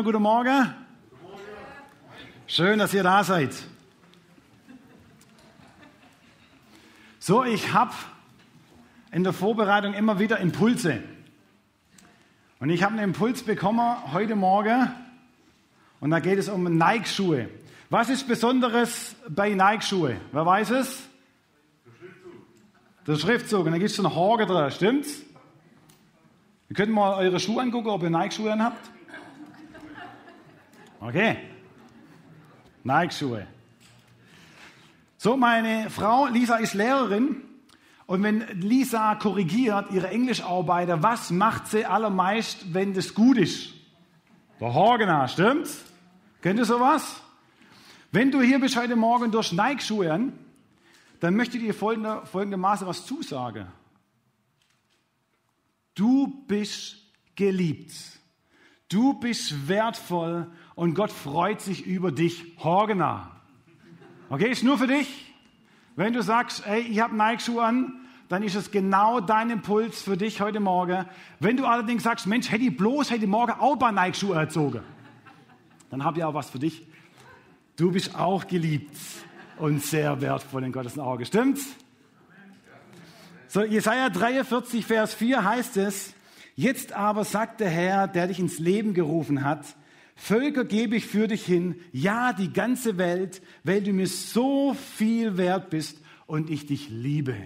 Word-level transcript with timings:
Guten 0.00 0.22
Morgen. 0.22 0.72
Schön, 2.46 2.78
dass 2.78 2.94
ihr 2.94 3.02
da 3.02 3.24
seid. 3.24 3.52
So, 7.18 7.42
ich 7.42 7.72
habe 7.72 7.92
in 9.10 9.24
der 9.24 9.32
Vorbereitung 9.32 9.94
immer 9.94 10.20
wieder 10.20 10.38
Impulse. 10.38 11.02
Und 12.60 12.70
ich 12.70 12.84
habe 12.84 12.92
einen 12.92 13.02
Impuls 13.02 13.42
bekommen 13.42 14.12
heute 14.12 14.36
Morgen 14.36 14.88
und 15.98 16.10
da 16.12 16.20
geht 16.20 16.38
es 16.38 16.48
um 16.48 16.62
Nike-Schuhe. 16.62 17.48
Was 17.90 18.08
ist 18.08 18.28
Besonderes 18.28 19.16
bei 19.28 19.52
Nike-Schuhe? 19.52 20.20
Wer 20.30 20.46
weiß 20.46 20.70
es? 20.70 21.08
Der 21.84 21.90
Schriftzug. 21.90 23.04
Der 23.04 23.16
Schriftzug. 23.16 23.66
Und 23.66 23.72
da 23.72 23.78
gibt 23.78 23.90
es 23.90 23.96
so 23.96 24.06
einen 24.06 24.14
Haken 24.14 24.46
drin, 24.46 24.70
stimmt's? 24.70 25.22
Ihr 26.68 26.76
könnt 26.76 26.92
mal 26.92 27.14
eure 27.14 27.40
Schuhe 27.40 27.62
angucken, 27.62 27.88
ob 27.88 28.04
ihr 28.04 28.10
Nike-Schuhe 28.10 28.56
habt. 28.60 28.92
Okay. 31.00 31.38
Nike-Schuhe. 32.82 33.46
So, 35.16 35.36
meine 35.36 35.90
Frau 35.90 36.26
Lisa 36.26 36.56
ist 36.56 36.74
Lehrerin 36.74 37.42
und 38.06 38.22
wenn 38.22 38.40
Lisa 38.60 39.14
korrigiert 39.16 39.90
ihre 39.90 40.08
Englischarbeiter, 40.08 41.02
was 41.02 41.30
macht 41.30 41.68
sie 41.68 41.84
allermeist, 41.84 42.72
wenn 42.72 42.94
das 42.94 43.14
gut 43.14 43.36
ist? 43.36 43.74
Der 44.60 44.74
Hagener, 44.74 45.28
stimmt's? 45.28 45.84
Kennt 46.40 46.58
ihr 46.58 46.64
sowas? 46.64 47.20
Wenn 48.10 48.30
du 48.30 48.40
hier 48.40 48.58
bist 48.58 48.76
heute 48.76 48.96
Morgen 48.96 49.30
durch 49.30 49.52
Nike-Schuhe 49.52 50.12
an, 50.12 50.32
dann 51.20 51.34
möchte 51.34 51.58
ich 51.58 51.64
dir 51.64 51.74
folgende, 51.74 52.22
folgendermaßen 52.26 52.86
was 52.86 53.04
zusagen. 53.04 53.66
Du 55.94 56.44
bist 56.46 56.96
geliebt. 57.34 57.92
Du 58.88 59.14
bist 59.14 59.68
wertvoll 59.68 60.50
und 60.78 60.94
Gott 60.94 61.10
freut 61.10 61.60
sich 61.60 61.86
über 61.86 62.12
dich. 62.12 62.44
Horgena. 62.62 63.32
Okay, 64.30 64.48
ist 64.48 64.62
nur 64.62 64.78
für 64.78 64.86
dich. 64.86 65.34
Wenn 65.96 66.12
du 66.12 66.22
sagst, 66.22 66.64
ey, 66.68 66.82
ich 66.82 67.00
habe 67.00 67.16
Nike-Schuhe 67.16 67.64
an, 67.64 67.94
dann 68.28 68.44
ist 68.44 68.54
es 68.54 68.70
genau 68.70 69.18
dein 69.18 69.50
Impuls 69.50 70.00
für 70.00 70.16
dich 70.16 70.40
heute 70.40 70.60
Morgen. 70.60 71.04
Wenn 71.40 71.56
du 71.56 71.66
allerdings 71.66 72.04
sagst, 72.04 72.28
Mensch, 72.28 72.52
hätte 72.52 72.62
ich 72.62 72.76
bloß 72.76 73.10
hätte 73.10 73.26
morgen 73.26 73.54
auch 73.58 73.74
bei 73.74 73.90
Nike-Schuhe 73.90 74.36
erzogen, 74.36 74.82
dann 75.90 76.04
habe 76.04 76.18
ich 76.18 76.24
auch 76.24 76.34
was 76.34 76.48
für 76.48 76.60
dich. 76.60 76.86
Du 77.74 77.90
bist 77.90 78.14
auch 78.14 78.46
geliebt 78.46 78.96
und 79.58 79.82
sehr 79.82 80.20
wertvoll 80.20 80.62
in 80.62 80.70
Gottes 80.70 80.96
Auge. 80.96 81.26
Stimmt's? 81.26 81.74
So, 83.48 83.64
Jesaja 83.64 84.10
43, 84.10 84.86
Vers 84.86 85.12
4 85.12 85.42
heißt 85.42 85.76
es, 85.78 86.14
Jetzt 86.54 86.92
aber 86.92 87.24
sagt 87.24 87.58
der 87.58 87.70
Herr, 87.70 88.06
der 88.06 88.28
dich 88.28 88.38
ins 88.38 88.60
Leben 88.60 88.94
gerufen 88.94 89.44
hat, 89.44 89.64
Völker 90.20 90.64
gebe 90.64 90.96
ich 90.96 91.06
für 91.06 91.28
dich 91.28 91.46
hin, 91.46 91.76
ja, 91.92 92.32
die 92.32 92.52
ganze 92.52 92.98
Welt, 92.98 93.40
weil 93.62 93.82
du 93.82 93.92
mir 93.92 94.08
so 94.08 94.74
viel 94.74 95.36
wert 95.36 95.70
bist 95.70 95.96
und 96.26 96.50
ich 96.50 96.66
dich 96.66 96.90
liebe. 96.90 97.36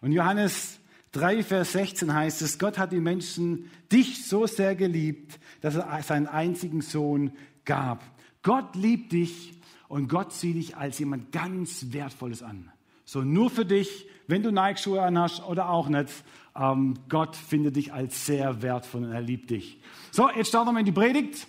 Und 0.00 0.12
Johannes 0.12 0.80
3, 1.12 1.42
Vers 1.42 1.72
16 1.72 2.12
heißt 2.12 2.40
es, 2.40 2.58
Gott 2.58 2.78
hat 2.78 2.90
die 2.90 3.00
Menschen 3.00 3.70
dich 3.92 4.26
so 4.26 4.46
sehr 4.46 4.74
geliebt, 4.74 5.38
dass 5.60 5.76
er 5.76 6.02
seinen 6.02 6.26
einzigen 6.26 6.80
Sohn 6.80 7.32
gab. 7.66 8.02
Gott 8.42 8.74
liebt 8.74 9.12
dich 9.12 9.52
und 9.88 10.08
Gott 10.08 10.32
sieht 10.32 10.56
dich 10.56 10.76
als 10.78 10.98
jemand 10.98 11.32
ganz 11.32 11.92
Wertvolles 11.92 12.42
an. 12.42 12.72
So 13.04 13.20
nur 13.20 13.50
für 13.50 13.66
dich, 13.66 14.06
wenn 14.26 14.42
du 14.42 14.50
Nike-Schuhe 14.50 15.02
anhast 15.02 15.44
oder 15.46 15.68
auch 15.68 15.90
nicht. 15.90 16.08
Ähm, 16.56 16.94
Gott 17.08 17.34
findet 17.34 17.76
dich 17.76 17.92
als 17.92 18.26
sehr 18.26 18.62
wertvoll 18.62 19.04
und 19.04 19.12
er 19.12 19.20
liebt 19.20 19.50
dich. 19.50 19.80
So, 20.12 20.30
jetzt 20.30 20.48
starten 20.48 20.72
wir 20.72 20.80
in 20.80 20.86
die 20.86 20.92
Predigt. 20.92 21.46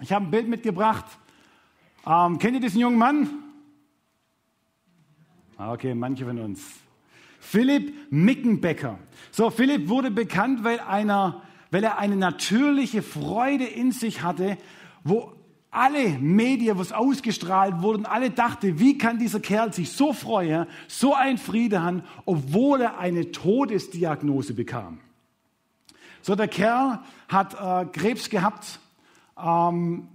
Ich 0.00 0.12
habe 0.12 0.26
ein 0.26 0.30
Bild 0.30 0.48
mitgebracht. 0.48 1.06
Ähm, 2.06 2.38
kennt 2.38 2.54
ihr 2.54 2.60
diesen 2.60 2.80
jungen 2.80 2.98
Mann? 2.98 3.28
Ah, 5.56 5.72
okay, 5.72 5.94
manche 5.94 6.24
von 6.24 6.38
uns. 6.38 6.62
Philipp 7.40 7.92
Mickenbecker. 8.10 8.98
So, 9.32 9.50
Philipp 9.50 9.88
wurde 9.88 10.10
bekannt, 10.10 10.62
weil, 10.62 10.78
einer, 10.80 11.42
weil 11.70 11.82
er 11.82 11.98
eine 11.98 12.16
natürliche 12.16 13.02
Freude 13.02 13.64
in 13.64 13.90
sich 13.90 14.22
hatte, 14.22 14.56
wo 15.02 15.32
alle 15.70 16.18
Medien, 16.18 16.78
was 16.78 16.92
ausgestrahlt 16.92 17.82
wurden, 17.82 18.06
alle 18.06 18.30
dachten, 18.30 18.78
wie 18.78 18.96
kann 18.96 19.18
dieser 19.18 19.40
Kerl 19.40 19.72
sich 19.72 19.92
so 19.92 20.12
freuen, 20.12 20.66
so 20.86 21.14
ein 21.14 21.38
Friede 21.38 21.82
haben, 21.82 22.02
obwohl 22.24 22.80
er 22.80 22.98
eine 22.98 23.30
Todesdiagnose 23.32 24.54
bekam. 24.54 24.98
So, 26.22 26.34
der 26.34 26.48
Kerl 26.48 27.00
hat 27.28 27.54
äh, 27.54 27.86
Krebs 27.90 28.30
gehabt 28.30 28.80
ähm, 29.42 30.08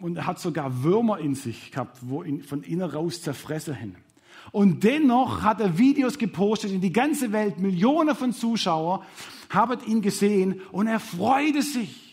und 0.00 0.26
hat 0.26 0.38
sogar 0.38 0.82
Würmer 0.82 1.18
in 1.18 1.34
sich 1.34 1.70
gehabt, 1.70 1.98
wo 2.02 2.22
ihn 2.22 2.42
von 2.42 2.62
innen 2.62 2.88
raus 2.88 3.22
zerfressen 3.22 3.74
hin. 3.74 3.96
Und 4.52 4.84
dennoch 4.84 5.42
hat 5.42 5.60
er 5.60 5.76
Videos 5.76 6.18
gepostet 6.18 6.72
in 6.72 6.80
die 6.80 6.92
ganze 6.92 7.32
Welt, 7.32 7.58
Millionen 7.58 8.14
von 8.14 8.32
Zuschauern 8.32 9.02
haben 9.50 9.78
ihn 9.86 10.02
gesehen 10.02 10.60
und 10.72 10.86
er 10.86 11.00
freute 11.00 11.62
sich. 11.62 12.07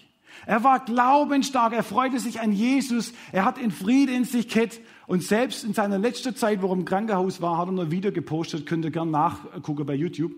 Er 0.46 0.64
war 0.64 0.84
glaubensstark, 0.84 1.74
er 1.74 1.84
freute 1.84 2.20
sich 2.20 2.40
an 2.40 2.52
Jesus, 2.52 3.14
er 3.32 3.46
hat 3.46 3.58
in 3.58 3.72
Frieden 3.72 4.16
in 4.16 4.24
sich 4.26 4.48
gehabt 4.48 4.80
und 5.08 5.24
selbst 5.24 5.64
in 5.64 5.74
seiner 5.74 5.98
letzten 5.98 6.36
Zeit, 6.36 6.62
wo 6.62 6.68
er 6.68 6.74
im 6.74 6.86
Krankenhaus 6.86 7.42
war, 7.42 7.58
hat 7.58 7.68
er 7.68 7.72
noch 7.72 7.92
Video 7.92 8.12
gepostet, 8.12 8.66
könnt 8.66 8.86
ihr 8.86 8.92
gerne 8.92 9.12
nachgucken 9.12 9.86
bei 9.86 9.96
YouTube, 9.96 10.32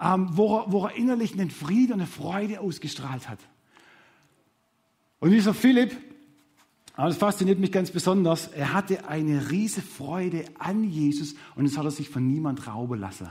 ähm, 0.00 0.28
wo, 0.32 0.58
er, 0.58 0.72
wo 0.72 0.84
er 0.84 0.96
innerlich 0.96 1.32
einen 1.32 1.50
Frieden 1.50 1.94
und 1.94 2.00
eine 2.00 2.08
Freude 2.08 2.60
ausgestrahlt 2.60 3.28
hat. 3.28 3.38
Und 5.18 5.30
dieser 5.30 5.54
Philipp, 5.54 5.96
das 6.96 7.16
fasziniert 7.16 7.58
mich 7.58 7.72
ganz 7.72 7.90
besonders, 7.90 8.48
er 8.48 8.72
hatte 8.72 9.08
eine 9.08 9.50
riese 9.50 9.82
Freude 9.82 10.44
an 10.58 10.84
Jesus 10.84 11.34
und 11.54 11.64
das 11.64 11.76
hat 11.76 11.84
er 11.84 11.90
sich 11.90 12.08
von 12.08 12.26
niemand 12.26 12.66
rauben 12.66 13.00
lassen. 13.00 13.28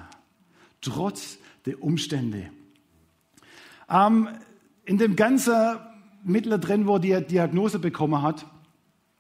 Trotz 0.81 1.37
der 1.65 1.81
Umstände. 1.81 2.49
Ähm, 3.89 4.29
in 4.85 4.97
dem 4.97 5.15
ganzen 5.15 5.77
Mittel 6.23 6.59
drin, 6.59 6.87
wo 6.87 6.97
die 6.97 7.19
Diagnose 7.25 7.79
bekommen 7.79 8.21
hat, 8.21 8.45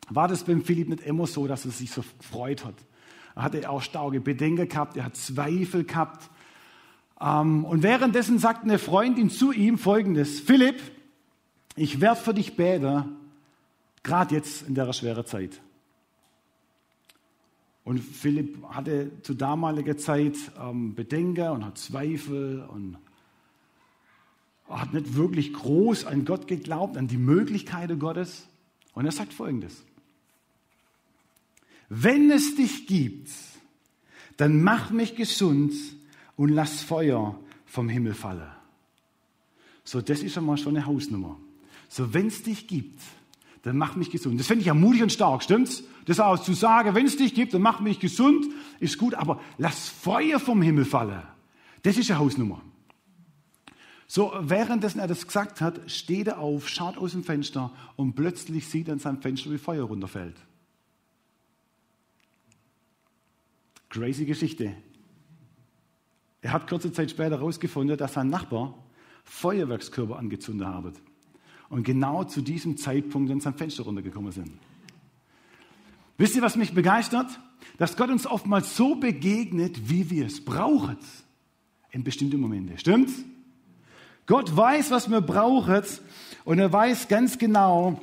war 0.09 0.27
das 0.27 0.43
beim 0.43 0.63
Philipp 0.63 0.89
nicht 0.89 1.03
immer 1.03 1.27
so, 1.27 1.47
dass 1.47 1.65
er 1.65 1.71
sich 1.71 1.91
so 1.91 2.03
freut 2.21 2.63
hat. 2.63 2.75
Er 3.35 3.43
hatte 3.43 3.69
auch 3.69 3.81
starke 3.81 4.21
Bedenken 4.21 4.67
gehabt, 4.67 4.97
er 4.97 5.05
hat 5.05 5.15
Zweifel 5.15 5.83
gehabt. 5.83 6.29
Ähm, 7.19 7.65
und 7.65 7.83
währenddessen 7.83 8.39
sagt 8.39 8.63
eine 8.63 8.79
Freundin 8.79 9.29
zu 9.29 9.51
ihm 9.51 9.77
folgendes, 9.77 10.39
Philipp, 10.39 10.81
ich 11.75 11.99
werde 11.99 12.21
für 12.21 12.33
dich 12.33 12.55
beten, 12.55 13.15
gerade 14.03 14.35
jetzt 14.35 14.67
in 14.67 14.75
der 14.75 14.91
schweren 14.93 15.25
Zeit. 15.25 15.61
Und 17.83 17.99
Philipp 17.99 18.63
hatte 18.69 19.11
zu 19.21 19.33
damaliger 19.33 19.97
Zeit 19.97 20.35
ähm, 20.59 20.95
Bedenken 20.95 21.49
und 21.49 21.65
hat 21.65 21.77
Zweifel 21.77 22.65
und 22.67 22.97
hat 24.69 24.93
nicht 24.93 25.15
wirklich 25.15 25.53
groß 25.53 26.05
an 26.05 26.25
Gott 26.25 26.47
geglaubt, 26.47 26.97
an 26.97 27.07
die 27.07 27.17
Möglichkeiten 27.17 27.99
Gottes. 27.99 28.47
Und 28.93 29.05
er 29.05 29.11
sagt 29.11 29.33
Folgendes. 29.33 29.83
Wenn 31.89 32.31
es 32.31 32.55
dich 32.55 32.87
gibt, 32.87 33.29
dann 34.37 34.63
mach 34.63 34.89
mich 34.89 35.15
gesund 35.15 35.73
und 36.35 36.49
lass 36.49 36.81
Feuer 36.81 37.39
vom 37.65 37.89
Himmel 37.89 38.13
fallen. 38.13 38.49
So, 39.83 40.01
das 40.01 40.21
ist 40.21 40.33
schon 40.33 40.45
mal 40.45 40.57
schon 40.57 40.75
eine 40.75 40.85
Hausnummer. 40.85 41.37
So, 41.89 42.13
wenn 42.13 42.27
es 42.27 42.41
dich 42.41 42.67
gibt, 42.67 42.99
dann 43.61 43.77
mach 43.77 43.95
mich 43.95 44.09
gesund. 44.09 44.39
Das 44.39 44.47
finde 44.47 44.61
ich 44.61 44.67
ja 44.67 44.73
mutig 44.73 45.03
und 45.03 45.11
stark, 45.11 45.43
stimmt's? 45.43 45.83
Das 46.05 46.19
auch 46.19 46.37
zu 46.39 46.53
sagen, 46.53 46.93
wenn 46.93 47.05
es 47.05 47.17
dich 47.17 47.33
gibt, 47.33 47.53
dann 47.53 47.61
mach 47.61 47.79
mich 47.79 47.99
gesund, 47.99 48.45
ist 48.79 48.97
gut, 48.97 49.15
aber 49.15 49.41
lass 49.57 49.89
Feuer 49.89 50.39
vom 50.39 50.61
Himmel 50.61 50.85
fallen. 50.85 51.23
Das 51.83 51.97
ist 51.97 52.09
eine 52.09 52.19
Hausnummer. 52.19 52.61
So, 54.07 54.33
währenddessen 54.39 54.99
er 54.99 55.07
das 55.07 55.25
gesagt 55.25 55.61
hat, 55.61 55.89
steht 55.89 56.27
er 56.27 56.39
auf, 56.39 56.69
schaut 56.69 56.97
aus 56.97 57.13
dem 57.13 57.23
Fenster 57.23 57.71
und 57.95 58.13
plötzlich 58.15 58.67
sieht 58.67 58.87
er 58.87 58.93
in 58.93 58.99
seinem 58.99 59.21
Fenster, 59.21 59.51
wie 59.51 59.57
Feuer 59.57 59.85
runterfällt. 59.85 60.35
Crazy 63.89 64.25
Geschichte. 64.25 64.75
Er 66.41 66.53
hat 66.53 66.67
kurze 66.67 66.91
Zeit 66.91 67.09
später 67.09 67.37
herausgefunden, 67.37 67.97
dass 67.97 68.13
sein 68.13 68.29
Nachbar 68.29 68.77
Feuerwerkskörper 69.23 70.17
angezündet 70.17 70.67
hat. 70.67 70.93
Und 71.69 71.83
genau 71.83 72.23
zu 72.25 72.41
diesem 72.41 72.77
Zeitpunkt 72.77 73.31
in 73.31 73.39
sein 73.39 73.55
Fenster 73.55 73.83
runtergekommen 73.83 74.31
sind. 74.31 74.51
Wisst 76.17 76.35
ihr, 76.35 76.43
was 76.43 76.55
mich 76.55 76.73
begeistert? 76.73 77.39
Dass 77.77 77.97
Gott 77.97 78.09
uns 78.09 78.27
oftmals 78.27 78.75
so 78.75 78.95
begegnet, 78.95 79.89
wie 79.89 80.09
wir 80.11 80.27
es 80.27 80.45
brauchen. 80.45 80.97
In 81.89 82.03
bestimmten 82.03 82.39
Momenten. 82.39 82.77
Stimmt's? 82.77 83.23
Gott 84.27 84.55
weiß, 84.55 84.91
was 84.91 85.09
wir 85.09 85.21
brauchen 85.21 85.83
und 86.45 86.59
er 86.59 86.71
weiß 86.71 87.07
ganz 87.07 87.37
genau, 87.37 87.99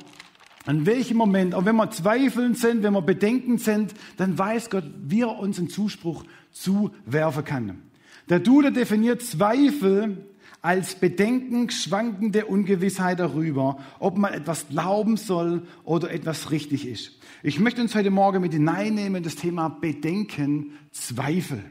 an 0.65 0.85
welchem 0.85 1.17
Moment, 1.17 1.53
auch 1.53 1.65
wenn 1.65 1.75
wir 1.75 1.91
zweifelnd 1.91 2.57
sind, 2.57 2.83
wenn 2.83 2.93
wir 2.93 3.01
bedenkend 3.01 3.61
sind, 3.61 3.93
dann 4.17 4.37
weiß 4.37 4.69
Gott, 4.69 4.85
wie 5.03 5.21
er 5.21 5.37
uns 5.37 5.59
einen 5.59 5.69
Zuspruch 5.69 6.23
zuwerfen 6.51 7.43
kann. 7.43 7.81
Der 8.29 8.39
Dude 8.39 8.71
definiert 8.71 9.21
Zweifel 9.21 10.25
als 10.61 10.95
Bedenken 10.95 11.69
schwankende 11.69 12.45
Ungewissheit 12.45 13.19
darüber, 13.19 13.77
ob 13.99 14.17
man 14.17 14.33
etwas 14.33 14.69
glauben 14.69 15.17
soll 15.17 15.67
oder 15.83 16.09
etwas 16.09 16.51
richtig 16.51 16.87
ist. 16.87 17.19
Ich 17.43 17.59
möchte 17.59 17.81
uns 17.81 17.93
heute 17.95 18.11
Morgen 18.11 18.39
mit 18.39 18.53
hineinnehmen 18.53 19.17
in 19.17 19.23
das 19.23 19.35
Thema 19.35 19.67
Bedenken, 19.67 20.77
Zweifel. 20.91 21.61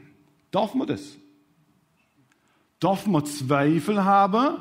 Darf 0.51 0.75
man 0.75 0.85
das? 0.85 1.17
Darf 2.83 3.07
man 3.07 3.25
Zweifel 3.25 4.03
haben? 4.03 4.57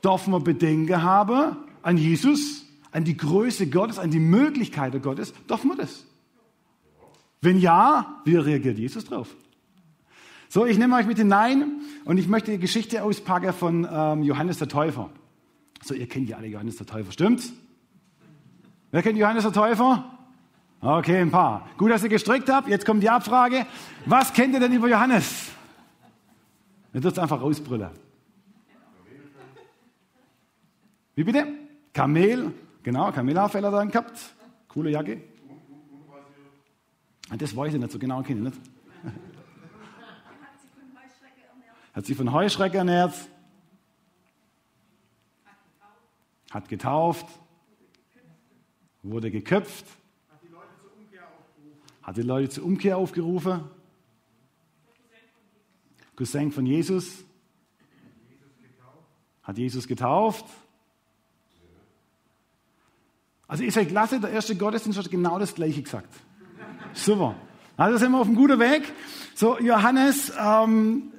Darf 0.00 0.28
man 0.28 0.44
Bedenken 0.44 1.02
haben 1.02 1.56
an 1.82 1.96
Jesus, 1.96 2.64
an 2.92 3.02
die 3.02 3.16
Größe 3.16 3.66
Gottes, 3.68 3.98
an 3.98 4.12
die 4.12 4.20
Möglichkeiten 4.20 5.02
Gottes? 5.02 5.34
Darf 5.48 5.64
man 5.64 5.76
das? 5.76 6.04
Wenn 7.40 7.58
ja, 7.58 8.20
wie 8.24 8.36
reagiert 8.36 8.78
Jesus 8.78 9.04
drauf? 9.04 9.34
So, 10.48 10.64
ich 10.64 10.78
nehme 10.78 10.94
euch 10.94 11.06
mit 11.06 11.18
hinein 11.18 11.80
und 12.04 12.18
ich 12.18 12.28
möchte 12.28 12.52
die 12.52 12.58
Geschichte 12.58 13.02
auspacken 13.02 13.52
von 13.52 13.88
ähm, 13.90 14.22
Johannes 14.22 14.58
der 14.58 14.68
Täufer. 14.68 15.10
So, 15.82 15.92
ihr 15.94 16.06
kennt 16.06 16.28
ja 16.28 16.36
alle 16.36 16.46
Johannes 16.46 16.76
der 16.76 16.86
Täufer, 16.86 17.10
stimmt's? 17.10 17.52
Wer 18.92 19.02
kennt 19.02 19.18
Johannes 19.18 19.42
der 19.42 19.52
Täufer? 19.52 20.04
Okay, 20.80 21.20
ein 21.20 21.32
paar. 21.32 21.68
Gut, 21.78 21.90
dass 21.90 22.04
ihr 22.04 22.10
gestrickt 22.10 22.48
habt. 22.48 22.68
Jetzt 22.68 22.86
kommt 22.86 23.02
die 23.02 23.10
Abfrage. 23.10 23.66
Was 24.04 24.32
kennt 24.32 24.54
ihr 24.54 24.60
denn 24.60 24.72
über 24.72 24.88
Johannes? 24.88 25.55
Ihr 26.96 27.02
dürft 27.02 27.18
einfach 27.18 27.42
rausbrüllen. 27.42 27.90
Wie 31.14 31.24
bitte? 31.24 31.46
Kamel. 31.92 32.54
Genau, 32.82 33.12
Kamelhaarfell 33.12 33.62
hat 33.62 33.70
er 33.74 33.78
dann 33.80 33.90
gehabt. 33.90 34.18
Coole 34.66 34.88
Jacke. 34.88 35.20
Das 37.36 37.54
weiß 37.54 37.74
ich 37.74 37.80
nicht 37.80 37.92
so 37.92 37.98
genau, 37.98 38.22
kenne 38.22 38.48
ich 38.48 38.54
nicht. 38.54 38.70
Hat 41.92 42.06
sich 42.06 42.16
von 42.16 42.32
Heuschrecken 42.32 42.78
ernährt. 42.78 43.14
Hat 46.50 46.66
getauft. 46.66 47.26
Wurde 49.02 49.30
geköpft. 49.30 49.84
Hat 52.00 52.16
die 52.16 52.22
Leute 52.22 52.48
zur 52.48 52.64
Umkehr 52.64 52.96
aufgerufen. 52.96 53.75
Cousin 56.16 56.50
von 56.50 56.66
Jesus. 56.66 57.24
Hat 59.42 59.58
Jesus 59.58 59.86
getauft. 59.86 60.44
Also 63.46 63.62
ihr 63.62 63.70
seid 63.70 63.88
klasse, 63.88 64.18
der 64.18 64.30
erste 64.30 64.56
Gottesdienst 64.56 64.98
hat 64.98 65.10
genau 65.10 65.38
das 65.38 65.54
gleiche 65.54 65.82
gesagt. 65.82 66.12
Super. 66.92 67.36
Also 67.76 67.98
sind 67.98 68.10
wir 68.10 68.18
auf 68.18 68.26
einem 68.26 68.36
guten 68.36 68.58
Weg. 68.58 68.92
So, 69.34 69.58
Johannes 69.60 70.32
ähm, 70.40 71.12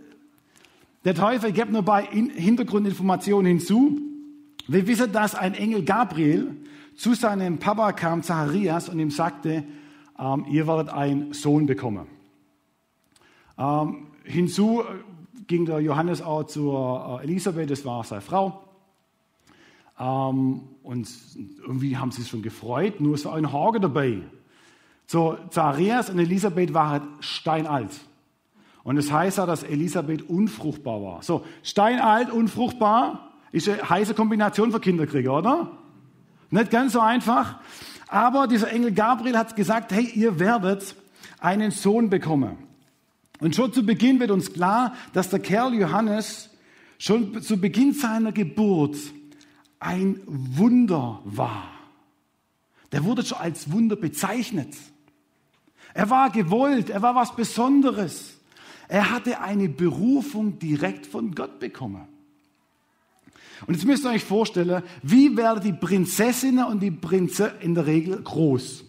der 1.06 1.34
ich 1.46 1.54
gebe 1.54 1.72
nur 1.72 1.84
bei 1.84 2.04
Hintergrundinformationen 2.04 3.46
hinzu. 3.46 4.02
Wir 4.68 4.86
wissen, 4.88 5.10
dass 5.14 5.36
ein 5.36 5.54
Engel 5.54 5.86
Gabriel 5.86 6.54
zu 6.98 7.14
seinem 7.14 7.60
Papa 7.60 7.94
kam, 7.94 8.24
Zacharias, 8.24 8.90
und 8.90 9.00
ihm 9.00 9.12
sagte, 9.12 9.64
ähm, 10.20 10.46
ihr 10.50 10.68
werdet 10.68 10.90
einen 10.90 11.32
Sohn 11.32 11.66
bekommen. 11.66 12.08
Ähm, 13.58 14.08
hinzu 14.28 14.82
äh, 14.82 15.44
ging 15.48 15.66
der 15.66 15.80
Johannes 15.80 16.22
auch 16.22 16.44
zur 16.44 17.20
äh, 17.22 17.24
Elisabeth, 17.24 17.70
das 17.70 17.86
war 17.86 18.04
seine 18.04 18.22
Frau. 18.22 18.64
Ähm, 20.00 20.62
und 20.84 21.10
irgendwie 21.62 21.98
haben 21.98 22.12
sie 22.12 22.22
sich 22.22 22.30
schon 22.30 22.42
gefreut, 22.42 23.00
nur 23.02 23.18
so 23.18 23.30
ein 23.32 23.52
Hage 23.52 23.80
dabei. 23.80 24.22
So, 25.08 25.38
Zacharias 25.50 26.10
und 26.10 26.20
Elisabeth 26.20 26.74
waren 26.74 27.08
steinalt. 27.22 27.92
Und 28.84 28.98
es 28.98 29.08
das 29.08 29.14
heißt 29.14 29.38
ja, 29.38 29.46
dass 29.46 29.64
Elisabeth 29.64 30.30
unfruchtbar 30.30 31.02
war. 31.02 31.24
So, 31.24 31.46
steinalt, 31.64 32.30
unfruchtbar, 32.30 33.32
ist 33.52 33.70
eine 33.70 33.90
heiße 33.90 34.14
Kombination 34.14 34.72
für 34.72 34.80
Kinderkrieger, 34.80 35.38
oder? 35.38 35.72
Nicht 36.50 36.72
ganz 36.72 36.94
so 36.94 37.00
einfach. 37.00 37.60
Aber 38.08 38.48
dieser 38.48 38.72
Engel 38.72 38.94
Gabriel 38.94 39.38
hat 39.38 39.56
gesagt, 39.56 39.92
hey, 39.92 40.06
ihr 40.14 40.40
werdet 40.40 40.96
einen 41.40 41.72
Sohn 41.72 42.10
bekommen. 42.10 42.67
Und 43.40 43.56
schon 43.56 43.72
zu 43.72 43.86
Beginn 43.86 44.20
wird 44.20 44.32
uns 44.32 44.54
klar, 44.54 44.96
dass 45.14 45.30
der 45.30 45.40
Kerl 45.40 45.74
Johannes 45.74 46.50
schon 46.98 47.42
zu 47.42 47.58
Beginn 47.58 47.94
seiner 47.94 48.32
Geburt 48.32 48.98
ein 49.80 50.20
Wunder 50.26 51.22
war. 51.24 51.72
Der 52.92 53.04
wurde 53.04 53.24
schon 53.24 53.38
als 53.38 53.72
Wunder 53.72 53.96
bezeichnet. 53.96 54.74
Er 55.94 56.10
war 56.10 56.30
gewollt, 56.30 56.90
er 56.90 57.02
war 57.02 57.16
was 57.16 57.36
Besonderes. 57.36 58.38
Er 58.88 59.12
hatte 59.12 59.42
eine 59.42 59.70
Berufung 59.70 60.60
direkt 60.60 61.06
von 61.06 61.36
Gott 61.36 61.60
bekommen. 61.60 62.08
Und 63.66 63.74
jetzt 63.74 63.86
müsst 63.86 64.06
ihr 64.06 64.12
euch 64.12 64.24
vorstellen, 64.24 64.84
wie 65.02 65.36
werden 65.36 65.64
die 65.64 65.74
Prinzessinnen 65.74 66.66
und 66.66 66.80
die 66.80 66.92
Prinze 66.92 67.54
in 67.60 67.74
der 67.76 67.88
Regel 67.88 68.22
groß? 68.22 68.87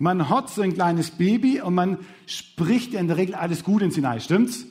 Man 0.00 0.30
hat 0.30 0.48
so 0.48 0.62
ein 0.62 0.72
kleines 0.72 1.10
Baby 1.10 1.60
und 1.60 1.74
man 1.74 1.98
spricht 2.24 2.94
in 2.94 3.06
der 3.06 3.18
Regel 3.18 3.34
alles 3.34 3.62
Gute 3.62 3.84
ins 3.84 3.96
hinein, 3.96 4.18
stimmt's? 4.18 4.64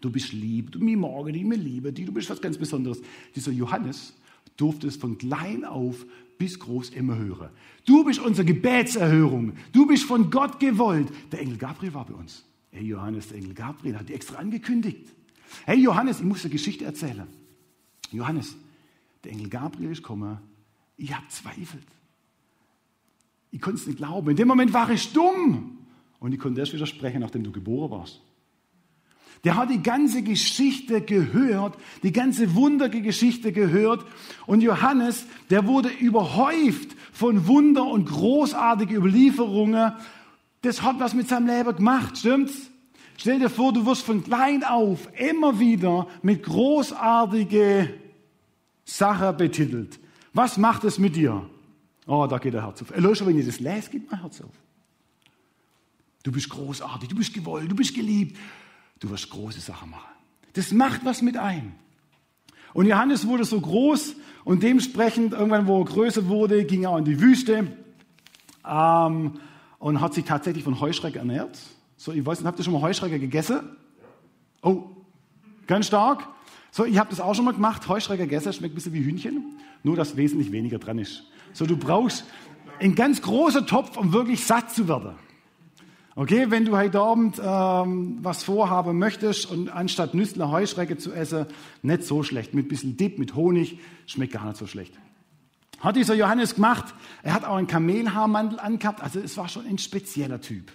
Du 0.00 0.10
bist 0.10 0.32
lieb, 0.32 0.72
du 0.72 0.80
mir 0.80 0.96
morgen, 0.96 1.32
ich 1.36 1.44
mir 1.44 1.54
liebe 1.54 1.92
die, 1.92 2.04
du 2.04 2.12
bist 2.12 2.28
was 2.30 2.40
ganz 2.40 2.58
Besonderes. 2.58 3.00
Dieser 3.36 3.52
Johannes 3.52 4.12
durfte 4.56 4.88
es 4.88 4.96
von 4.96 5.18
klein 5.18 5.64
auf 5.64 6.04
bis 6.36 6.58
groß 6.58 6.90
immer 6.90 7.16
hören. 7.16 7.50
Du 7.84 8.02
bist 8.02 8.18
unsere 8.18 8.44
Gebetserhörung. 8.44 9.52
Du 9.72 9.86
bist 9.86 10.02
von 10.02 10.32
Gott 10.32 10.58
gewollt. 10.58 11.12
Der 11.30 11.40
Engel 11.42 11.56
Gabriel 11.56 11.94
war 11.94 12.06
bei 12.06 12.14
uns. 12.14 12.44
Hey 12.72 12.82
Johannes, 12.82 13.28
der 13.28 13.38
Engel 13.38 13.54
Gabriel 13.54 13.96
hat 13.96 14.08
die 14.08 14.14
extra 14.14 14.38
angekündigt. 14.38 15.06
Hey 15.64 15.78
Johannes, 15.78 16.18
ich 16.18 16.26
muss 16.26 16.40
eine 16.40 16.50
Geschichte 16.50 16.84
erzählen. 16.84 17.28
Johannes, 18.10 18.56
der 19.22 19.30
Engel 19.30 19.48
Gabriel 19.48 19.92
ist 19.92 20.02
gekommen, 20.02 20.38
ich 20.96 21.14
habe 21.14 21.28
zweifelt. 21.28 21.86
Ich 23.50 23.60
konnte 23.60 23.80
es 23.80 23.86
nicht 23.86 23.98
glauben. 23.98 24.30
In 24.30 24.36
dem 24.36 24.48
Moment 24.48 24.72
war 24.72 24.90
ich 24.90 25.12
dumm. 25.12 25.78
Und 26.18 26.32
ich 26.32 26.38
konnte 26.38 26.60
erst 26.60 26.72
widersprechen, 26.72 27.20
nachdem 27.20 27.42
du 27.42 27.50
geboren 27.50 27.90
warst. 27.90 28.20
Der 29.44 29.56
hat 29.56 29.70
die 29.70 29.82
ganze 29.82 30.22
Geschichte 30.22 31.00
gehört, 31.00 31.78
die 32.02 32.12
ganze 32.12 32.54
wunderige 32.54 33.00
Geschichte 33.00 33.52
gehört. 33.52 34.04
Und 34.46 34.62
Johannes, 34.62 35.24
der 35.48 35.66
wurde 35.66 35.88
überhäuft 35.88 36.94
von 37.12 37.46
Wunder 37.46 37.86
und 37.86 38.06
großartigen 38.06 38.96
Überlieferungen 38.96 39.92
das 40.62 40.82
hat 40.82 41.00
was 41.00 41.14
mit 41.14 41.28
seinem 41.28 41.46
Leben 41.46 41.74
gemacht, 41.74 42.18
stimmt's? 42.18 42.70
Stell 43.16 43.38
dir 43.38 43.50
vor, 43.50 43.72
du 43.72 43.84
wirst 43.84 44.02
von 44.02 44.24
klein 44.24 44.64
auf 44.64 45.08
immer 45.18 45.58
wieder 45.58 46.06
mit 46.22 46.42
großartige 46.42 47.92
Sachen 48.84 49.36
betitelt. 49.36 49.98
Was 50.32 50.56
macht 50.56 50.84
es 50.84 50.98
mit 50.98 51.16
dir? 51.16 51.48
Oh, 52.10 52.26
da 52.26 52.38
geht 52.38 52.54
der 52.54 52.64
Herz 52.64 52.82
auf. 52.82 52.90
Erlöscher, 52.90 53.24
wenn 53.24 53.38
ich 53.38 53.46
das 53.46 53.60
lese, 53.60 53.88
geht 53.88 54.10
mein 54.10 54.20
Herz 54.20 54.40
auf. 54.40 54.50
Du 56.24 56.32
bist 56.32 56.48
großartig, 56.50 57.08
du 57.08 57.14
bist 57.14 57.32
gewollt, 57.32 57.70
du 57.70 57.76
bist 57.76 57.94
geliebt. 57.94 58.36
Du 58.98 59.08
wirst 59.10 59.30
große 59.30 59.60
Sachen 59.60 59.90
machen. 59.90 60.10
Das 60.54 60.72
macht 60.72 61.04
was 61.04 61.22
mit 61.22 61.36
einem. 61.36 61.70
Und 62.74 62.86
Johannes 62.86 63.28
wurde 63.28 63.44
so 63.44 63.60
groß 63.60 64.16
und 64.42 64.64
dementsprechend, 64.64 65.34
irgendwann, 65.34 65.68
wo 65.68 65.80
er 65.80 65.84
größer 65.84 66.26
wurde, 66.26 66.64
ging 66.64 66.82
er 66.82 66.98
in 66.98 67.04
die 67.04 67.20
Wüste. 67.20 67.68
Ähm, 68.68 69.38
und 69.78 70.00
hat 70.00 70.12
sich 70.12 70.24
tatsächlich 70.24 70.64
von 70.64 70.80
Heuschrecken 70.80 71.20
ernährt. 71.20 71.60
So, 71.96 72.12
ich 72.12 72.26
weiß 72.26 72.40
nicht, 72.40 72.46
habt 72.46 72.58
ihr 72.58 72.64
schon 72.64 72.72
mal 72.72 72.82
Heuschrecken 72.82 73.20
gegessen? 73.20 73.60
Oh, 74.62 74.82
ganz 75.68 75.86
stark. 75.86 76.26
So, 76.72 76.84
ich 76.84 76.98
habe 76.98 77.08
das 77.10 77.20
auch 77.20 77.36
schon 77.36 77.44
mal 77.44 77.54
gemacht. 77.54 77.86
Heuschrecken 77.86 78.28
gegessen, 78.28 78.52
schmeckt 78.52 78.72
ein 78.72 78.74
bisschen 78.74 78.94
wie 78.94 79.04
Hühnchen, 79.04 79.44
nur 79.84 79.94
dass 79.94 80.16
wesentlich 80.16 80.50
weniger 80.50 80.80
dran 80.80 80.98
ist. 80.98 81.22
So, 81.52 81.66
du 81.66 81.76
brauchst 81.76 82.24
einen 82.78 82.94
ganz 82.94 83.22
großen 83.22 83.66
Topf, 83.66 83.96
um 83.96 84.12
wirklich 84.12 84.44
satt 84.44 84.70
zu 84.70 84.88
werden. 84.88 85.14
Okay, 86.16 86.50
wenn 86.50 86.64
du 86.64 86.76
heute 86.76 87.00
Abend 87.00 87.40
ähm, 87.42 88.18
was 88.20 88.42
vorhaben 88.42 88.98
möchtest 88.98 89.50
und 89.50 89.68
anstatt 89.68 90.12
Nüssler 90.12 90.50
Heuschrecke 90.50 90.98
zu 90.98 91.12
essen, 91.12 91.46
nicht 91.82 92.02
so 92.02 92.22
schlecht. 92.22 92.52
Mit 92.52 92.66
ein 92.66 92.68
bisschen 92.68 92.96
Dip, 92.96 93.18
mit 93.18 93.34
Honig, 93.36 93.78
schmeckt 94.06 94.32
gar 94.32 94.44
nicht 94.44 94.56
so 94.56 94.66
schlecht. 94.66 94.92
Hat 95.78 95.96
dieser 95.96 96.14
Johannes 96.14 96.56
gemacht. 96.56 96.94
Er 97.22 97.32
hat 97.32 97.44
auch 97.44 97.56
einen 97.56 97.68
Kamelhaarmantel 97.68 98.60
angehabt. 98.60 99.02
Also 99.02 99.20
es 99.20 99.36
war 99.36 99.48
schon 99.48 99.66
ein 99.66 99.78
spezieller 99.78 100.40
Typ, 100.40 100.70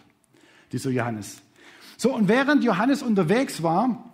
dieser 0.71 0.89
Johannes. 0.89 1.41
So, 1.97 2.13
und 2.13 2.27
während 2.27 2.63
Johannes 2.63 3.03
unterwegs 3.03 3.61
war, 3.61 4.11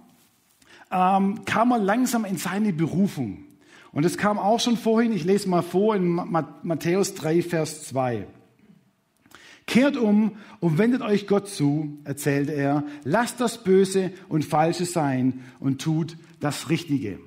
ähm, 0.92 1.46
kam 1.46 1.72
er 1.72 1.80
langsam 1.80 2.26
in 2.26 2.38
seine 2.38 2.74
Berufung. 2.74 3.46
Und 3.92 4.06
es 4.06 4.18
kam 4.18 4.40
auch 4.40 4.60
schon 4.60 4.78
vorhin, 4.78 5.12
ich 5.12 5.26
lese 5.26 5.50
mal 5.50 5.62
vor 5.62 5.96
in 5.96 6.14
Matthäus 6.64 7.14
3, 7.16 7.42
Vers 7.42 7.84
2. 7.86 8.28
Kehrt 9.68 9.98
um 9.98 10.38
und 10.60 10.78
wendet 10.78 11.02
euch 11.02 11.28
Gott 11.28 11.48
zu, 11.48 11.98
erzählte 12.04 12.54
er. 12.54 12.84
Lasst 13.04 13.40
das 13.40 13.64
Böse 13.64 14.12
und 14.30 14.46
Falsche 14.46 14.86
sein 14.86 15.42
und 15.60 15.82
tut 15.82 16.18
das 16.40 16.70
Richtige. 16.70 17.20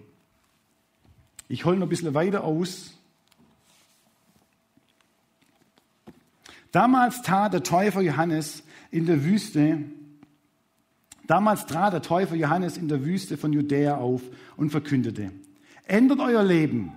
Ich 1.48 1.64
hole 1.64 1.76
noch 1.76 1.86
ein 1.86 1.90
bisschen 1.90 2.14
weiter 2.14 2.44
aus. 2.44 2.98
Damals 6.72 7.22
tat 7.22 7.52
der 7.52 7.62
Täufer 7.62 8.00
Johannes 8.00 8.64
in 8.90 9.06
der 9.06 9.24
Wüste 9.24 9.78
Damals 11.26 11.64
trat 11.66 11.94
der 11.94 12.02
Täufer 12.02 12.34
Johannes 12.34 12.76
in 12.76 12.88
der 12.88 13.04
Wüste 13.04 13.36
von 13.36 13.52
Judäa 13.52 13.96
auf 13.96 14.20
und 14.56 14.70
verkündete, 14.70 15.32
ändert 15.86 16.20
euer 16.20 16.42
Leben. 16.42 16.92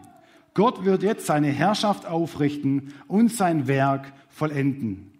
Gott 0.54 0.86
wird 0.86 1.04
jetzt 1.04 1.28
seine 1.28 1.50
Herrschaft 1.50 2.06
aufrichten 2.06 2.94
und 3.08 3.32
sein 3.32 3.68
Werk 3.68 4.12
vollenden. 4.30 5.12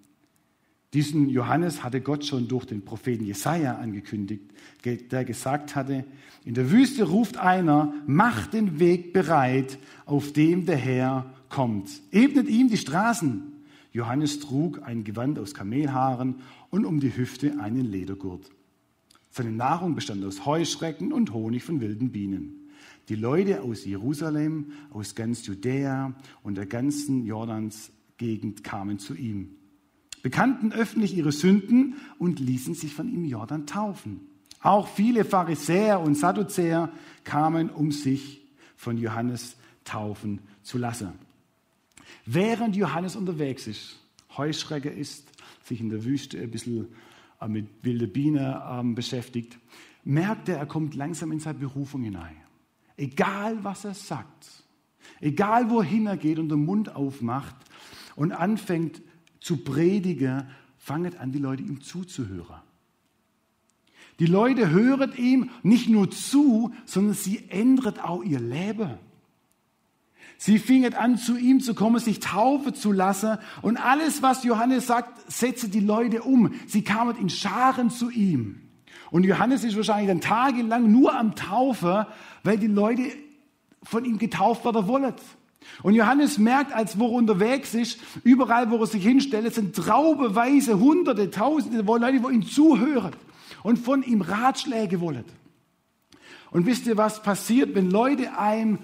Diesen 0.94 1.30
Johannes 1.30 1.84
hatte 1.84 2.02
Gott 2.02 2.26
schon 2.26 2.48
durch 2.48 2.66
den 2.66 2.84
Propheten 2.84 3.26
Jesaja 3.26 3.76
angekündigt, 3.76 4.44
der 4.84 5.26
gesagt 5.26 5.76
hatte: 5.76 6.06
In 6.46 6.54
der 6.54 6.72
Wüste 6.72 7.04
ruft 7.04 7.38
einer, 7.38 7.94
macht 8.08 8.54
den 8.54 8.80
Weg 8.80 9.14
bereit, 9.14 9.78
auf 10.06 10.34
dem 10.34 10.66
der 10.66 10.78
Herr 10.78 11.34
kommt. 11.50 11.90
Ebnet 12.12 12.48
ihm 12.48 12.70
die 12.70 12.78
Straßen. 12.78 13.54
Johannes 13.92 14.40
trug 14.40 14.82
ein 14.84 15.04
Gewand 15.04 15.40
aus 15.40 15.54
Kamelhaaren 15.54 16.36
und 16.70 16.86
um 16.86 17.00
die 17.00 17.16
Hüfte 17.16 17.60
einen 17.60 17.86
Ledergurt. 17.86 18.50
Seine 19.30 19.52
Nahrung 19.52 19.94
bestand 19.94 20.24
aus 20.26 20.46
Heuschrecken 20.46 21.12
und 21.12 21.34
Honig 21.34 21.64
von 21.64 21.82
wilden 21.82 22.12
Bienen. 22.12 22.67
Die 23.10 23.16
Leute 23.16 23.62
aus 23.62 23.86
Jerusalem, 23.86 24.74
aus 24.92 25.16
ganz 25.16 25.46
Judäa 25.46 26.14
und 26.44 26.56
der 26.56 26.66
ganzen 26.66 27.26
Jordansgegend 27.26 28.64
kamen 28.64 29.00
zu 29.00 29.16
ihm, 29.16 29.56
bekannten 30.22 30.74
öffentlich 30.74 31.16
ihre 31.16 31.32
Sünden 31.32 31.96
und 32.18 32.40
ließen 32.40 32.74
sich 32.74 32.94
von 32.94 33.08
ihm 33.08 33.24
Jordan 33.24 33.66
taufen. 33.66 34.22
Auch 34.62 34.88
viele 34.88 35.24
Pharisäer 35.24 36.02
und 36.02 36.16
Sadduzäer 36.16 36.92
kamen, 37.24 37.70
um 37.70 37.92
sich 37.92 38.46
von 38.76 38.98
Johannes 38.98 39.56
taufen 39.86 40.42
zu 40.64 40.78
lassen. 40.78 41.14
Während 42.26 42.76
Johannes 42.76 43.16
unterwegs 43.16 43.68
ist, 43.68 44.00
Heuschrecke 44.36 44.90
ist, 44.90 45.30
sich 45.64 45.80
in 45.80 45.90
der 45.90 46.04
Wüste 46.04 46.40
ein 46.40 46.52
bisschen 46.52 46.88
äh, 47.40 47.48
mit 47.48 47.68
wilder 47.84 48.08
Biene 48.08 48.62
ähm, 48.70 48.96
beschäftigt, 48.96 49.58
merkt 50.04 50.50
er, 50.50 50.58
er 50.58 50.66
kommt 50.66 50.96
langsam 50.96 51.32
in 51.32 51.40
seine 51.40 51.60
Berufung 51.60 52.04
hinein. 52.04 52.36
Egal 52.98 53.64
was 53.64 53.86
er 53.86 53.94
sagt, 53.94 54.64
egal 55.22 55.70
wohin 55.70 56.08
er 56.08 56.18
geht 56.18 56.40
und 56.40 56.50
den 56.50 56.66
Mund 56.66 56.96
aufmacht 56.96 57.56
und 58.16 58.32
anfängt 58.32 59.02
zu 59.40 59.58
predigen, 59.58 60.48
fangen 60.78 61.16
an, 61.18 61.32
die 61.32 61.40
Leute 61.40 61.62
ihm 61.62 61.82
zuzuhören. 61.82 62.62
Die 64.20 64.26
Leute 64.26 64.72
hören 64.72 65.14
ihm 65.16 65.52
nicht 65.62 65.90
nur 65.90 66.10
zu, 66.10 66.74
sondern 66.86 67.14
sie 67.14 67.50
ändern 67.50 68.00
auch 68.00 68.24
ihr 68.24 68.40
Leben. 68.40 68.98
Sie 70.40 70.60
fingen 70.60 70.94
an, 70.94 71.18
zu 71.18 71.38
ihm 71.38 71.62
zu 71.62 71.74
kommen, 71.74 72.00
sich 72.00 72.20
taufen 72.20 72.74
zu 72.74 72.92
lassen. 72.92 73.38
Und 73.62 73.78
alles, 73.78 74.22
was 74.22 74.44
Johannes 74.44 74.88
sagt, 74.88 75.32
setzte 75.32 75.70
die 75.70 75.80
Leute 75.80 76.24
um. 76.24 76.54
Sie 76.68 76.84
kamen 76.84 77.16
in 77.18 77.30
Scharen 77.30 77.90
zu 77.90 78.10
ihm. 78.10 78.67
Und 79.12 79.24
Johannes 79.24 79.64
ist 79.64 79.76
wahrscheinlich 79.76 80.08
dann 80.08 80.22
tagelang 80.22 80.92
nur 80.92 81.18
am 81.18 81.36
Taufen, 81.36 82.06
weil 82.44 82.58
die 82.58 82.68
Leute 82.68 83.04
von 83.84 84.06
ihm 84.06 84.18
getauft 84.18 84.66
werden 84.66 84.88
wollen. 84.88 85.14
Und 85.84 85.96
Johannes 85.96 86.38
merkt, 86.38 86.74
als 86.74 87.00
wo 87.00 87.08
er 87.08 87.14
unterwegs 87.14 87.74
ist, 87.74 88.00
überall, 88.24 88.70
wo 88.72 88.78
er 88.78 88.88
sich 88.88 89.04
hinstellt, 89.04 89.54
sind 89.54 89.76
traubeweise 89.76 90.80
Hunderte, 90.80 91.30
Tausende 91.30 91.82
Leute, 91.82 92.20
die 92.20 92.34
ihm 92.34 92.46
zuhören 92.46 93.14
und 93.64 93.78
von 93.78 94.04
ihm 94.04 94.22
Ratschläge 94.22 95.02
wollen. 95.02 95.26
Und 96.52 96.66
wisst 96.66 96.88
ihr, 96.88 96.98
was 96.98 97.22
passiert, 97.22 97.76
wenn 97.76 97.92
Leute 97.92 98.38
einem 98.38 98.80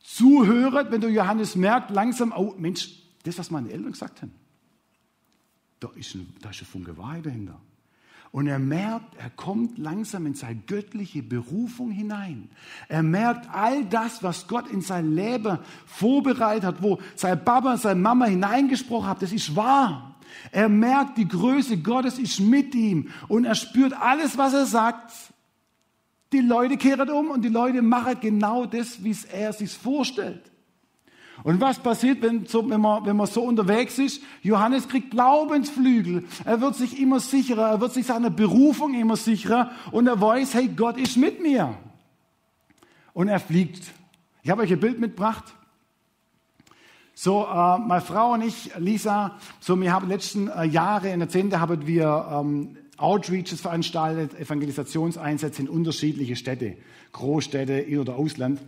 zuhören, 0.00 0.88
wenn 0.90 1.00
du 1.00 1.08
Johannes 1.08 1.56
merkt, 1.56 1.90
langsam, 1.90 2.32
oh 2.36 2.54
Mensch, 2.58 2.90
das, 3.22 3.38
was 3.38 3.50
meine 3.50 3.70
Eltern 3.70 3.92
gesagt 3.92 4.22
haben, 4.22 4.32
da 5.80 5.88
ist 5.94 6.14
ein, 6.14 6.34
da 6.40 6.50
ist 6.50 6.62
ein 6.62 6.66
Funke 6.66 6.96
Wahrheit 6.96 7.26
dahinter. 7.26 7.60
Und 8.32 8.46
er 8.46 8.58
merkt, 8.58 9.14
er 9.18 9.30
kommt 9.30 9.78
langsam 9.78 10.26
in 10.26 10.34
seine 10.34 10.60
göttliche 10.66 11.22
Berufung 11.22 11.90
hinein. 11.90 12.50
Er 12.88 13.02
merkt 13.02 13.48
all 13.52 13.84
das, 13.84 14.22
was 14.22 14.46
Gott 14.46 14.68
in 14.68 14.80
sein 14.80 15.14
Leben 15.14 15.58
vorbereitet 15.86 16.64
hat, 16.64 16.82
wo 16.82 16.98
sein 17.14 17.42
Papa, 17.44 17.76
seine 17.76 18.00
Mama 18.00 18.26
hineingesprochen 18.26 19.08
hat, 19.08 19.22
das 19.22 19.32
ist 19.32 19.56
wahr. 19.56 20.16
Er 20.52 20.68
merkt, 20.68 21.18
die 21.18 21.28
Größe 21.28 21.78
Gottes 21.78 22.18
ist 22.18 22.40
mit 22.40 22.74
ihm 22.74 23.08
und 23.28 23.44
er 23.44 23.54
spürt 23.54 23.94
alles, 23.94 24.36
was 24.36 24.54
er 24.54 24.66
sagt, 24.66 25.12
die 26.32 26.40
Leute 26.40 26.76
kehren 26.76 27.08
um 27.10 27.30
und 27.30 27.42
die 27.42 27.48
Leute 27.48 27.82
machen 27.82 28.16
genau 28.20 28.66
das, 28.66 29.02
wie 29.02 29.10
es 29.10 29.24
er 29.24 29.52
sich 29.52 29.72
vorstellt. 29.72 30.50
Und 31.42 31.60
was 31.60 31.78
passiert, 31.78 32.22
wenn, 32.22 32.46
so, 32.46 32.68
wenn, 32.68 32.80
man, 32.80 33.04
wenn 33.04 33.16
man 33.16 33.26
so 33.26 33.42
unterwegs 33.42 33.98
ist? 33.98 34.22
Johannes 34.42 34.88
kriegt 34.88 35.10
Glaubensflügel. 35.10 36.24
Er 36.44 36.60
wird 36.60 36.74
sich 36.76 36.98
immer 37.00 37.20
sicherer, 37.20 37.70
er 37.70 37.80
wird 37.80 37.92
sich 37.92 38.06
seiner 38.06 38.30
Berufung 38.30 38.94
immer 38.94 39.16
sicherer 39.16 39.70
und 39.92 40.06
er 40.06 40.20
weiß, 40.20 40.54
hey, 40.54 40.68
Gott 40.68 40.98
ist 40.98 41.16
mit 41.16 41.42
mir. 41.42 41.76
Und 43.12 43.28
er 43.28 43.40
fliegt. 43.40 43.84
Ich 44.42 44.50
habe 44.50 44.62
euch 44.62 44.72
ein 44.72 44.80
Bild 44.80 45.00
mitgebracht. 45.00 45.44
So, 47.14 47.46
äh, 47.46 47.78
meine 47.78 48.02
Frau 48.02 48.34
und 48.34 48.42
ich, 48.42 48.72
Lisa, 48.78 49.36
so, 49.58 49.80
wir 49.80 49.92
haben 49.92 50.08
letzten 50.08 50.48
äh, 50.48 50.64
Jahre, 50.64 51.08
in 51.10 51.20
der 51.20 51.28
Zehnte 51.30 51.60
haben 51.60 51.86
wir 51.86 52.28
ähm, 52.30 52.76
Outreaches 52.98 53.60
veranstaltet, 53.60 54.38
Evangelisationseinsätze 54.38 55.62
in 55.62 55.68
unterschiedliche 55.68 56.36
Städte, 56.36 56.76
Großstädte, 57.12 57.72
in- 57.72 57.98
oder 57.98 58.16
Ausland. 58.16 58.60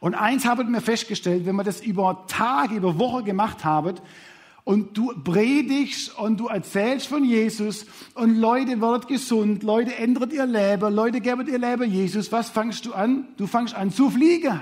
Und 0.00 0.14
eins 0.14 0.44
haben 0.44 0.72
wir 0.72 0.80
festgestellt, 0.80 1.46
wenn 1.46 1.56
wir 1.56 1.64
das 1.64 1.80
über 1.80 2.24
Tage, 2.28 2.76
über 2.76 2.98
Wochen 2.98 3.24
gemacht 3.24 3.64
haben, 3.64 3.96
und 4.64 4.98
du 4.98 5.14
predigst 5.24 6.18
und 6.18 6.38
du 6.38 6.48
erzählst 6.48 7.06
von 7.06 7.24
Jesus 7.24 7.86
und 8.12 8.36
Leute 8.36 8.82
werden 8.82 9.06
gesund, 9.08 9.62
Leute 9.62 9.96
ändern 9.96 10.30
ihr 10.30 10.44
Leben, 10.44 10.94
Leute 10.94 11.22
geben 11.22 11.48
ihr 11.48 11.58
Leben 11.58 11.90
Jesus, 11.90 12.30
was 12.32 12.50
fangst 12.50 12.84
du 12.84 12.92
an? 12.92 13.28
Du 13.38 13.46
fangst 13.46 13.74
an 13.74 13.90
zu 13.90 14.10
fliegen. 14.10 14.60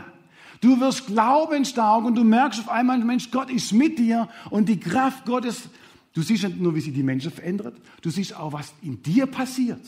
Du 0.61 0.79
wirst 0.79 1.09
glaubensstark 1.09 2.05
und 2.05 2.15
du 2.15 2.23
merkst 2.23 2.61
auf 2.61 2.69
einmal, 2.69 2.99
Mensch, 2.99 3.33
Gott 3.33 3.51
ist 3.51 3.73
mit 3.73 3.99
dir 3.99 4.29
und 4.51 4.69
die 4.69 4.79
Kraft 4.79 5.25
Gottes 5.25 5.69
Du 6.17 6.23
siehst 6.23 6.45
nicht 6.45 6.59
nur, 6.59 6.75
wie 6.75 6.81
sich 6.81 6.95
die 6.95 7.03
Menschen 7.03 7.31
verändert, 7.31 7.77
du 8.01 8.09
siehst 8.09 8.35
auch, 8.35 8.55
was 8.55 8.73
in 8.81 9.03
dir 9.03 9.27
passiert. 9.27 9.83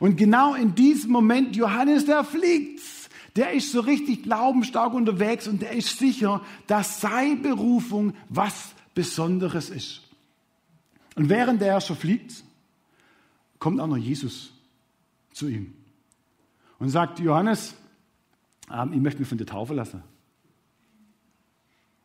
Und 0.00 0.16
genau 0.16 0.54
in 0.54 0.74
diesem 0.74 1.12
Moment, 1.12 1.54
Johannes, 1.54 2.06
der 2.06 2.24
fliegt, 2.24 2.80
der 3.36 3.52
ist 3.52 3.72
so 3.72 3.80
richtig 3.80 4.22
glaubensstark 4.22 4.94
unterwegs 4.94 5.48
und 5.48 5.62
der 5.62 5.72
ist 5.72 5.98
sicher, 5.98 6.40
dass 6.66 7.00
seine 7.00 7.36
Berufung 7.36 8.14
was 8.28 8.74
Besonderes 8.94 9.70
ist. 9.70 10.02
Und 11.16 11.28
während 11.28 11.60
er 11.62 11.80
schon 11.80 11.96
fliegt, 11.96 12.44
kommt 13.58 13.80
auch 13.80 13.86
noch 13.86 13.96
Jesus 13.96 14.52
zu 15.32 15.48
ihm 15.48 15.74
und 16.78 16.88
sagt, 16.90 17.18
Johannes, 17.18 17.74
ähm, 18.72 18.92
ich 18.92 19.00
möchte 19.00 19.20
mich 19.20 19.28
von 19.28 19.38
dir 19.38 19.46
taufen 19.46 19.76
lassen. 19.76 20.02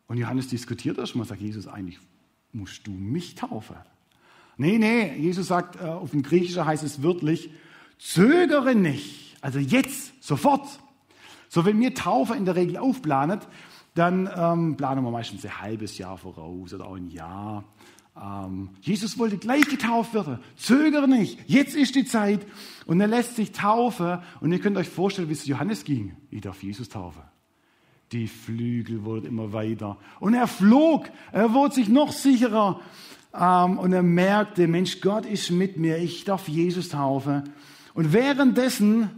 Und 0.08 0.18
Johannes 0.18 0.48
diskutiert 0.48 0.98
erstmal, 0.98 1.26
sagt 1.26 1.40
Jesus 1.40 1.68
eigentlich, 1.68 1.98
musst 2.52 2.86
du 2.86 2.90
mich 2.90 3.36
taufen. 3.36 3.76
Nee, 4.56 4.78
nee, 4.78 5.16
Jesus 5.16 5.46
sagt, 5.46 5.76
äh, 5.76 5.84
auf 5.84 6.10
dem 6.10 6.22
Griechischen 6.22 6.64
heißt 6.64 6.82
es 6.82 7.02
wörtlich, 7.02 7.50
zögere 7.98 8.74
nicht. 8.74 9.36
Also 9.40 9.58
jetzt, 9.58 10.22
sofort. 10.22 10.80
So, 11.50 11.64
wenn 11.64 11.80
wir 11.80 11.94
Taufe 11.94 12.36
in 12.36 12.44
der 12.44 12.54
Regel 12.54 12.76
aufplanen, 12.76 13.40
dann 13.96 14.30
ähm, 14.34 14.76
planen 14.76 15.02
wir 15.02 15.10
meistens 15.10 15.44
ein 15.44 15.60
halbes 15.60 15.98
Jahr 15.98 16.16
voraus 16.16 16.72
oder 16.72 16.86
auch 16.86 16.94
ein 16.94 17.08
Jahr. 17.08 17.64
Ähm, 18.16 18.70
Jesus 18.80 19.18
wollte 19.18 19.36
gleich 19.36 19.68
getauft 19.68 20.14
werden. 20.14 20.38
Zögere 20.56 21.08
nicht. 21.08 21.40
Jetzt 21.48 21.74
ist 21.74 21.96
die 21.96 22.04
Zeit. 22.04 22.46
Und 22.86 23.00
er 23.00 23.08
lässt 23.08 23.34
sich 23.34 23.50
taufen. 23.50 24.20
Und 24.40 24.52
ihr 24.52 24.60
könnt 24.60 24.76
euch 24.76 24.88
vorstellen, 24.88 25.28
wie 25.28 25.32
es 25.32 25.44
Johannes 25.44 25.82
ging. 25.82 26.16
Ich 26.30 26.40
darf 26.40 26.62
Jesus 26.62 26.88
taufen. 26.88 27.22
Die 28.12 28.28
Flügel 28.28 29.04
wurden 29.04 29.26
immer 29.26 29.52
weiter. 29.52 29.96
Und 30.20 30.34
er 30.34 30.46
flog. 30.46 31.10
Er 31.32 31.52
wurde 31.52 31.74
sich 31.74 31.88
noch 31.88 32.12
sicherer. 32.12 32.80
Ähm, 33.34 33.76
und 33.76 33.92
er 33.92 34.04
merkte, 34.04 34.68
Mensch, 34.68 35.00
Gott 35.00 35.26
ist 35.26 35.50
mit 35.50 35.78
mir. 35.78 35.98
Ich 35.98 36.22
darf 36.22 36.46
Jesus 36.46 36.90
taufen. 36.90 37.50
Und 37.92 38.12
währenddessen 38.12 39.10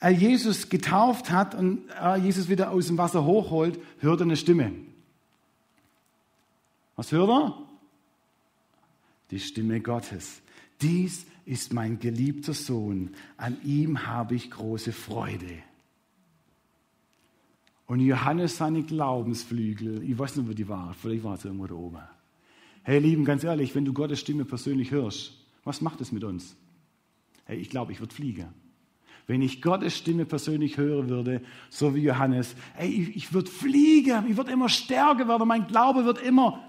er 0.00 0.10
Jesus 0.10 0.68
getauft 0.68 1.30
hat 1.30 1.54
und 1.54 1.88
er 1.88 2.16
Jesus 2.16 2.48
wieder 2.48 2.70
aus 2.70 2.86
dem 2.86 2.98
Wasser 2.98 3.24
hochholt, 3.24 3.78
hört 3.98 4.20
er 4.20 4.24
eine 4.24 4.36
Stimme. 4.36 4.72
Was 6.96 7.12
hört 7.12 7.28
er? 7.28 7.58
Die 9.30 9.40
Stimme 9.40 9.80
Gottes. 9.80 10.40
Dies 10.80 11.26
ist 11.44 11.72
mein 11.72 11.98
geliebter 11.98 12.54
Sohn. 12.54 13.10
An 13.36 13.56
ihm 13.64 14.06
habe 14.06 14.34
ich 14.34 14.50
große 14.50 14.92
Freude. 14.92 15.62
Und 17.86 18.00
Johannes 18.00 18.58
seine 18.58 18.82
Glaubensflügel, 18.82 20.02
ich 20.02 20.18
weiß 20.18 20.36
nicht, 20.36 20.48
wo 20.48 20.52
die 20.52 20.68
waren, 20.68 20.94
vielleicht 20.94 21.24
war 21.24 21.34
es 21.34 21.44
irgendwo 21.44 21.66
da 21.66 21.74
oben. 21.74 22.02
Hey, 22.82 22.98
Lieben, 22.98 23.24
ganz 23.24 23.44
ehrlich, 23.44 23.74
wenn 23.74 23.84
du 23.84 23.92
Gottes 23.92 24.20
Stimme 24.20 24.44
persönlich 24.44 24.90
hörst, 24.90 25.32
was 25.64 25.80
macht 25.80 26.00
es 26.00 26.12
mit 26.12 26.22
uns? 26.22 26.54
Hey, 27.44 27.58
ich 27.58 27.70
glaube, 27.70 27.92
ich 27.92 28.00
würde 28.00 28.14
fliegen. 28.14 28.48
Wenn 29.28 29.42
ich 29.42 29.60
Gottes 29.60 29.94
Stimme 29.94 30.24
persönlich 30.24 30.78
hören 30.78 31.10
würde, 31.10 31.42
so 31.68 31.94
wie 31.94 32.00
Johannes, 32.00 32.56
hey, 32.74 32.88
ich, 32.88 33.14
ich 33.14 33.32
würde 33.34 33.50
fliegen, 33.50 34.24
ich 34.26 34.38
würde 34.38 34.50
immer 34.50 34.70
stärker 34.70 35.28
werden, 35.28 35.46
mein 35.46 35.66
Glaube 35.66 36.06
wird 36.06 36.20
immer 36.22 36.64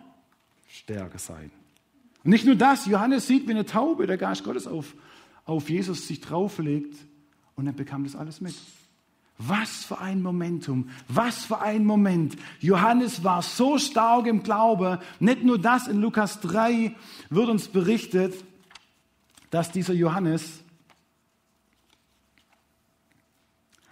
stärker 0.68 1.18
sein. 1.18 1.52
Und 2.24 2.32
nicht 2.32 2.46
nur 2.46 2.56
das, 2.56 2.86
Johannes 2.86 3.28
sieht 3.28 3.48
wie 3.48 3.52
eine 3.52 3.66
Taube 3.66 4.08
der 4.08 4.18
Geist 4.18 4.44
Gottes 4.44 4.68
auf, 4.68 4.94
auf 5.46 5.70
Jesus 5.70 6.06
sich 6.06 6.20
drauflegt 6.20 6.98
und 7.56 7.66
er 7.66 7.72
bekam 7.72 8.04
das 8.04 8.18
alles 8.18 8.42
mit. 8.42 8.56
Was 9.38 9.86
für 9.86 10.00
ein 10.00 10.22
Momentum, 10.22 10.90
was 11.08 11.46
für 11.46 11.62
ein 11.62 11.86
Moment. 11.86 12.36
Johannes 12.60 13.24
war 13.24 13.42
so 13.42 13.78
stark 13.78 14.28
im 14.28 14.44
Glaube. 14.44 15.00
Nicht 15.22 15.46
nur 15.46 15.58
das, 15.58 15.88
in 15.88 16.02
Lukas 16.02 16.42
3 16.42 16.94
wird 17.30 17.48
uns 17.48 17.70
berichtet, 17.70 18.34
dass 19.50 19.72
dieser 19.72 19.94
Johannes 19.94 20.59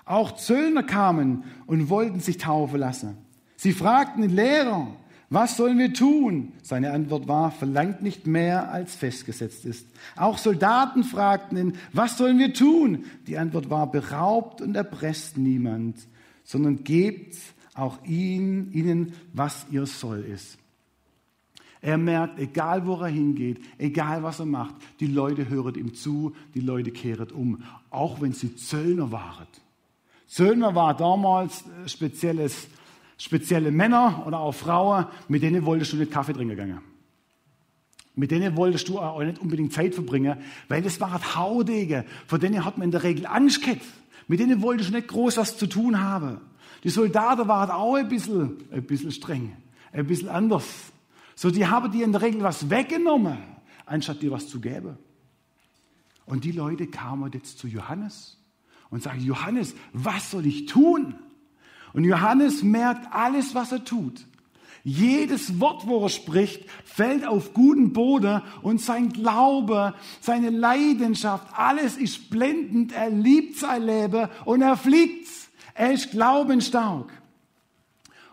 auch 0.08 0.36
Zöllner 0.36 0.84
kamen 0.84 1.44
und 1.66 1.90
wollten 1.90 2.20
sich 2.20 2.38
taufen 2.38 2.80
lassen. 2.80 3.18
Sie 3.56 3.74
fragten 3.74 4.22
den 4.22 4.32
Lehrer, 4.32 4.88
was 5.30 5.58
sollen 5.58 5.78
wir 5.78 5.94
tun? 5.94 6.54
Seine 6.64 6.92
Antwort 6.92 7.28
war, 7.28 7.52
verlangt 7.52 8.02
nicht 8.02 8.28
mehr, 8.28 8.72
als 8.72 8.96
festgesetzt 8.96 9.66
ist. 9.66 9.86
Auch 10.16 10.38
Soldaten 10.38 11.04
fragten 11.04 11.58
ihn, 11.58 11.74
was 11.92 12.18
sollen 12.18 12.40
wir 12.40 12.54
tun? 12.54 13.06
Die 13.28 13.38
Antwort 13.38 13.70
war, 13.70 13.92
beraubt 13.92 14.62
und 14.62 14.76
erpresst 14.76 15.38
niemand, 15.38 15.98
sondern 16.46 16.84
gebt 16.86 17.36
auch 17.74 18.04
ihn, 18.06 18.72
ihnen, 18.72 19.14
was 19.34 19.66
ihr 19.70 19.86
Soll 19.86 20.22
ist. 20.22 20.58
Er 21.82 21.98
merkt, 21.98 22.40
egal 22.40 22.88
wo 22.88 22.96
er 22.96 23.08
hingeht, 23.08 23.60
egal 23.78 24.24
was 24.24 24.40
er 24.40 24.46
macht, 24.46 24.76
die 25.00 25.08
Leute 25.08 25.48
hören 25.50 25.76
ihm 25.76 25.94
zu, 25.94 26.34
die 26.56 26.62
Leute 26.62 26.92
kehren 26.92 27.32
um, 27.32 27.64
auch 27.90 28.22
wenn 28.22 28.34
sie 28.34 28.56
Zöllner 28.56 29.12
waren. 29.12 29.48
Zöllner 30.28 30.76
war 30.76 30.96
damals 30.96 31.64
spezielles 31.86 32.68
spezielle 33.18 33.72
Männer 33.72 34.24
oder 34.26 34.40
auch 34.40 34.54
Frauen, 34.54 35.08
mit 35.28 35.42
denen 35.42 35.66
wolltest 35.66 35.94
du 35.94 35.98
nicht 35.98 36.12
Kaffee 36.12 36.34
trinken 36.34 36.56
gehen. 36.56 36.80
Mit 38.16 38.32
denen 38.32 38.56
wolltest 38.56 38.88
du 38.88 39.00
auch 39.00 39.22
nicht 39.22 39.40
unbedingt 39.40 39.74
Zeit 39.74 39.94
verbringen, 39.94 40.38
weil 40.68 40.82
das 40.82 41.00
waren 41.00 41.36
Haudege, 41.36 42.06
von 42.26 42.40
denen 42.40 42.66
hat 42.66 42.78
man 42.78 42.86
in 42.86 42.92
der 42.92 43.04
Regel 43.04 43.28
Angst 43.28 43.62
gehabt. 43.62 43.82
Mit 44.28 44.40
denen 44.40 44.62
wolltest 44.62 44.90
du 44.90 44.96
nicht 44.96 45.08
groß 45.08 45.38
was 45.38 45.58
zu 45.58 45.68
tun 45.68 46.02
haben. 46.02 46.40
Die 46.84 46.90
Soldaten 46.90 47.48
waren 47.48 47.70
auch 47.70 47.96
ein 47.96 48.08
bisschen, 48.08 48.58
ein 48.72 48.84
bisschen 48.84 49.12
streng, 49.12 49.56
ein 49.92 50.08
bisschen 50.08 50.30
anders. 50.30 50.66
So, 51.36 51.52
die 51.52 51.68
haben 51.68 51.92
dir 51.92 52.06
in 52.06 52.12
der 52.12 52.22
Regel 52.22 52.42
was 52.42 52.70
weggenommen, 52.70 53.38
anstatt 53.86 54.22
dir 54.22 54.32
was 54.32 54.48
zu 54.48 54.60
geben. 54.60 54.98
Und 56.26 56.44
die 56.44 56.52
Leute 56.52 56.88
kamen 56.88 57.32
jetzt 57.32 57.60
zu 57.60 57.68
Johannes 57.68 58.37
und 58.90 59.04
sagen, 59.04 59.22
Johannes, 59.22 59.76
was 59.94 60.32
soll 60.32 60.46
ich 60.46 60.66
tun? 60.66 61.16
Und 61.94 62.04
Johannes 62.04 62.64
merkt 62.64 63.14
alles, 63.14 63.56
was 63.56 63.72
er 63.72 63.84
tut. 63.84 64.26
Jedes 64.84 65.60
Wort, 65.60 65.86
wo 65.86 66.04
er 66.04 66.10
spricht, 66.10 66.64
fällt 66.86 67.26
auf 67.26 67.54
guten 67.54 67.92
Boden 67.92 68.42
und 68.62 68.80
sein 68.80 69.10
Glaube, 69.10 69.94
seine 70.22 70.50
Leidenschaft, 70.50 71.48
alles 71.58 71.98
ist 71.98 72.30
blendend. 72.30 72.94
Er 72.94 73.10
liebt 73.10 73.58
sein 73.58 73.84
Leben 73.84 74.30
und 74.46 74.62
er 74.62 74.78
fliegt. 74.78 75.28
Er 75.74 75.92
ist 75.92 76.12
glaubensstark. 76.12 77.12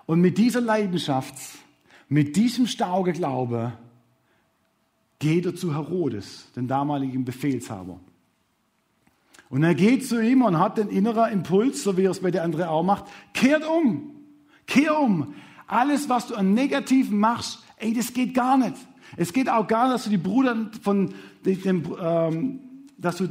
Und 0.06 0.20
mit 0.20 0.38
dieser 0.38 0.60
Leidenschaft, 0.60 1.34
mit 2.08 2.36
diesem 2.36 2.66
starken 2.66 3.14
Glaube, 3.14 3.72
geht 5.18 5.46
er 5.46 5.56
zu 5.56 5.74
Herodes, 5.74 6.52
dem 6.54 6.68
damaligen 6.68 7.24
Befehlshaber. 7.24 7.98
Und 9.54 9.62
er 9.62 9.76
geht 9.76 10.04
zu 10.04 10.20
ihm 10.20 10.42
und 10.42 10.58
hat 10.58 10.78
den 10.78 10.88
inneren 10.88 11.30
Impuls, 11.30 11.84
so 11.84 11.96
wie 11.96 12.02
er 12.02 12.10
es 12.10 12.18
bei 12.18 12.32
der 12.32 12.42
anderen 12.42 12.64
auch 12.64 12.82
macht, 12.82 13.04
kehrt 13.34 13.64
um, 13.64 14.10
kehr 14.66 14.98
um. 14.98 15.32
Alles, 15.68 16.08
was 16.08 16.26
du 16.26 16.34
an 16.34 16.54
Negativen 16.54 17.20
machst, 17.20 17.62
ey, 17.76 17.94
das 17.94 18.12
geht 18.12 18.34
gar 18.34 18.56
nicht. 18.56 18.74
Es 19.16 19.32
geht 19.32 19.48
auch 19.48 19.68
gar 19.68 19.84
nicht, 19.84 19.94
dass 19.94 20.04
du 20.04 20.10
die 20.10 20.18
Bruder 20.18 20.72
von 20.82 21.14
dem, 21.44 21.84
ähm, 22.02 22.60
dass 22.98 23.18
du, 23.18 23.28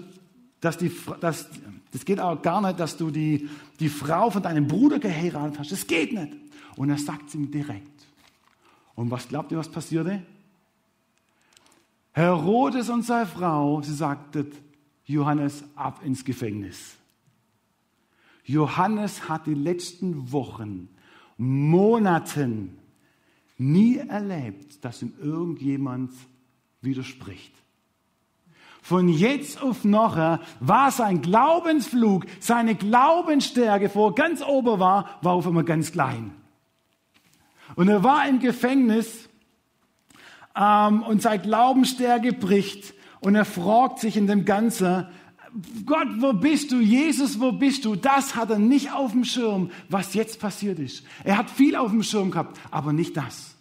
dass 0.61 0.77
die, 0.77 0.93
dass, 1.19 1.49
das 1.91 2.05
geht 2.05 2.21
auch 2.21 2.41
gar 2.41 2.61
nicht, 2.61 2.79
dass 2.79 2.95
du 2.95 3.11
die, 3.11 3.49
die 3.81 3.89
Frau 3.89 4.29
von 4.29 4.41
deinem 4.41 4.65
Bruder 4.65 4.99
geheiratet 4.99 5.59
hast. 5.59 5.73
Das 5.73 5.85
geht 5.87 6.13
nicht. 6.13 6.37
Und 6.77 6.89
er 6.89 6.99
sagt 6.99 7.27
es 7.27 7.35
ihm 7.35 7.51
direkt. 7.51 8.05
Und 8.95 9.11
was 9.11 9.27
glaubt 9.27 9.51
ihr, 9.51 9.57
was 9.57 9.67
passierte? 9.67 10.23
Herodes 12.13 12.87
und 12.87 13.03
seine 13.03 13.25
Frau, 13.25 13.81
sie 13.81 13.93
sagten, 13.93 14.47
Johannes 15.05 15.63
ab 15.75 16.01
ins 16.03 16.23
Gefängnis. 16.23 16.95
Johannes 18.45 19.29
hat 19.29 19.47
die 19.47 19.53
letzten 19.53 20.31
Wochen, 20.31 20.89
Monaten 21.37 22.77
nie 23.57 23.97
erlebt, 23.97 24.83
dass 24.83 25.01
ihm 25.01 25.13
irgendjemand 25.21 26.11
widerspricht. 26.81 27.53
Von 28.81 29.07
jetzt 29.07 29.61
auf 29.61 29.85
nachher 29.85 30.41
war 30.59 30.91
sein 30.91 31.21
Glaubensflug, 31.21 32.25
seine 32.41 32.75
Glaubensstärke, 32.75 33.89
wo 33.93 34.07
er 34.07 34.13
ganz 34.13 34.43
oben 34.43 34.77
war, 34.79 35.19
war 35.21 35.33
auf 35.33 35.47
einmal 35.47 35.63
ganz 35.63 35.93
klein. 35.93 36.31
Und 37.75 37.87
er 37.87 38.03
war 38.03 38.27
im 38.27 38.39
Gefängnis 38.39 39.29
ähm, 40.55 41.01
und 41.03 41.21
seine 41.21 41.41
Glaubensstärke 41.41 42.33
bricht. 42.33 42.93
Und 43.23 43.35
er 43.35 43.45
fragt 43.45 43.99
sich 43.99 44.17
in 44.17 44.27
dem 44.27 44.45
Ganzen, 44.45 45.07
Gott, 45.85 46.07
wo 46.17 46.33
bist 46.33 46.71
du? 46.71 46.79
Jesus, 46.79 47.39
wo 47.39 47.51
bist 47.51 47.85
du? 47.85 47.95
Das 47.95 48.35
hat 48.35 48.49
er 48.49 48.59
nicht 48.59 48.91
auf 48.91 49.11
dem 49.11 49.23
Schirm, 49.23 49.69
was 49.87 50.13
jetzt 50.13 50.39
passiert 50.39 50.79
ist. 50.79 51.03
Er 51.23 51.37
hat 51.37 51.49
viel 51.49 51.75
auf 51.75 51.91
dem 51.91 52.03
Schirm 52.03 52.31
gehabt, 52.31 52.59
aber 52.71 52.91
nicht 52.91 53.15
das. 53.15 53.55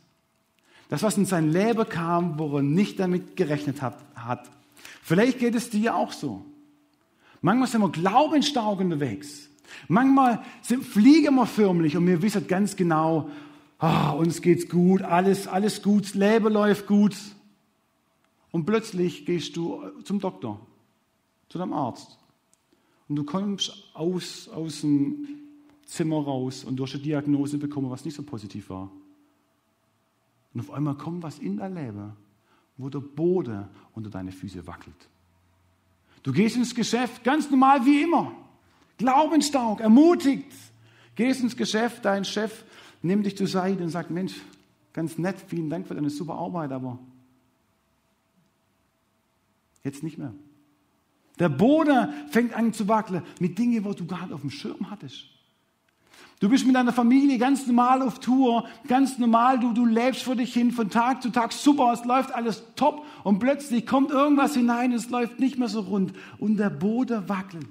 Das, 0.88 1.02
was 1.02 1.16
in 1.16 1.26
sein 1.26 1.52
Leben 1.52 1.88
kam, 1.88 2.38
wo 2.38 2.56
er 2.56 2.62
nicht 2.62 2.98
damit 2.98 3.36
gerechnet 3.36 3.82
hat. 3.82 4.50
Vielleicht 5.02 5.38
geht 5.38 5.54
es 5.54 5.70
dir 5.70 5.94
auch 5.94 6.12
so. 6.12 6.44
Manchmal 7.40 7.68
sind 7.68 7.82
wir 7.82 7.90
glaubensstark 7.90 8.80
unterwegs. 8.80 9.48
Manchmal 9.88 10.42
sind, 10.62 10.84
fliegen 10.84 11.34
wir 11.34 11.46
förmlich 11.46 11.96
und 11.96 12.06
wir 12.06 12.22
wissen 12.22 12.46
ganz 12.46 12.76
genau, 12.76 13.30
oh, 13.80 14.16
uns 14.16 14.42
geht's 14.42 14.68
gut, 14.68 15.02
alles, 15.02 15.46
alles 15.46 15.82
gut, 15.82 16.04
das 16.04 16.14
Leben 16.14 16.52
läuft 16.52 16.86
gut. 16.86 17.16
Und 18.52 18.66
plötzlich 18.66 19.26
gehst 19.26 19.56
du 19.56 19.82
zum 20.04 20.20
Doktor, 20.20 20.60
zu 21.48 21.58
deinem 21.58 21.72
Arzt. 21.72 22.18
Und 23.08 23.16
du 23.16 23.24
kommst 23.24 23.90
aus, 23.94 24.48
aus 24.48 24.82
dem 24.82 25.26
Zimmer 25.86 26.22
raus 26.22 26.64
und 26.64 26.76
du 26.76 26.84
hast 26.84 26.94
eine 26.94 27.02
Diagnose 27.02 27.58
bekommen, 27.58 27.90
was 27.90 28.04
nicht 28.04 28.14
so 28.14 28.22
positiv 28.22 28.70
war. 28.70 28.90
Und 30.54 30.60
auf 30.60 30.70
einmal 30.70 30.94
kommt 30.96 31.22
was 31.22 31.38
in 31.38 31.56
dein 31.56 31.74
Leben, 31.74 32.12
wo 32.76 32.88
der 32.88 33.00
Boden 33.00 33.68
unter 33.94 34.10
deine 34.10 34.32
Füße 34.32 34.66
wackelt. 34.66 34.94
Du 36.22 36.32
gehst 36.32 36.56
ins 36.56 36.74
Geschäft, 36.74 37.24
ganz 37.24 37.50
normal 37.50 37.84
wie 37.84 38.02
immer. 38.02 38.32
Glaubensstark, 38.98 39.80
ermutigt. 39.80 40.52
Gehst 41.16 41.42
ins 41.42 41.56
Geschäft, 41.56 42.04
dein 42.04 42.24
Chef 42.24 42.64
nimmt 43.02 43.26
dich 43.26 43.36
zur 43.36 43.46
Seite 43.46 43.82
und 43.82 43.90
sagt, 43.90 44.10
Mensch, 44.10 44.40
ganz 44.92 45.18
nett, 45.18 45.36
vielen 45.48 45.68
Dank 45.68 45.88
für 45.88 45.94
deine 45.94 46.10
super 46.10 46.34
Arbeit, 46.34 46.70
aber 46.70 46.98
Jetzt 49.84 50.02
nicht 50.02 50.18
mehr. 50.18 50.34
Der 51.38 51.48
Boden 51.48 52.08
fängt 52.28 52.54
an 52.54 52.72
zu 52.72 52.88
wackeln 52.88 53.22
mit 53.40 53.58
Dingen, 53.58 53.84
wo 53.84 53.92
du 53.92 54.06
gar 54.06 54.22
nicht 54.22 54.32
auf 54.32 54.42
dem 54.42 54.50
Schirm 54.50 54.90
hattest. 54.90 55.24
Du 56.40 56.48
bist 56.48 56.66
mit 56.66 56.74
deiner 56.74 56.92
Familie 56.92 57.38
ganz 57.38 57.68
normal 57.68 58.02
auf 58.02 58.18
Tour, 58.18 58.66
ganz 58.88 59.16
normal, 59.16 59.60
du, 59.60 59.72
du 59.72 59.86
lebst 59.86 60.24
vor 60.24 60.34
dich 60.34 60.52
hin 60.52 60.72
von 60.72 60.90
Tag 60.90 61.22
zu 61.22 61.30
Tag, 61.30 61.52
super, 61.52 61.92
es 61.92 62.04
läuft 62.04 62.32
alles 62.34 62.64
top 62.74 63.06
und 63.22 63.38
plötzlich 63.38 63.86
kommt 63.86 64.10
irgendwas 64.10 64.54
hinein, 64.54 64.92
es 64.92 65.08
läuft 65.08 65.38
nicht 65.38 65.56
mehr 65.56 65.68
so 65.68 65.80
rund 65.82 66.12
und 66.38 66.56
der 66.56 66.70
Boden 66.70 67.28
wackelt. 67.28 67.68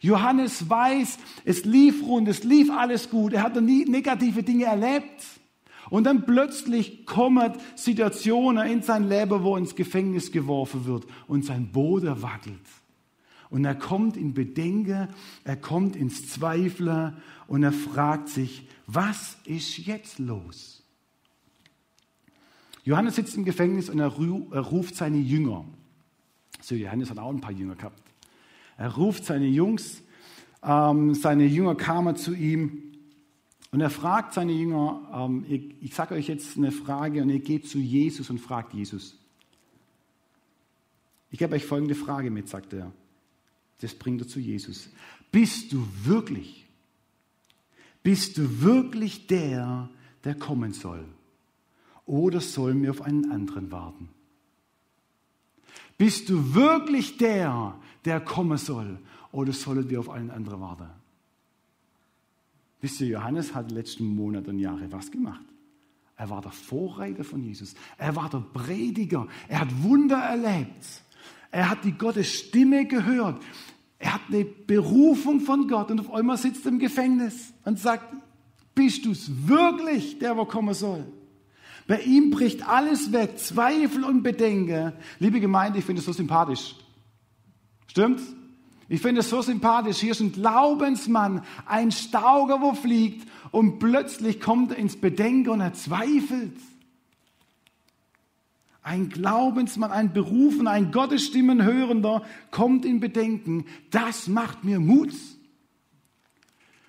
Johannes 0.00 0.70
weiß, 0.70 1.18
es 1.44 1.66
lief 1.66 2.02
rund, 2.06 2.28
es 2.28 2.44
lief 2.44 2.70
alles 2.70 3.10
gut, 3.10 3.34
er 3.34 3.42
hat 3.42 3.60
nie 3.60 3.84
negative 3.84 4.42
Dinge 4.42 4.64
erlebt. 4.64 5.22
Und 5.90 6.04
dann 6.04 6.26
plötzlich 6.26 7.06
kommen 7.06 7.52
Situationen 7.74 8.66
in 8.68 8.82
sein 8.82 9.08
Leben, 9.08 9.42
wo 9.42 9.54
er 9.54 9.58
ins 9.58 9.74
Gefängnis 9.74 10.32
geworfen 10.32 10.84
wird 10.84 11.06
und 11.26 11.44
sein 11.44 11.68
Boden 11.72 12.22
wackelt. 12.22 12.60
Und 13.50 13.64
er 13.64 13.74
kommt 13.74 14.16
in 14.16 14.34
Bedenken, 14.34 15.08
er 15.44 15.56
kommt 15.56 15.96
ins 15.96 16.28
Zweifler 16.28 17.16
und 17.46 17.62
er 17.62 17.72
fragt 17.72 18.28
sich, 18.28 18.68
was 18.86 19.38
ist 19.44 19.78
jetzt 19.78 20.18
los? 20.18 20.82
Johannes 22.84 23.16
sitzt 23.16 23.36
im 23.36 23.44
Gefängnis 23.44 23.88
und 23.88 23.98
er 23.98 24.08
ruft 24.08 24.96
seine 24.96 25.18
Jünger. 25.18 25.64
So, 26.60 26.74
Johannes 26.74 27.10
hat 27.10 27.18
auch 27.18 27.30
ein 27.30 27.40
paar 27.40 27.52
Jünger 27.52 27.76
gehabt. 27.76 28.02
Er 28.76 28.94
ruft 28.94 29.24
seine 29.24 29.46
Jungs, 29.46 30.02
ähm, 30.62 31.14
seine 31.14 31.44
Jünger 31.44 31.74
kamen 31.74 32.16
zu 32.16 32.34
ihm 32.34 32.87
und 33.70 33.80
er 33.80 33.90
fragt 33.90 34.32
seine 34.32 34.52
Jünger, 34.52 35.08
ähm, 35.12 35.44
ich, 35.48 35.74
ich 35.82 35.94
sage 35.94 36.14
euch 36.14 36.28
jetzt 36.28 36.56
eine 36.56 36.72
Frage 36.72 37.22
und 37.22 37.30
ihr 37.30 37.40
geht 37.40 37.68
zu 37.68 37.78
Jesus 37.78 38.30
und 38.30 38.38
fragt 38.38 38.72
Jesus. 38.72 39.18
Ich 41.30 41.38
gebe 41.38 41.54
euch 41.54 41.66
folgende 41.66 41.94
Frage 41.94 42.30
mit, 42.30 42.48
sagt 42.48 42.72
er. 42.72 42.90
Das 43.80 43.94
bringt 43.94 44.22
er 44.22 44.28
zu 44.28 44.40
Jesus. 44.40 44.88
Bist 45.30 45.72
du 45.72 45.86
wirklich, 46.02 46.66
bist 48.02 48.38
du 48.38 48.62
wirklich 48.62 49.26
der, 49.26 49.90
der 50.24 50.34
kommen 50.34 50.72
soll? 50.72 51.04
Oder 52.06 52.40
sollen 52.40 52.82
wir 52.82 52.90
auf 52.90 53.02
einen 53.02 53.30
anderen 53.30 53.70
warten? 53.70 54.08
Bist 55.98 56.30
du 56.30 56.54
wirklich 56.54 57.18
der, 57.18 57.78
der 58.06 58.20
kommen 58.20 58.56
soll? 58.56 58.98
Oder 59.30 59.52
sollen 59.52 59.90
wir 59.90 60.00
auf 60.00 60.08
einen 60.08 60.30
anderen 60.30 60.60
warten? 60.60 60.88
Wisst 62.80 63.00
ihr, 63.00 63.08
Johannes 63.08 63.54
hat 63.54 63.70
letzten 63.70 64.04
Monat 64.04 64.46
und 64.48 64.58
Jahre 64.58 64.90
was 64.92 65.10
gemacht. 65.10 65.44
Er 66.16 66.30
war 66.30 66.40
der 66.40 66.52
Vorreiter 66.52 67.24
von 67.24 67.42
Jesus. 67.42 67.74
Er 67.96 68.14
war 68.16 68.28
der 68.28 68.44
Prediger. 68.52 69.26
Er 69.48 69.60
hat 69.60 69.82
Wunder 69.82 70.18
erlebt. 70.18 71.02
Er 71.50 71.70
hat 71.70 71.84
die 71.84 71.92
Gottes 71.92 72.32
Stimme 72.32 72.86
gehört. 72.86 73.42
Er 73.98 74.14
hat 74.14 74.22
eine 74.28 74.44
Berufung 74.44 75.40
von 75.40 75.66
Gott 75.66 75.90
und 75.90 76.00
auf 76.00 76.12
einmal 76.12 76.36
sitzt 76.36 76.64
er 76.66 76.72
im 76.72 76.78
Gefängnis 76.78 77.52
und 77.64 77.78
sagt, 77.78 78.14
bist 78.74 79.04
du 79.04 79.10
es 79.10 79.48
wirklich, 79.48 80.18
der 80.18 80.36
wo 80.36 80.44
kommen 80.44 80.74
soll? 80.74 81.04
Bei 81.88 82.00
ihm 82.02 82.30
bricht 82.30 82.68
alles 82.68 83.12
weg, 83.12 83.38
Zweifel 83.38 84.04
und 84.04 84.22
Bedenken. 84.22 84.92
Liebe 85.18 85.40
Gemeinde, 85.40 85.78
ich 85.78 85.84
finde 85.84 86.00
es 86.00 86.06
so 86.06 86.12
sympathisch. 86.12 86.76
Stimmt's? 87.86 88.22
Ich 88.88 89.02
finde 89.02 89.20
es 89.20 89.28
so 89.28 89.42
sympathisch. 89.42 89.98
Hier 89.98 90.12
ist 90.12 90.20
ein 90.20 90.32
Glaubensmann, 90.32 91.42
ein 91.66 91.90
Stauger, 91.90 92.62
wo 92.62 92.72
fliegt 92.72 93.28
und 93.50 93.78
plötzlich 93.78 94.40
kommt 94.40 94.72
er 94.72 94.78
ins 94.78 94.96
Bedenken 94.96 95.50
und 95.50 95.60
er 95.60 95.74
zweifelt. 95.74 96.56
Ein 98.82 99.10
Glaubensmann, 99.10 99.90
ein 99.90 100.14
Berufen, 100.14 100.66
ein 100.66 100.90
Gottesstimmenhörender 100.90 102.24
kommt 102.50 102.86
in 102.86 103.00
Bedenken. 103.00 103.66
Das 103.90 104.28
macht 104.28 104.64
mir 104.64 104.80
Mut. 104.80 105.12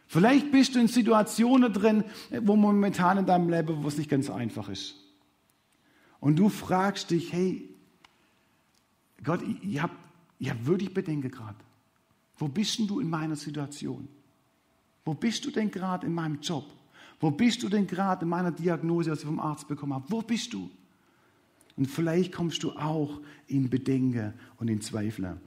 Vielleicht 0.08 0.52
bist 0.52 0.76
du 0.76 0.80
in 0.80 0.88
Situationen 0.88 1.74
drin, 1.74 2.06
wo 2.42 2.56
momentan 2.56 3.18
in 3.18 3.26
deinem 3.26 3.50
Leben, 3.50 3.84
wo 3.84 3.88
es 3.90 3.98
nicht 3.98 4.10
ganz 4.10 4.30
einfach 4.30 4.70
ist. 4.70 4.96
Und 6.22 6.38
du 6.38 6.48
fragst 6.48 7.12
dich, 7.12 7.34
hey, 7.34 7.70
Gott, 9.24 9.42
ich 9.62 9.82
habe 9.82 9.94
ich 10.40 10.50
hab 10.50 10.66
wirklich 10.66 10.94
Bedenken 10.94 11.30
gerade. 11.30 11.58
Wo 12.40 12.48
bist 12.48 12.80
denn 12.80 12.88
du 12.88 13.00
in 13.00 13.10
meiner 13.10 13.36
Situation? 13.36 14.08
Wo 15.06 15.14
bist 15.14 15.46
du 15.46 15.52
denn 15.52 15.70
gerade 15.70 16.08
in 16.08 16.14
meinem 16.14 16.40
Job? 16.40 16.66
Wo 17.20 17.30
bist 17.30 17.62
du 17.62 17.70
denn 17.70 17.86
gerade 17.86 18.24
in 18.24 18.30
meiner 18.30 18.52
Diagnose, 18.52 19.12
die 19.12 19.18
ich 19.18 19.26
vom 19.26 19.40
Arzt 19.40 19.68
bekommen 19.68 19.94
habe? 19.94 20.10
Wo 20.10 20.22
bist 20.22 20.54
du? 20.54 20.72
Und 21.76 21.88
vielleicht 21.88 22.32
kommst 22.32 22.64
du 22.64 22.72
auch 22.72 23.20
in 23.48 23.70
Bedenken 23.70 24.34
und 24.58 24.70
in 24.70 24.82
Zweifel. 24.82 25.40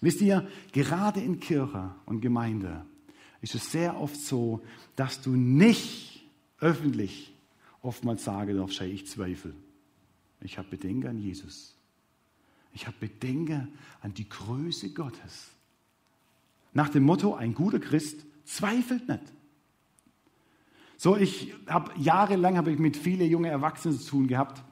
Wisst 0.00 0.20
ihr, 0.20 0.46
gerade 0.72 1.20
in 1.20 1.38
Kirche 1.38 1.94
und 2.06 2.20
Gemeinde 2.20 2.84
ist 3.40 3.54
es 3.54 3.70
sehr 3.70 3.98
oft 4.00 4.16
so, 4.16 4.62
dass 4.96 5.20
du 5.20 5.36
nicht 5.36 6.24
öffentlich 6.60 7.32
oftmals 7.82 8.24
sagen 8.24 8.56
darfst, 8.56 8.80
hey, 8.80 8.90
ich 8.90 9.06
zweifle. 9.06 9.54
Ich 10.40 10.58
habe 10.58 10.68
Bedenken 10.68 11.08
an 11.08 11.18
Jesus. 11.18 11.74
Ich 12.72 12.86
habe 12.86 12.96
Bedenken 13.00 13.68
an 14.02 14.12
die 14.12 14.28
Größe 14.28 14.92
Gottes. 14.92 15.55
Nach 16.76 16.90
dem 16.90 17.04
Motto, 17.04 17.34
ein 17.34 17.54
guter 17.54 17.78
Christ 17.78 18.26
zweifelt 18.44 19.08
nicht. 19.08 19.22
So, 20.98 21.16
ich 21.16 21.54
habe 21.66 21.90
jahrelang 21.98 22.58
habe 22.58 22.70
ich 22.70 22.78
mit 22.78 22.98
vielen 22.98 23.30
jungen 23.30 23.50
Erwachsenen 23.50 23.98
zu 23.98 24.10
tun 24.10 24.26
gehabt. 24.26 24.62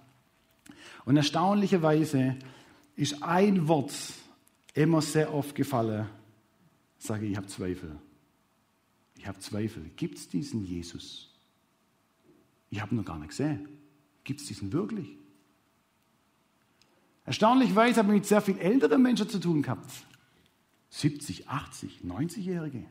Und 1.06 1.16
erstaunlicherweise 1.16 2.36
ist 2.94 3.22
ein 3.22 3.68
Wort 3.68 3.94
immer 4.74 5.00
sehr 5.00 5.32
oft 5.32 5.54
gefallen. 5.54 6.06
Sage 6.98 7.24
ich, 7.24 7.38
habe 7.38 7.46
Zweifel. 7.46 7.96
Ich 9.16 9.26
habe 9.26 9.38
Zweifel. 9.38 9.90
Gibt 9.96 10.18
es 10.18 10.28
diesen 10.28 10.62
Jesus? 10.62 11.34
Ich 12.68 12.82
habe 12.82 12.94
ihn 12.94 12.98
noch 12.98 13.06
gar 13.06 13.18
nicht 13.18 13.30
gesehen. 13.30 13.66
Gibt 14.24 14.42
es 14.42 14.46
diesen 14.46 14.74
wirklich? 14.74 15.16
Erstaunlicherweise 17.24 18.00
habe 18.00 18.08
ich 18.08 18.20
mit 18.20 18.26
sehr 18.26 18.42
viel 18.42 18.58
älteren 18.58 19.00
Menschen 19.00 19.26
zu 19.26 19.38
tun 19.40 19.62
gehabt. 19.62 19.90
70, 20.94 21.48
80, 21.48 22.02
90-Jährige. 22.04 22.86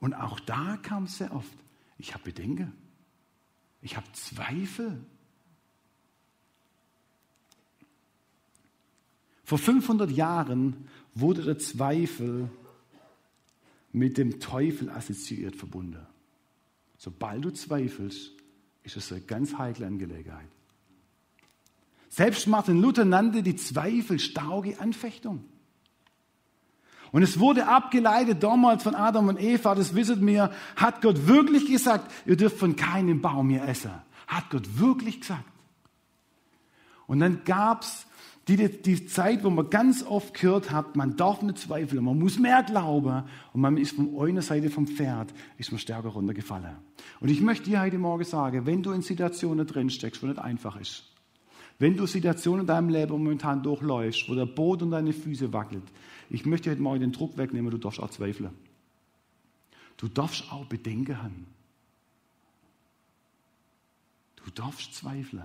Und 0.00 0.14
auch 0.14 0.40
da 0.40 0.76
kam 0.82 1.04
es 1.04 1.18
sehr 1.18 1.32
oft, 1.32 1.56
ich 1.98 2.14
habe 2.14 2.24
Bedenken, 2.24 2.72
ich 3.80 3.96
habe 3.96 4.10
Zweifel. 4.12 5.04
Vor 9.44 9.58
500 9.58 10.10
Jahren 10.10 10.88
wurde 11.14 11.42
der 11.42 11.58
Zweifel 11.58 12.50
mit 13.92 14.18
dem 14.18 14.40
Teufel 14.40 14.90
assoziiert 14.90 15.54
verbunden. 15.54 16.04
Sobald 16.96 17.44
du 17.44 17.50
zweifelst, 17.52 18.32
ist 18.82 18.96
es 18.96 19.12
eine 19.12 19.20
ganz 19.20 19.56
heikle 19.56 19.86
Angelegenheit. 19.86 20.48
Selbst 22.08 22.48
Martin 22.48 22.82
Luther 22.82 23.04
nannte 23.04 23.44
die 23.44 23.54
Zweifel 23.54 24.18
stauge 24.18 24.80
Anfechtung. 24.80 25.44
Und 27.12 27.22
es 27.22 27.38
wurde 27.38 27.66
abgeleitet 27.66 28.42
damals 28.42 28.82
von 28.82 28.94
Adam 28.94 29.28
und 29.28 29.40
Eva, 29.40 29.74
das 29.74 29.94
wisset 29.94 30.20
mir, 30.20 30.50
hat 30.76 31.00
Gott 31.00 31.26
wirklich 31.26 31.66
gesagt, 31.66 32.10
ihr 32.26 32.36
dürft 32.36 32.58
von 32.58 32.76
keinem 32.76 33.20
Baum 33.20 33.48
hier 33.48 33.64
essen. 33.64 33.92
Hat 34.26 34.50
Gott 34.50 34.78
wirklich 34.78 35.20
gesagt. 35.20 35.44
Und 37.06 37.20
dann 37.20 37.42
gab's 37.44 38.06
die, 38.48 38.56
die 38.56 39.06
Zeit, 39.06 39.44
wo 39.44 39.50
man 39.50 39.68
ganz 39.68 40.02
oft 40.02 40.34
gehört 40.34 40.70
hat, 40.70 40.96
man 40.96 41.16
darf 41.16 41.42
nicht 41.42 41.58
zweifeln, 41.58 42.02
man 42.02 42.18
muss 42.18 42.38
mehr 42.38 42.62
glauben 42.62 43.24
und 43.52 43.60
man 43.60 43.76
ist 43.76 43.96
von 43.96 44.18
einer 44.18 44.42
Seite 44.42 44.70
vom 44.70 44.86
Pferd, 44.86 45.32
ist 45.58 45.70
man 45.70 45.78
stärker 45.78 46.08
runtergefallen. 46.08 46.76
Und 47.20 47.30
ich 47.30 47.42
möchte 47.42 47.64
dir 47.64 47.82
heute 47.82 47.98
Morgen 47.98 48.24
sagen, 48.24 48.64
wenn 48.64 48.82
du 48.82 48.92
in 48.92 49.02
Situationen 49.02 49.66
drin 49.66 49.90
steckst, 49.90 50.22
wo 50.22 50.26
nicht 50.26 50.38
einfach 50.38 50.80
ist, 50.80 51.04
wenn 51.78 51.96
du 51.96 52.06
Situationen 52.06 52.62
in 52.62 52.66
deinem 52.66 52.88
Leben 52.88 53.12
momentan 53.12 53.62
durchläufst, 53.62 54.28
wo 54.28 54.34
der 54.34 54.46
Boden 54.46 54.84
und 54.84 54.90
deine 54.90 55.12
Füße 55.12 55.52
wackelt, 55.52 55.84
ich 56.28 56.44
möchte 56.44 56.70
heute 56.70 56.82
Morgen 56.82 57.00
den 57.00 57.12
Druck 57.12 57.36
wegnehmen, 57.36 57.70
du 57.70 57.78
darfst 57.78 58.00
auch 58.00 58.10
zweifeln. 58.10 58.50
Du 59.96 60.08
darfst 60.08 60.50
auch 60.52 60.64
Bedenken 60.66 61.22
haben. 61.22 61.46
Du 64.36 64.50
darfst 64.50 64.94
zweifeln. 64.94 65.44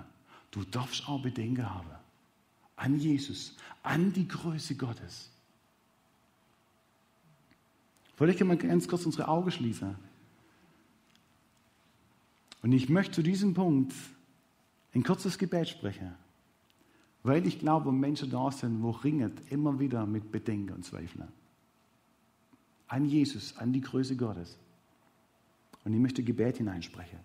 Du 0.51 0.63
darfst 0.63 1.07
auch 1.07 1.21
Bedenken 1.21 1.69
haben. 1.69 1.89
An 2.75 2.99
Jesus, 2.99 3.55
an 3.81 4.13
die 4.13 4.27
Größe 4.27 4.75
Gottes. 4.75 5.29
Vielleicht 8.15 8.39
können 8.39 8.51
wir 8.51 8.57
ganz 8.57 8.87
kurz 8.87 9.05
unsere 9.05 9.27
Augen 9.27 9.51
schließen. 9.51 9.95
Und 12.61 12.71
ich 12.71 12.89
möchte 12.89 13.13
zu 13.13 13.23
diesem 13.23 13.53
Punkt 13.53 13.93
ein 14.93 15.03
kurzes 15.03 15.37
Gebet 15.37 15.69
sprechen. 15.69 16.13
Weil 17.23 17.47
ich 17.47 17.59
glaube, 17.59 17.91
Menschen 17.91 18.29
da 18.29 18.51
sind, 18.51 18.83
wo 18.83 18.91
ringen 18.91 19.31
immer 19.49 19.79
wieder 19.79 20.05
mit 20.05 20.31
Bedenken 20.31 20.73
und 20.73 20.83
Zweifeln. 20.83 21.29
An 22.87 23.05
Jesus, 23.05 23.57
an 23.57 23.71
die 23.71 23.81
Größe 23.81 24.17
Gottes. 24.17 24.57
Und 25.85 25.93
ich 25.93 25.99
möchte 25.99 26.21
Gebet 26.21 26.57
hineinsprechen. 26.57 27.19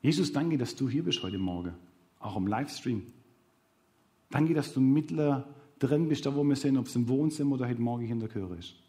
Jesus, 0.00 0.32
danke, 0.32 0.58
dass 0.58 0.74
du 0.74 0.88
hier 0.88 1.02
bist 1.02 1.22
heute 1.22 1.38
Morgen, 1.38 1.74
auch 2.20 2.36
im 2.36 2.46
Livestream. 2.46 3.06
Danke, 4.30 4.52
dass 4.52 4.74
du 4.74 4.80
mittler 4.80 5.48
drin 5.78 6.08
bist, 6.08 6.26
da 6.26 6.34
wo 6.34 6.44
wir 6.44 6.56
sind, 6.56 6.76
ob 6.76 6.86
es 6.86 6.96
im 6.96 7.08
Wohnzimmer 7.08 7.54
oder 7.54 7.68
heute 7.68 7.80
Morgen 7.80 8.06
in 8.06 8.20
der 8.20 8.28
Kirche 8.28 8.54
ist. 8.54 8.83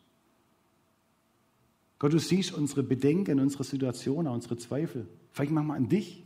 Gott, 2.06 2.14
du 2.14 2.20
siehst 2.20 2.54
unsere 2.54 2.84
Bedenken, 2.84 3.40
unsere 3.40 3.64
Situation, 3.64 4.28
unsere 4.28 4.58
Zweifel. 4.58 5.08
Vielleicht 5.32 5.52
manchmal 5.52 5.78
an 5.78 5.90
dich, 5.90 6.24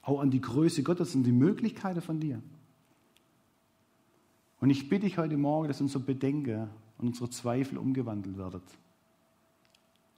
auch 0.00 0.20
an 0.20 0.30
die 0.30 0.40
Größe 0.40 0.84
Gottes 0.84 1.16
und 1.16 1.24
die 1.24 1.32
Möglichkeiten 1.32 2.00
von 2.00 2.20
dir. 2.20 2.40
Und 4.60 4.70
ich 4.70 4.88
bitte 4.88 5.06
dich 5.06 5.18
heute 5.18 5.36
Morgen, 5.36 5.66
dass 5.66 5.80
unser 5.80 5.98
Bedenken 5.98 6.68
und 6.98 7.08
unsere 7.08 7.28
Zweifel 7.30 7.78
umgewandelt 7.78 8.38
werden. 8.38 8.60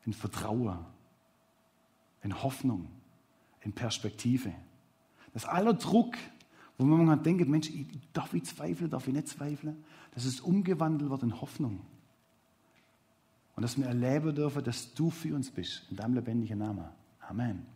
In 0.05 0.13
Vertrauen, 0.13 0.81
in 2.23 2.43
Hoffnung, 2.43 2.89
in 3.63 3.73
Perspektive. 3.73 4.53
Dass 5.33 5.47
aller 5.47 5.73
Druck, 5.73 6.15
wo 6.77 6.85
man 6.85 7.23
denkt, 7.23 7.49
Mensch, 7.49 7.71
darf 8.13 8.35
ich 8.35 8.45
zweifeln, 8.45 8.91
darf 8.91 9.09
ich 9.09 9.15
nicht 9.15 9.29
zweifeln, 9.29 9.83
dass 10.15 10.27
es 10.27 10.41
umgewandelt 10.41 11.11
wird 11.11 11.23
in 11.23 11.41
Hoffnung. 11.41 11.81
Und 13.57 13.63
dass 13.63 13.79
wir 13.79 13.87
erleben 13.87 14.35
dürfen, 14.35 14.63
dass 14.63 14.93
du 14.93 15.11
für 15.11 15.35
uns 15.35 15.51
bist, 15.51 15.83
in 15.91 15.97
deinem 15.97 16.15
lebendigen 16.15 16.59
Namen. 16.59 16.85
Amen. 17.27 17.67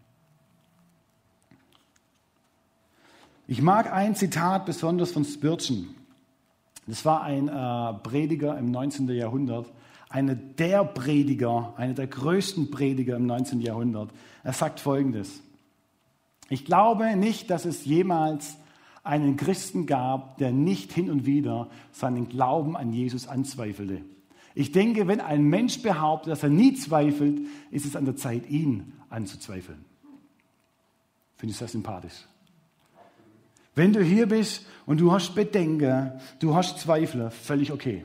Ich 3.47 3.63
mag 3.63 3.93
ein 3.93 4.15
Zitat 4.15 4.67
besonders 4.67 5.11
von 5.11 5.25
Spurgeon. 5.25 5.89
Das 6.87 7.05
war 7.05 7.23
ein 7.23 7.49
äh, 7.49 7.99
Prediger 8.03 8.57
im 8.59 8.71
19. 8.71 9.09
Jahrhundert, 9.09 9.73
einer 10.09 10.35
der 10.35 10.85
Prediger, 10.85 11.75
einer 11.77 11.95
der 11.95 12.07
größten 12.07 12.71
Prediger 12.71 13.17
im 13.17 13.27
19. 13.27 13.61
Jahrhundert. 13.61 14.11
Er 14.45 14.53
sagt 14.53 14.81
Folgendes. 14.81 15.41
Ich 16.49 16.65
glaube 16.65 17.17
nicht, 17.17 17.49
dass 17.49 17.65
es 17.65 17.85
jemals 17.85 18.57
einen 19.03 19.37
Christen 19.37 19.87
gab, 19.87 20.37
der 20.39 20.53
nicht 20.53 20.93
hin 20.93 21.11
und 21.11 21.27
wieder 21.27 21.69
seinen 21.93 22.29
Glauben 22.29 22.77
an 22.77 22.93
Jesus 22.93 23.27
anzweifelte. 23.27 24.03
Ich 24.55 24.73
denke, 24.73 25.07
wenn 25.07 25.21
ein 25.21 25.45
Mensch 25.45 25.81
behauptet, 25.83 26.33
dass 26.33 26.43
er 26.43 26.49
nie 26.49 26.75
zweifelt, 26.75 27.41
ist 27.71 27.87
es 27.87 27.97
an 27.97 28.05
der 28.05 28.17
Zeit, 28.17 28.49
ihn 28.51 28.93
anzuzweifeln. 29.09 29.85
Finde 31.37 31.53
ich 31.53 31.59
sehr 31.59 31.69
sympathisch. 31.69 32.27
Wenn 33.75 33.93
du 33.93 34.03
hier 34.03 34.27
bist 34.27 34.67
und 34.87 35.01
du 35.01 35.13
hast 35.13 35.35
Bedenken, 35.35 36.13
du 36.41 36.55
hast 36.55 36.79
Zweifel, 36.81 37.31
völlig 37.31 37.73
okay. 37.73 38.05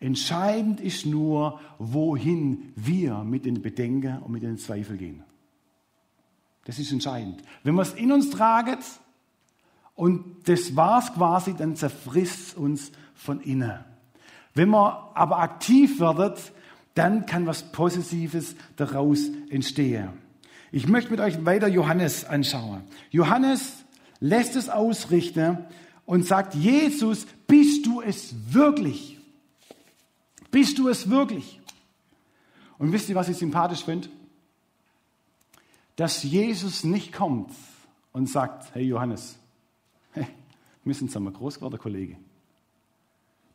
Entscheidend 0.00 0.80
ist 0.80 1.06
nur, 1.06 1.60
wohin 1.78 2.72
wir 2.76 3.24
mit 3.24 3.44
den 3.44 3.62
Bedenken 3.62 4.18
und 4.18 4.32
mit 4.32 4.42
den 4.42 4.58
Zweifeln 4.58 4.98
gehen. 4.98 5.24
Das 6.64 6.78
ist 6.78 6.92
entscheidend. 6.92 7.42
Wenn 7.62 7.74
wir 7.74 7.82
es 7.82 7.94
in 7.94 8.12
uns 8.12 8.30
tragen 8.30 8.78
und 9.94 10.48
das 10.48 10.76
war's 10.76 11.12
quasi, 11.12 11.54
dann 11.54 11.76
zerfrisst 11.76 12.48
es 12.48 12.54
uns 12.54 12.92
von 13.14 13.40
innen. 13.40 13.84
Wenn 14.54 14.68
man 14.68 14.96
aber 15.14 15.40
aktiv 15.40 15.98
wird, 16.00 16.52
dann 16.94 17.26
kann 17.26 17.46
was 17.46 17.72
Positives 17.72 18.54
daraus 18.76 19.28
entstehen. 19.50 20.10
Ich 20.70 20.88
möchte 20.88 21.10
mit 21.10 21.20
euch 21.20 21.44
weiter 21.44 21.68
Johannes 21.68 22.24
anschauen. 22.24 22.82
Johannes 23.10 23.84
lässt 24.20 24.56
es 24.56 24.68
ausrichten 24.68 25.58
und 26.06 26.26
sagt, 26.26 26.54
Jesus, 26.54 27.26
bist 27.46 27.86
du 27.86 28.00
es 28.00 28.34
wirklich? 28.52 29.18
Bist 30.50 30.78
du 30.78 30.88
es 30.88 31.10
wirklich? 31.10 31.60
Und 32.78 32.92
wisst 32.92 33.08
ihr, 33.08 33.14
was 33.14 33.28
ich 33.28 33.36
sympathisch 33.36 33.84
finde? 33.84 34.08
Dass 35.96 36.22
Jesus 36.22 36.84
nicht 36.84 37.12
kommt 37.12 37.52
und 38.12 38.28
sagt, 38.28 38.74
hey 38.74 38.84
Johannes, 38.84 39.36
hey, 40.12 40.26
wir 40.84 40.94
sind 40.94 41.08
zusammen 41.08 41.32
groß 41.32 41.56
geworden, 41.56 41.78
Kollege. 41.78 42.16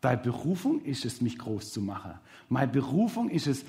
Deine 0.02 0.22
Berufung 0.22 0.82
ist 0.84 1.06
es, 1.06 1.22
mich 1.22 1.38
groß 1.38 1.72
zu 1.72 1.82
machen. 1.82 2.14
Meine 2.48 2.72
Berufung 2.72 3.30
ist 3.30 3.48
es, 3.48 3.66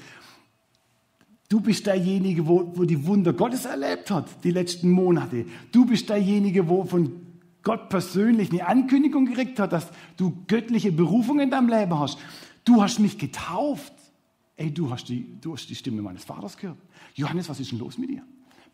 du 1.48 1.60
bist 1.60 1.86
derjenige, 1.86 2.46
wo, 2.46 2.72
wo 2.76 2.84
die 2.84 3.04
Wunder 3.06 3.32
Gottes 3.32 3.64
erlebt 3.64 4.10
hat, 4.10 4.44
die 4.44 4.52
letzten 4.52 4.90
Monate. 4.90 5.46
Du 5.72 5.86
bist 5.86 6.08
derjenige, 6.08 6.68
wo 6.68 6.84
von 6.84 7.26
Gott 7.62 7.88
persönlich 7.88 8.50
eine 8.50 8.66
Ankündigung 8.66 9.26
gekriegt 9.26 9.58
hat, 9.58 9.72
dass 9.72 9.88
du 10.16 10.44
göttliche 10.46 10.92
Berufung 10.92 11.40
in 11.40 11.50
deinem 11.50 11.68
Leben 11.68 11.98
hast. 11.98 12.18
Du 12.64 12.82
hast 12.82 13.00
mich 13.00 13.18
getauft. 13.18 13.92
Ey, 14.56 14.72
du 14.72 14.90
hast 14.90 15.08
die, 15.08 15.40
du 15.40 15.52
hast 15.54 15.68
die 15.68 15.74
Stimme 15.74 16.00
meines 16.00 16.24
Vaters 16.24 16.56
gehört. 16.56 16.78
Johannes, 17.14 17.48
was 17.48 17.60
ist 17.60 17.72
denn 17.72 17.78
los 17.78 17.98
mit 17.98 18.10
dir? 18.10 18.22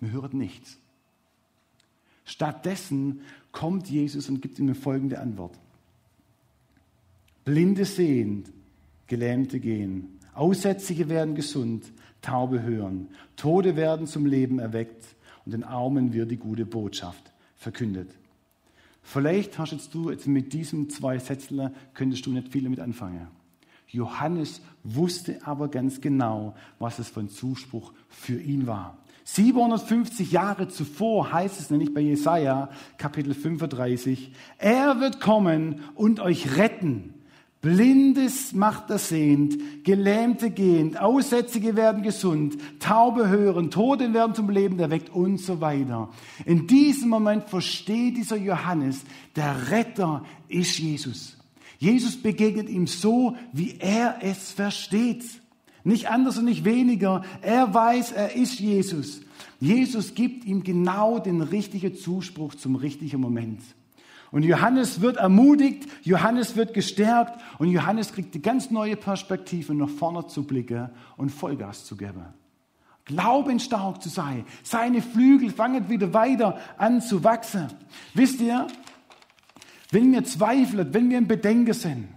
Wir 0.00 0.10
hören 0.10 0.38
nichts. 0.38 0.78
Stattdessen 2.24 3.20
kommt 3.52 3.88
Jesus 3.88 4.28
und 4.28 4.42
gibt 4.42 4.58
ihm 4.58 4.74
folgende 4.74 5.20
Antwort. 5.20 5.58
Blinde 7.46 7.84
sehen, 7.84 8.42
Gelähmte 9.06 9.60
gehen, 9.60 10.18
Aussätzige 10.34 11.08
werden 11.08 11.36
gesund, 11.36 11.84
Taube 12.20 12.60
hören, 12.64 13.08
Tode 13.36 13.76
werden 13.76 14.08
zum 14.08 14.26
Leben 14.26 14.58
erweckt 14.58 15.04
und 15.44 15.52
den 15.52 15.62
Armen 15.62 16.12
wird 16.12 16.32
die 16.32 16.38
gute 16.38 16.66
Botschaft 16.66 17.32
verkündet. 17.54 18.10
Vielleicht 19.00 19.60
hast 19.60 19.70
jetzt 19.70 19.94
du 19.94 20.10
jetzt 20.10 20.26
mit 20.26 20.52
diesen 20.52 20.90
zwei 20.90 21.20
Sätzen, 21.20 21.70
könntest 21.94 22.26
du 22.26 22.32
nicht 22.32 22.48
viel 22.48 22.64
damit 22.64 22.80
anfangen. 22.80 23.28
Johannes 23.86 24.60
wusste 24.82 25.38
aber 25.46 25.68
ganz 25.68 26.00
genau, 26.00 26.56
was 26.80 26.98
es 26.98 27.08
von 27.08 27.28
Zuspruch 27.28 27.92
für 28.08 28.40
ihn 28.40 28.66
war. 28.66 28.98
750 29.22 30.32
Jahre 30.32 30.66
zuvor 30.66 31.32
heißt 31.32 31.60
es 31.60 31.70
nämlich 31.70 31.94
bei 31.94 32.00
Jesaja, 32.00 32.70
Kapitel 32.98 33.34
35, 33.34 34.32
er 34.58 34.98
wird 34.98 35.20
kommen 35.20 35.82
und 35.94 36.18
euch 36.18 36.56
retten 36.56 37.14
Blindes 37.62 38.52
macht 38.52 38.90
er 38.90 38.98
sehend, 38.98 39.82
Gelähmte 39.82 40.50
gehend, 40.50 41.00
Aussätzige 41.00 41.74
werden 41.74 42.02
gesund, 42.02 42.56
Taube 42.78 43.28
hören, 43.28 43.70
Tote 43.70 44.12
werden 44.14 44.34
zum 44.34 44.50
Leben 44.50 44.78
erweckt 44.78 45.10
und 45.10 45.38
so 45.38 45.60
weiter. 45.60 46.10
In 46.44 46.66
diesem 46.66 47.08
Moment 47.08 47.48
versteht 47.48 48.16
dieser 48.16 48.36
Johannes, 48.36 49.02
der 49.34 49.70
Retter 49.70 50.24
ist 50.48 50.78
Jesus. 50.78 51.36
Jesus 51.78 52.20
begegnet 52.20 52.68
ihm 52.68 52.86
so, 52.86 53.36
wie 53.52 53.76
er 53.78 54.18
es 54.20 54.52
versteht. 54.52 55.24
Nicht 55.82 56.08
anders 56.08 56.38
und 56.38 56.46
nicht 56.46 56.64
weniger. 56.64 57.22
Er 57.42 57.72
weiß, 57.72 58.12
er 58.12 58.34
ist 58.34 58.60
Jesus. 58.60 59.20
Jesus 59.60 60.14
gibt 60.14 60.44
ihm 60.44 60.62
genau 60.62 61.18
den 61.18 61.40
richtigen 61.40 61.94
Zuspruch 61.94 62.54
zum 62.54 62.76
richtigen 62.76 63.20
Moment. 63.20 63.60
Und 64.30 64.42
Johannes 64.42 65.00
wird 65.00 65.16
ermutigt, 65.16 65.88
Johannes 66.02 66.56
wird 66.56 66.74
gestärkt 66.74 67.40
und 67.58 67.70
Johannes 67.70 68.12
kriegt 68.12 68.34
die 68.34 68.42
ganz 68.42 68.70
neue 68.70 68.96
Perspektive, 68.96 69.74
nach 69.74 69.88
vorne 69.88 70.26
zu 70.26 70.44
blicken 70.44 70.90
und 71.16 71.30
Vollgas 71.30 71.84
zu 71.84 71.96
geben. 71.96 72.24
Glaubensstark 73.04 74.02
zu 74.02 74.08
sein. 74.08 74.44
Seine 74.64 75.00
Flügel 75.00 75.50
fangen 75.50 75.88
wieder 75.88 76.12
weiter 76.12 76.58
an 76.76 77.00
zu 77.00 77.22
wachsen. 77.22 77.68
Wisst 78.14 78.40
ihr, 78.40 78.66
wenn 79.92 80.12
wir 80.12 80.24
zweifeln, 80.24 80.92
wenn 80.92 81.08
wir 81.08 81.18
im 81.18 81.28
Bedenken 81.28 81.72
sind, 81.72 82.08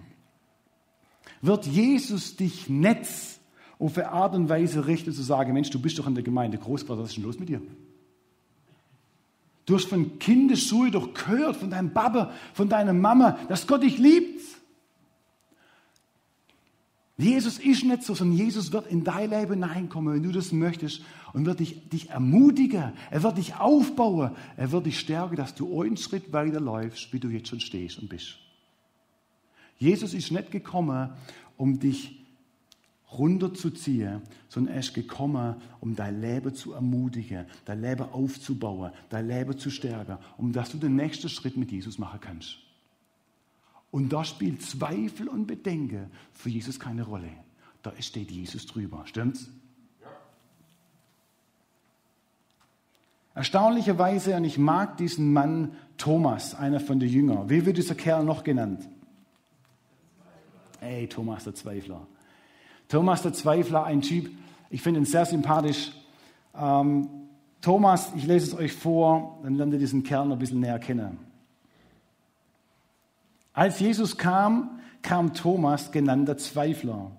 wird 1.41 1.67
Jesus 1.67 2.35
dich 2.35 2.69
netz 2.69 3.39
auf 3.77 3.97
eine 3.97 4.09
Art 4.09 4.35
und 4.35 4.49
Weise 4.49 4.87
richten, 4.87 5.13
zu 5.13 5.21
sagen, 5.21 5.53
Mensch, 5.53 5.69
du 5.69 5.79
bist 5.79 5.97
doch 5.99 6.07
in 6.07 6.15
der 6.15 6.23
Gemeinde 6.23 6.57
Großvater, 6.57 7.01
was 7.01 7.09
ist 7.11 7.17
denn 7.17 7.23
los 7.23 7.39
mit 7.39 7.49
dir? 7.49 7.61
Du 9.69 9.75
hast 9.75 9.85
von 9.85 10.17
Kindesschuhe 10.17 10.89
doch 10.89 11.13
gehört, 11.13 11.57
von 11.57 11.69
deinem 11.69 11.93
Papa, 11.93 12.31
von 12.55 12.69
deiner 12.69 12.91
Mama, 12.91 13.37
dass 13.49 13.67
Gott 13.67 13.83
dich 13.83 13.99
liebt. 13.99 14.41
Jesus 17.17 17.59
ist 17.59 17.83
nicht 17.83 18.01
so, 18.01 18.15
sondern 18.15 18.35
Jesus 18.35 18.71
wird 18.71 18.87
in 18.87 19.03
dein 19.03 19.29
Leben 19.29 19.61
hineinkommen, 19.61 20.15
wenn 20.15 20.23
du 20.23 20.31
das 20.31 20.51
möchtest, 20.51 21.03
und 21.33 21.45
wird 21.45 21.59
dich, 21.59 21.87
dich 21.87 22.09
ermutigen, 22.09 22.93
er 23.11 23.21
wird 23.21 23.37
dich 23.37 23.57
aufbauen, 23.57 24.31
er 24.57 24.71
wird 24.71 24.87
dich 24.87 24.99
stärken, 24.99 25.35
dass 25.35 25.53
du 25.53 25.79
einen 25.79 25.97
Schritt 25.97 26.33
weiter 26.33 26.59
läufst, 26.59 27.13
wie 27.13 27.19
du 27.19 27.27
jetzt 27.27 27.49
schon 27.49 27.59
stehst 27.59 27.99
und 27.99 28.09
bist. 28.09 28.39
Jesus 29.77 30.15
ist 30.15 30.31
nicht 30.31 30.49
gekommen, 30.49 31.11
um 31.57 31.79
dich 31.79 32.18
runterzuziehen, 33.11 34.21
sondern 34.49 34.75
er 34.75 34.79
ist 34.81 34.93
gekommen, 34.93 35.55
um 35.79 35.95
dein 35.95 36.21
Leben 36.21 36.53
zu 36.53 36.73
ermutigen, 36.73 37.45
dein 37.65 37.81
Leben 37.81 38.03
aufzubauen, 38.03 38.91
dein 39.09 39.27
Leben 39.27 39.57
zu 39.57 39.69
stärken, 39.69 40.17
um 40.37 40.51
dass 40.53 40.71
du 40.71 40.77
den 40.77 40.95
nächsten 40.95 41.29
Schritt 41.29 41.57
mit 41.57 41.71
Jesus 41.71 41.97
machen 41.97 42.19
kannst. 42.21 42.57
Und 43.91 44.13
da 44.13 44.23
spielt 44.23 44.61
Zweifel 44.61 45.27
und 45.27 45.47
Bedenken 45.47 46.11
für 46.31 46.49
Jesus 46.49 46.79
keine 46.79 47.03
Rolle. 47.03 47.31
Da 47.81 47.93
steht 47.99 48.29
Jesus 48.29 48.67
drüber. 48.67 49.03
Stimmt's? 49.05 49.49
Erstaunlicherweise, 53.33 54.35
und 54.35 54.43
ich 54.43 54.57
mag 54.57 54.97
diesen 54.97 55.31
Mann 55.31 55.71
Thomas, 55.97 56.55
einer 56.55 56.79
von 56.79 56.99
den 56.99 57.09
Jüngern. 57.09 57.49
Wie 57.49 57.65
wird 57.65 57.77
dieser 57.77 57.95
Kerl 57.95 58.25
noch 58.25 58.43
genannt? 58.43 58.87
Ey, 60.81 61.07
Thomas 61.07 61.45
der 61.45 61.55
Zweifler. 61.55 62.05
Thomas 62.89 63.21
der 63.21 63.33
Zweifler, 63.33 63.83
ein 63.85 64.01
Typ, 64.01 64.31
ich 64.71 64.81
finde 64.81 64.99
ihn 64.99 65.05
sehr 65.05 65.25
sympathisch. 65.25 65.91
Ähm, 66.59 67.07
Thomas, 67.61 68.11
ich 68.15 68.25
lese 68.25 68.47
es 68.47 68.53
euch 68.57 68.73
vor, 68.73 69.39
dann 69.43 69.55
lernt 69.55 69.73
ihr 69.73 69.79
diesen 69.79 70.03
Kerl 70.03 70.31
ein 70.31 70.39
bisschen 70.39 70.59
näher 70.59 70.79
kennen. 70.79 71.19
Als 73.53 73.79
Jesus 73.79 74.17
kam, 74.17 74.79
kam 75.03 75.33
Thomas, 75.35 75.91
genannt 75.91 76.27
der 76.27 76.37
Zweifler, 76.37 77.11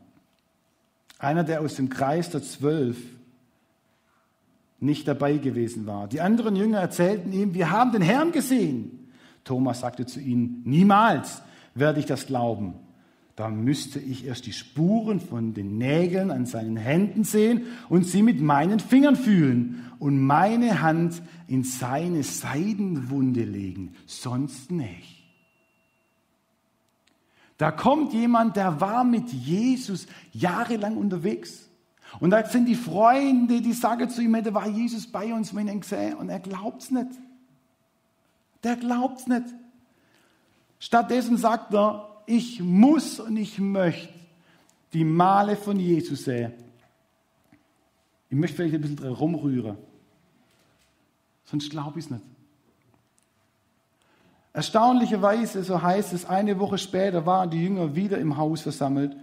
einer, 1.19 1.45
der 1.45 1.61
aus 1.61 1.77
dem 1.77 1.89
Kreis 1.89 2.31
der 2.31 2.43
Zwölf 2.43 2.99
nicht 4.81 5.07
dabei 5.07 5.37
gewesen 5.37 5.87
war. 5.87 6.09
Die 6.09 6.21
anderen 6.21 6.57
Jünger 6.57 6.81
erzählten 6.81 7.33
ihm, 7.33 7.55
wir 7.55 7.71
haben 7.71 7.93
den 7.93 8.03
Herrn 8.03 8.33
gesehen. 8.33 9.13
Thomas 9.45 9.81
sagte 9.81 10.05
zu 10.07 10.19
ihnen, 10.19 10.63
niemals 10.65 11.43
werde 11.75 12.01
ich 12.01 12.07
das 12.07 12.27
glauben 12.27 12.75
da 13.37 13.49
müsste 13.49 13.99
ich 14.01 14.27
erst 14.27 14.47
die 14.47 14.53
Spuren 14.53 15.21
von 15.21 15.55
den 15.55 15.79
Nägeln 15.79 16.31
an 16.31 16.47
seinen 16.47 16.77
Händen 16.77 17.25
sehen 17.25 17.67
und 17.89 18.05
sie 18.07 18.23
mit 18.23 18.41
meinen 18.41 18.81
Fingern 18.81 19.17
fühlen 19.17 19.91
und 19.99 20.19
meine 20.21 20.83
Hand 20.83 21.23
in 21.47 21.65
seine 21.65 22.23
Seidenwunde 22.23 23.45
legen, 23.45 23.95
sonst 24.07 24.71
nicht. 24.71 25.21
Da 27.57 27.71
kommt 27.71 28.15
jemand, 28.15 28.57
der 28.57 28.81
war 28.81 29.05
mit 29.05 29.31
Jesus 29.33 30.07
jahrelang 30.33 30.97
unterwegs. 30.97 31.69
Und 32.19 32.31
da 32.31 32.45
sind 32.45 32.67
die 32.67 32.75
Freunde, 32.75 33.61
die 33.61 33.75
sagen 33.75 34.09
zu 34.09 34.23
ihm, 34.23 34.33
da 34.43 34.53
war 34.55 34.67
Jesus 34.67 35.07
bei 35.07 35.33
uns, 35.33 35.55
wenn 35.55 35.69
er 35.69 35.75
ihn 35.75 35.81
gesehen 35.81 36.15
und 36.15 36.31
er 36.31 36.41
glaubt's 36.41 36.91
nicht. 36.91 37.11
Der 38.65 38.77
glaubt's 38.77 39.27
nicht. 39.27 39.45
Stattdessen 40.79 41.37
sagt 41.37 41.75
er, 41.75 42.10
ich 42.27 42.61
muss 42.61 43.21
und 43.21 43.37
ich 43.37 43.59
möchte 43.59 44.13
die 44.93 45.05
Male 45.05 45.57
von 45.57 45.79
Jesus 45.79 46.25
sehen. 46.25 46.53
Ich 48.29 48.37
möchte 48.37 48.57
vielleicht 48.57 48.75
ein 48.75 48.81
bisschen 48.81 48.97
dran 48.97 49.13
rumrühren. 49.13 49.77
Sonst 51.45 51.71
glaube 51.71 51.99
ich 51.99 52.05
es 52.05 52.11
nicht. 52.11 52.25
Erstaunlicherweise, 54.53 55.63
so 55.63 55.81
heißt 55.81 56.13
es, 56.13 56.25
eine 56.25 56.59
Woche 56.59 56.79
später 56.79 57.25
waren 57.27 57.51
die 57.51 57.63
Jünger 57.63 57.95
wieder 57.95 58.19
im 58.19 58.37
Haus 58.37 58.63
versammelt 58.63 59.17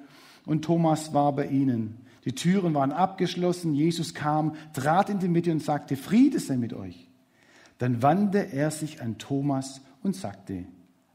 und 0.45 0.63
Thomas 0.63 1.13
war 1.13 1.33
bei 1.33 1.47
ihnen. 1.47 1.97
Die 2.23 2.33
Türen 2.33 2.73
waren 2.73 2.91
abgeschlossen, 2.91 3.73
Jesus 3.73 4.13
kam, 4.13 4.55
trat 4.73 5.09
in 5.09 5.19
die 5.19 5.27
Mitte 5.27 5.51
und 5.51 5.61
sagte, 5.61 5.95
Friede 5.95 6.39
sei 6.39 6.57
mit 6.57 6.73
euch. 6.73 7.07
Dann 7.77 8.01
wandte 8.01 8.51
er 8.51 8.71
sich 8.71 9.01
an 9.01 9.17
Thomas 9.17 9.81
und 10.01 10.15
sagte, 10.15 10.65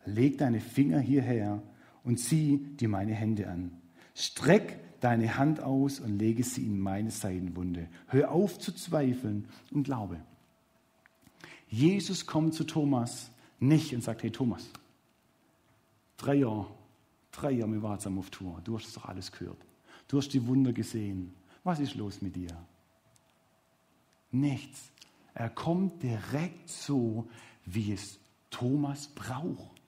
leg 0.05 0.39
deine 0.39 0.61
Finger 0.61 1.01
hierher 1.01 1.63
und 2.05 2.19
zieh 2.19 2.59
dir 2.59 2.89
meine 2.89 3.15
Hände 3.15 3.49
an. 3.49 3.73
Streck 4.15 4.79
deine 5.01 5.37
Hand 5.37 5.61
aus 5.61 6.01
und 6.01 6.19
lege 6.19 6.45
sie 6.45 6.65
in 6.65 6.79
meine 6.79 7.11
Seitenwunde. 7.11 7.89
Hör 8.07 8.31
auf 8.31 8.59
zu 8.59 8.73
zweifeln 8.73 9.49
und 9.71 9.85
glaube. 9.85 10.21
Jesus 11.69 12.27
kommt 12.27 12.55
zu 12.55 12.65
Thomas 12.65 13.31
nicht 13.59 13.95
und 13.95 14.03
sagt, 14.03 14.23
hey 14.23 14.31
Thomas, 14.31 14.69
drei 16.17 16.35
Jahre, 16.35 16.67
drei 17.31 17.53
Jahre, 17.53 17.73
wir 17.73 17.83
waren 17.83 18.19
auf 18.19 18.31
Tour. 18.31 18.61
Du 18.65 18.79
hast 18.79 18.97
doch 18.97 19.07
alles 19.07 19.33
gehört. 19.33 19.59
Du 20.09 20.19
hast 20.19 20.29
die 20.29 20.47
Wunder 20.47 20.73
gesehen. 20.73 21.35
Was 21.65 21.81
ist 21.81 21.95
los 21.95 22.21
mit 22.21 22.37
dir? 22.37 22.57
Nichts. 24.31 24.91
Er 25.35 25.49
kommt 25.51 26.03
direkt 26.03 26.69
so, 26.69 27.29
wie 27.65 27.93
es 27.93 28.19
Thomas 28.51 29.09
braucht. 29.09 29.82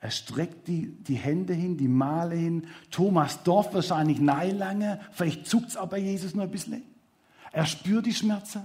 Er 0.00 0.10
streckt 0.10 0.66
die, 0.66 0.88
die 1.02 1.16
Hände 1.16 1.52
hin, 1.52 1.76
die 1.76 1.88
Male 1.88 2.34
hin. 2.34 2.66
Thomas 2.90 3.42
Dorf 3.42 3.74
wahrscheinlich 3.74 4.18
nein 4.18 4.56
lange. 4.56 5.00
Vielleicht 5.12 5.46
zuckt 5.46 5.68
es 5.68 5.76
aber 5.76 5.98
Jesus 5.98 6.34
nur 6.34 6.44
ein 6.44 6.50
bisschen. 6.50 6.82
Er 7.52 7.66
spürt 7.66 8.06
die 8.06 8.14
Schmerzen. 8.14 8.62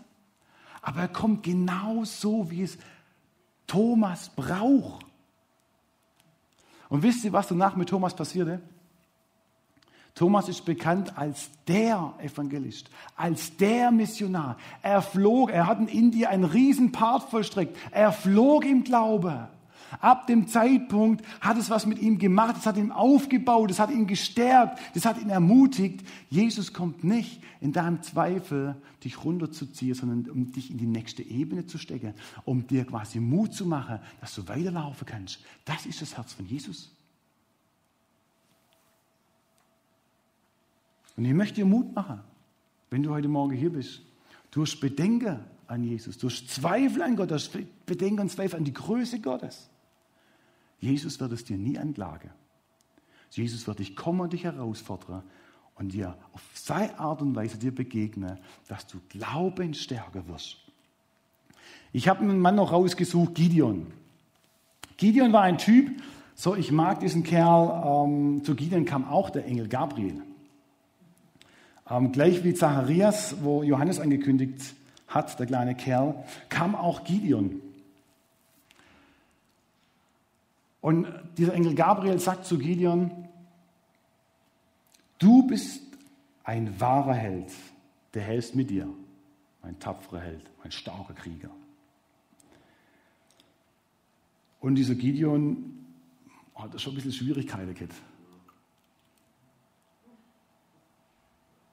Aber 0.82 1.02
er 1.02 1.08
kommt 1.08 1.44
genau 1.44 2.06
so, 2.06 2.50
wie 2.52 2.62
es 2.62 2.78
Thomas 3.68 4.30
braucht. 4.30 5.06
Und 6.88 7.04
wisst 7.04 7.26
ihr, 7.26 7.34
was 7.34 7.48
danach 7.48 7.76
mit 7.76 7.90
Thomas 7.90 8.16
passierte? 8.16 8.62
Thomas 10.14 10.48
ist 10.48 10.64
bekannt 10.64 11.18
als 11.18 11.50
der 11.68 12.14
Evangelist, 12.20 12.90
als 13.18 13.58
der 13.58 13.92
Missionar. 13.92 14.58
Er 14.82 15.02
flog, 15.02 15.52
er 15.52 15.68
hat 15.68 15.80
in 15.80 15.88
Indien 15.90 16.28
einen 16.28 16.46
riesen 16.46 16.94
Part 16.94 17.30
vollstreckt. 17.30 17.76
Er 17.92 18.14
flog 18.14 18.64
im 18.64 18.86
Glaube. 18.86 19.50
Ab 20.00 20.28
dem 20.28 20.48
Zeitpunkt 20.48 21.24
hat 21.42 21.58
es 21.58 21.70
was 21.70 21.86
mit 21.86 22.00
ihm 22.00 22.18
gemacht, 22.18 22.56
es 22.58 22.66
hat 22.66 22.78
ihn 22.78 22.92
aufgebaut, 22.92 23.72
es 23.72 23.80
hat 23.80 23.92
ihn 23.92 24.08
gestärkt, 24.08 24.80
es 24.96 25.06
hat 25.06 25.22
ihn 25.22 25.30
ermutigt. 25.30 26.06
Jesus 26.30 26.74
kommt 26.74 27.04
nicht 27.04 27.42
in 27.62 27.72
deinem 27.72 28.02
Zweifel, 28.02 28.76
dich 29.04 29.24
runterzuziehen, 29.24 29.96
sondern 29.96 30.30
um 30.30 30.52
dich 30.52 30.72
in 30.72 30.78
die 30.78 30.86
nächste 30.86 31.24
Ebene 31.24 31.66
zu 31.66 31.78
stecken, 31.78 32.14
um 32.44 32.68
dir 32.68 32.86
quasi 32.86 33.20
Mut 33.20 33.54
zu 33.54 33.66
machen, 33.66 34.00
dass 34.22 34.36
du 34.36 34.48
weiterlaufen 34.48 35.06
kannst. 35.06 35.40
Das 35.66 35.86
ist 35.86 36.02
das 36.02 36.18
Herz 36.18 36.34
von 36.34 36.46
Jesus. 36.46 36.92
Und 41.18 41.26
ich 41.26 41.34
möchte 41.34 41.56
dir 41.56 41.66
Mut 41.66 41.96
machen, 41.96 42.20
wenn 42.90 43.04
du 43.04 43.12
heute 43.12 43.28
Morgen 43.28 43.56
hier 43.56 43.72
bist. 43.72 44.02
Du 44.52 44.62
hast 44.62 44.80
Bedenken 44.80 45.40
an 45.68 45.84
Jesus, 45.84 46.18
du 46.18 46.28
hast 46.28 46.50
Zweifel 46.50 47.02
an 47.02 47.16
Gott, 47.16 47.32
du 47.32 47.36
hast 47.36 47.52
Bedenken 47.86 48.22
und 48.22 48.32
Zweifel 48.32 48.58
an 48.58 48.64
die 48.64 48.74
Größe 48.74 49.20
Gottes. 49.20 49.70
Jesus 50.80 51.20
wird 51.20 51.32
es 51.32 51.44
dir 51.44 51.58
nie 51.58 51.78
anklagen. 51.78 52.32
Jesus 53.32 53.68
wird 53.68 53.80
dich 53.80 53.96
kommen 53.96 54.22
und 54.22 54.34
dich 54.34 54.44
herausfordern 54.44 55.24
und 55.76 55.94
dir 55.94 56.18
auf 56.34 56.42
seine 56.54 56.98
Art 57.00 57.22
und 57.22 57.36
Weise 57.36 57.58
dir 57.58 57.74
begegnen, 57.74 58.40
dass 58.68 58.88
du 58.88 59.00
Glauben 59.10 59.74
stärker 59.74 60.28
wirst. 60.28 60.58
Ich 61.92 62.08
habe 62.08 62.22
einen 62.22 62.40
Mann 62.40 62.56
noch 62.56 62.72
rausgesucht, 62.72 63.36
Gideon. 63.36 63.88
Gideon 64.98 65.34
war 65.34 65.42
ein 65.42 65.58
Typ, 65.58 66.02
so 66.34 66.56
ich 66.56 66.72
mag 66.72 67.00
diesen 67.00 67.24
Kerl, 67.24 67.84
ähm, 67.86 68.44
zu 68.44 68.56
Gideon 68.56 68.86
kam 68.86 69.06
auch 69.06 69.30
der 69.30 69.46
Engel 69.46 69.68
Gabriel. 69.68 70.22
Ähm, 71.90 72.12
gleich 72.12 72.44
wie 72.44 72.54
Zacharias, 72.54 73.36
wo 73.42 73.64
Johannes 73.64 74.00
angekündigt 74.00 74.76
hat, 75.08 75.40
der 75.40 75.46
kleine 75.46 75.76
Kerl, 75.76 76.24
kam 76.50 76.76
auch 76.76 77.04
Gideon. 77.04 77.62
Und 80.86 81.08
dieser 81.36 81.56
Engel 81.56 81.74
Gabriel 81.74 82.20
sagt 82.20 82.46
zu 82.46 82.60
Gideon, 82.60 83.28
du 85.18 85.48
bist 85.48 85.82
ein 86.44 86.80
wahrer 86.80 87.16
Held, 87.16 87.52
der 88.14 88.22
hältst 88.22 88.54
mit 88.54 88.70
dir, 88.70 88.88
ein 89.64 89.80
tapferer 89.80 90.20
Held, 90.20 90.48
ein 90.64 90.70
starker 90.72 91.16
Krieger. 91.16 91.50
Und 94.60 94.76
dieser 94.76 94.94
Gideon 94.94 95.88
hat 96.54 96.80
schon 96.80 96.94
ein 96.94 96.98
bisschen 96.98 97.14
Schwierigkeiten 97.14 97.74
gehabt. 97.74 97.96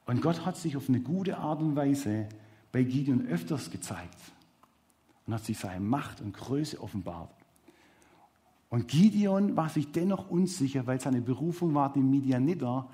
Und 0.07 0.23
Gott 0.23 0.47
hat 0.47 0.57
sich 0.57 0.75
auf 0.75 0.89
eine 0.89 1.01
gute 1.01 1.37
Art 1.37 1.61
und 1.61 1.77
Weise 1.77 2.31
bei 2.73 2.83
Gideon 2.83 3.27
öfters 3.27 3.71
gezeigt 3.71 4.17
und 5.27 5.35
hat 5.35 5.45
sich 5.45 5.59
seine 5.59 5.81
Macht 5.81 6.23
und 6.23 6.33
Größe 6.33 6.81
offenbart. 6.81 7.42
Und 8.73 8.89
Gideon 8.89 9.55
war 9.55 9.69
sich 9.69 9.93
dennoch 9.93 10.31
unsicher, 10.31 10.87
weil 10.87 10.99
seine 10.99 11.21
Berufung 11.21 11.75
war, 11.75 11.93
die 11.93 12.01
Midianiter 12.01 12.89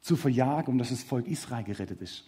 zu 0.00 0.16
verjagen, 0.16 0.72
um 0.72 0.78
dass 0.78 0.90
das 0.90 1.04
Volk 1.04 1.28
Israel 1.28 1.62
gerettet 1.62 2.02
ist. 2.02 2.24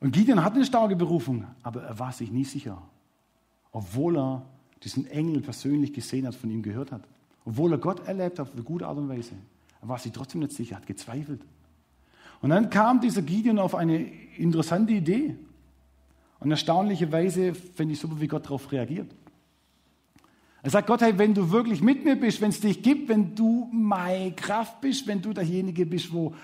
Und 0.00 0.12
Gideon 0.12 0.42
hatte 0.42 0.56
eine 0.56 0.64
starke 0.64 0.96
Berufung, 0.96 1.44
aber 1.62 1.82
er 1.82 1.98
war 1.98 2.12
sich 2.12 2.30
nie 2.30 2.44
sicher, 2.44 2.80
obwohl 3.70 4.16
er 4.16 4.46
diesen 4.84 5.06
Engel 5.06 5.42
persönlich 5.42 5.92
gesehen 5.92 6.26
hat, 6.26 6.34
von 6.34 6.50
ihm 6.50 6.62
gehört 6.62 6.90
hat, 6.90 7.02
obwohl 7.44 7.72
er 7.72 7.78
Gott 7.78 8.08
erlebt 8.08 8.38
hat 8.38 8.48
auf 8.48 8.54
eine 8.54 8.62
gute 8.62 8.86
Art 8.86 8.96
und 8.96 9.10
Weise. 9.10 9.34
Er 9.82 9.88
war 9.88 9.98
sich 9.98 10.12
trotzdem 10.12 10.40
nicht 10.40 10.52
sicher, 10.52 10.76
hat 10.76 10.86
gezweifelt. 10.86 11.42
Und 12.40 12.48
dann 12.48 12.70
kam 12.70 13.02
dieser 13.02 13.20
Gideon 13.20 13.58
auf 13.58 13.74
eine 13.74 13.98
interessante 13.98 14.94
Idee. 14.94 15.36
Und 16.40 16.50
erstaunlicherweise 16.50 17.52
finde 17.52 17.92
ich 17.92 18.00
super, 18.00 18.18
wie 18.18 18.28
Gott 18.28 18.46
darauf 18.46 18.72
reagiert. 18.72 19.14
Er 20.68 20.72
sagt, 20.72 20.86
Gott, 20.86 21.00
hey, 21.00 21.16
wenn 21.16 21.32
du 21.32 21.50
wirklich 21.50 21.80
mit 21.80 22.04
mir 22.04 22.14
bist, 22.14 22.42
wenn 22.42 22.50
es 22.50 22.60
dich 22.60 22.82
gibt, 22.82 23.08
wenn 23.08 23.34
du 23.34 23.70
meine 23.72 24.32
Kraft 24.32 24.82
bist, 24.82 25.06
wenn 25.06 25.22
du 25.22 25.32
derjenige 25.32 25.86
bist, 25.86 26.12
wo, 26.12 26.34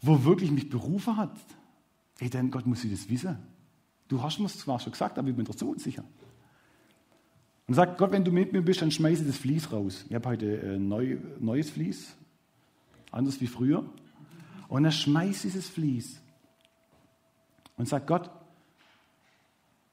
wo 0.00 0.24
wirklich 0.24 0.50
mich 0.50 0.70
berufen 0.70 1.18
hat, 1.18 1.36
hey, 2.20 2.30
dann 2.30 2.50
Gott 2.50 2.66
muss 2.66 2.82
ich 2.84 2.90
das 2.90 3.06
wissen. 3.10 3.36
Du 4.08 4.22
hast 4.22 4.38
mir 4.38 4.46
es 4.46 4.58
zwar 4.58 4.80
schon 4.80 4.92
gesagt, 4.92 5.18
aber 5.18 5.28
ich 5.28 5.36
bin 5.36 5.44
doch 5.44 5.54
so 5.54 5.68
unsicher. 5.68 6.04
Und 7.66 7.74
sagt, 7.74 7.98
Gott, 7.98 8.12
wenn 8.12 8.24
du 8.24 8.32
mit 8.32 8.50
mir 8.54 8.62
bist, 8.62 8.80
dann 8.80 8.90
schmeiße 8.90 9.26
das 9.26 9.36
Vlies 9.36 9.70
raus. 9.70 10.06
Ich 10.08 10.14
habe 10.14 10.26
heute 10.30 10.76
ein 10.76 10.88
neu, 10.88 11.18
neues 11.38 11.68
Vlies 11.68 12.16
anders 13.10 13.42
wie 13.42 13.46
früher. 13.46 13.84
Und 14.68 14.86
er 14.86 14.90
schmeißt 14.90 15.44
dieses 15.44 15.68
Vlies 15.68 16.18
und 17.76 17.86
sagt, 17.86 18.06
Gott, 18.06 18.30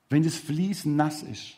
wenn 0.09 0.23
das 0.23 0.37
Vlies 0.37 0.85
nass 0.85 1.21
ist 1.21 1.57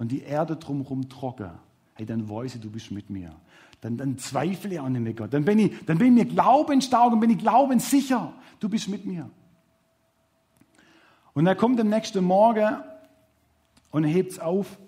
und 0.00 0.10
die 0.10 0.22
Erde 0.22 0.56
drumherum 0.56 1.10
trocken, 1.10 1.50
hey, 1.92 2.06
dann 2.06 2.26
weiß 2.26 2.54
ich, 2.54 2.60
du 2.62 2.70
bist 2.70 2.90
mit 2.90 3.10
mir. 3.10 3.36
Dann, 3.82 3.98
dann 3.98 4.16
zweifle 4.16 4.72
ich 4.72 4.80
auch 4.80 4.88
nicht 4.88 5.02
mehr, 5.02 5.12
Gott. 5.12 5.34
Dann 5.34 5.44
bin 5.44 5.58
ich, 5.58 5.84
dann 5.84 5.98
bin 5.98 6.16
ich 6.16 6.24
mir 6.24 6.32
glaubensstark 6.34 7.12
und 7.12 7.20
bin 7.20 7.28
ich 7.28 7.36
glaubenssicher, 7.36 8.32
du 8.60 8.70
bist 8.70 8.88
mit 8.88 9.04
mir. 9.04 9.28
Und 11.34 11.46
er 11.46 11.54
kommt 11.54 11.78
am 11.78 11.90
nächsten 11.90 12.24
Morgen 12.24 12.78
und 13.90 14.04
hebt 14.04 14.32
es 14.32 14.38
auf 14.38 14.78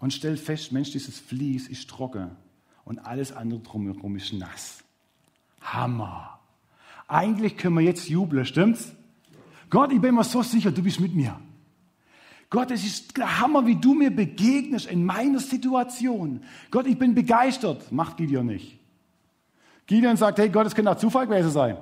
und 0.00 0.12
stellt 0.12 0.38
fest, 0.38 0.70
Mensch, 0.70 0.90
dieses 0.90 1.18
Vlies 1.18 1.66
ist 1.66 1.88
trocken 1.88 2.36
und 2.84 2.98
alles 2.98 3.32
andere 3.32 3.60
drumherum 3.60 4.16
ist 4.16 4.34
nass. 4.34 4.84
Hammer. 5.62 6.40
Eigentlich 7.08 7.56
können 7.56 7.76
wir 7.76 7.84
jetzt 7.84 8.10
jubeln, 8.10 8.44
stimmt's? 8.44 8.94
Gott, 9.74 9.90
ich 9.90 10.00
bin 10.00 10.14
mir 10.14 10.22
so 10.22 10.40
sicher, 10.40 10.70
du 10.70 10.84
bist 10.84 11.00
mit 11.00 11.16
mir. 11.16 11.36
Gott, 12.48 12.70
es 12.70 12.84
ist 12.84 13.16
der 13.16 13.40
Hammer, 13.40 13.66
wie 13.66 13.74
du 13.74 13.92
mir 13.92 14.14
begegnest 14.14 14.86
in 14.86 15.04
meiner 15.04 15.40
Situation. 15.40 16.44
Gott, 16.70 16.86
ich 16.86 16.96
bin 16.96 17.12
begeistert. 17.12 17.90
Macht 17.90 18.18
Gideon 18.18 18.46
nicht. 18.46 18.78
Gideon 19.86 20.16
sagt, 20.16 20.38
hey 20.38 20.48
Gott, 20.48 20.68
es 20.68 20.76
könnte 20.76 20.92
auch 20.92 20.96
Zufall 20.96 21.26
gewesen 21.26 21.50
sein. 21.50 21.76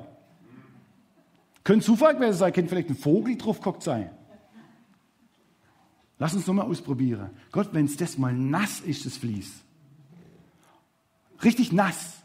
Könnte 1.65 1.85
Zufall 1.85 2.15
gewesen 2.15 2.39
sein, 2.39 2.55
könnte 2.55 2.71
vielleicht 2.71 2.89
ein 2.89 2.97
Vogel 2.97 3.37
drauf 3.37 3.59
geguckt 3.59 3.83
sein. 3.83 4.09
Lass 6.19 6.33
uns 6.33 6.47
nochmal 6.47 6.65
ausprobieren. 6.65 7.29
Gott, 7.51 7.69
wenn 7.73 7.85
es 7.85 7.99
das 7.99 8.17
mal 8.17 8.33
nass 8.33 8.81
ist, 8.81 9.05
das 9.05 9.19
Vlies. 9.19 9.53
Richtig 11.45 11.73
nass. 11.73 12.23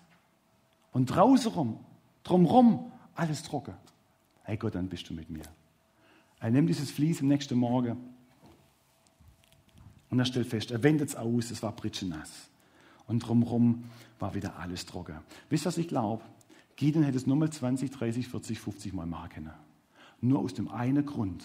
Und 0.94 1.08
draußen 1.08 1.52
rum, 1.52 1.80
drumrum, 2.24 2.90
alles 3.16 3.44
trocken. 3.44 3.74
Hey 4.44 4.56
Gott, 4.56 4.76
dann 4.76 4.88
bist 4.88 5.10
du 5.10 5.14
mit 5.14 5.30
mir. 5.30 5.44
Er 6.40 6.52
nimmt 6.52 6.70
dieses 6.70 6.92
Vlies 6.92 7.22
am 7.22 7.28
nächsten 7.28 7.58
Morgen 7.58 7.98
und 10.10 10.20
er 10.20 10.26
stellt 10.26 10.48
fest, 10.48 10.72
er 10.72 10.84
wendet 10.84 11.10
es 11.10 11.16
aus, 11.16 11.52
es 11.52 11.64
war 11.64 11.76
nass. 12.04 12.50
Und 13.08 13.20
drumherum 13.20 13.86
war 14.20 14.36
wieder 14.36 14.58
alles 14.58 14.86
trocken. 14.86 15.18
Wisst 15.50 15.66
ihr, 15.66 15.68
was 15.68 15.78
ich 15.78 15.88
glaube? 15.88 16.24
Gideon 16.76 17.04
hätte 17.04 17.18
es 17.18 17.26
nur 17.26 17.38
mal 17.38 17.50
20, 17.50 17.90
30, 17.90 18.28
40, 18.28 18.60
50 18.60 18.94
Mal 18.94 19.06
machen 19.06 19.30
können. 19.30 19.54
Nur 20.22 20.40
aus 20.40 20.54
dem 20.54 20.70
einen 20.70 21.06
Grund 21.06 21.44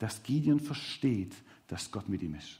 dass 0.00 0.22
Gideon 0.22 0.58
versteht, 0.58 1.34
dass 1.68 1.92
Gott 1.92 2.08
mit 2.08 2.22
ihm 2.22 2.34
ist. 2.34 2.58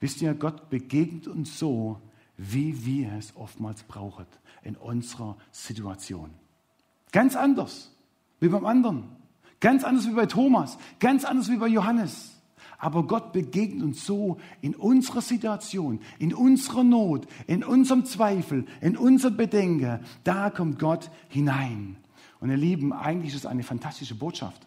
Wisst 0.00 0.22
ihr, 0.22 0.32
Gott 0.34 0.70
begegnet 0.70 1.28
uns 1.28 1.58
so, 1.58 2.00
wie 2.36 2.86
wir 2.86 3.12
es 3.14 3.36
oftmals 3.36 3.82
brauchen 3.82 4.26
in 4.62 4.76
unserer 4.76 5.36
Situation. 5.50 6.30
Ganz 7.12 7.36
anders 7.36 7.90
wie 8.40 8.48
beim 8.48 8.64
anderen. 8.64 9.04
Ganz 9.64 9.82
anders 9.82 10.06
wie 10.06 10.12
bei 10.12 10.26
Thomas. 10.26 10.76
Ganz 11.00 11.24
anders 11.24 11.50
wie 11.50 11.56
bei 11.56 11.68
Johannes. 11.68 12.32
Aber 12.76 13.06
Gott 13.06 13.32
begegnet 13.32 13.82
uns 13.82 14.04
so 14.04 14.36
in 14.60 14.74
unserer 14.74 15.22
Situation, 15.22 16.00
in 16.18 16.34
unserer 16.34 16.84
Not, 16.84 17.26
in 17.46 17.64
unserem 17.64 18.04
Zweifel, 18.04 18.66
in 18.82 18.94
unserem 18.94 19.38
Bedenken. 19.38 20.00
Da 20.22 20.50
kommt 20.50 20.78
Gott 20.78 21.10
hinein. 21.30 21.96
Und 22.40 22.50
ihr 22.50 22.58
Lieben, 22.58 22.92
eigentlich 22.92 23.32
ist 23.32 23.38
es 23.38 23.46
eine 23.46 23.62
fantastische 23.62 24.14
Botschaft. 24.14 24.66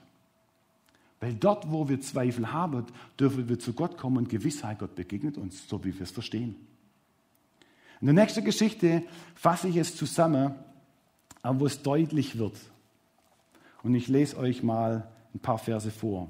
Weil 1.20 1.36
dort, 1.36 1.72
wo 1.72 1.88
wir 1.88 2.02
Zweifel 2.02 2.52
haben, 2.52 2.88
dürfen 3.20 3.48
wir 3.48 3.60
zu 3.60 3.74
Gott 3.74 4.00
kommen 4.00 4.18
und 4.18 4.30
Gewissheit, 4.30 4.80
Gott 4.80 4.95
begegnet 4.95 5.38
uns, 5.38 5.70
so 5.70 5.84
wie 5.84 5.93
wir 5.93 6.02
es 6.02 6.12
verstehen. 6.12 6.56
In 8.02 8.08
der 8.08 8.16
nächsten 8.16 8.43
Geschichte 8.43 9.04
fasse 9.36 9.68
ich 9.68 9.76
es 9.76 9.95
zusammen, 9.95 10.56
wo 11.43 11.68
es 11.68 11.84
deutlich 11.84 12.39
wird. 12.39 12.58
Und 13.88 13.95
ich 13.95 14.09
lese 14.09 14.35
euch 14.38 14.63
mal 14.63 15.07
ein 15.33 15.39
paar 15.39 15.57
Verse 15.57 15.89
vor. 15.91 16.27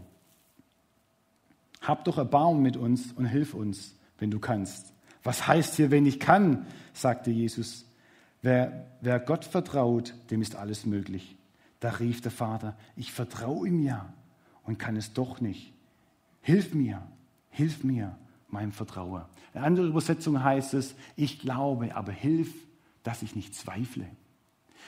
Hab 1.81 2.05
doch 2.05 2.19
Erbarmen 2.19 2.61
mit 2.61 2.77
uns 2.77 3.11
und 3.13 3.25
hilf 3.25 3.55
uns, 3.55 3.95
wenn 4.19 4.29
du 4.29 4.37
kannst. 4.37 4.93
Was 5.23 5.47
heißt 5.47 5.73
hier, 5.73 5.89
wenn 5.89 6.05
ich 6.05 6.19
kann? 6.19 6.67
sagte 6.93 7.31
Jesus. 7.31 7.83
Wer, 8.43 8.85
wer 9.01 9.19
Gott 9.19 9.43
vertraut, 9.43 10.13
dem 10.29 10.43
ist 10.43 10.55
alles 10.55 10.85
möglich. 10.85 11.35
Da 11.79 11.89
rief 11.89 12.21
der 12.21 12.29
Vater, 12.29 12.77
ich 12.95 13.11
vertraue 13.11 13.67
ihm 13.67 13.81
ja 13.81 14.13
und 14.63 14.77
kann 14.77 14.95
es 14.95 15.13
doch 15.13 15.41
nicht. 15.41 15.73
Hilf 16.41 16.75
mir, 16.75 17.01
hilf 17.49 17.83
mir, 17.83 18.19
meinem 18.49 18.71
Vertrauen. 18.71 19.23
In 19.55 19.61
anderer 19.61 19.87
Übersetzung 19.87 20.43
heißt 20.43 20.75
es, 20.75 20.93
ich 21.15 21.39
glaube, 21.39 21.95
aber 21.95 22.11
hilf, 22.11 22.53
dass 23.01 23.23
ich 23.23 23.35
nicht 23.35 23.55
zweifle. 23.55 24.05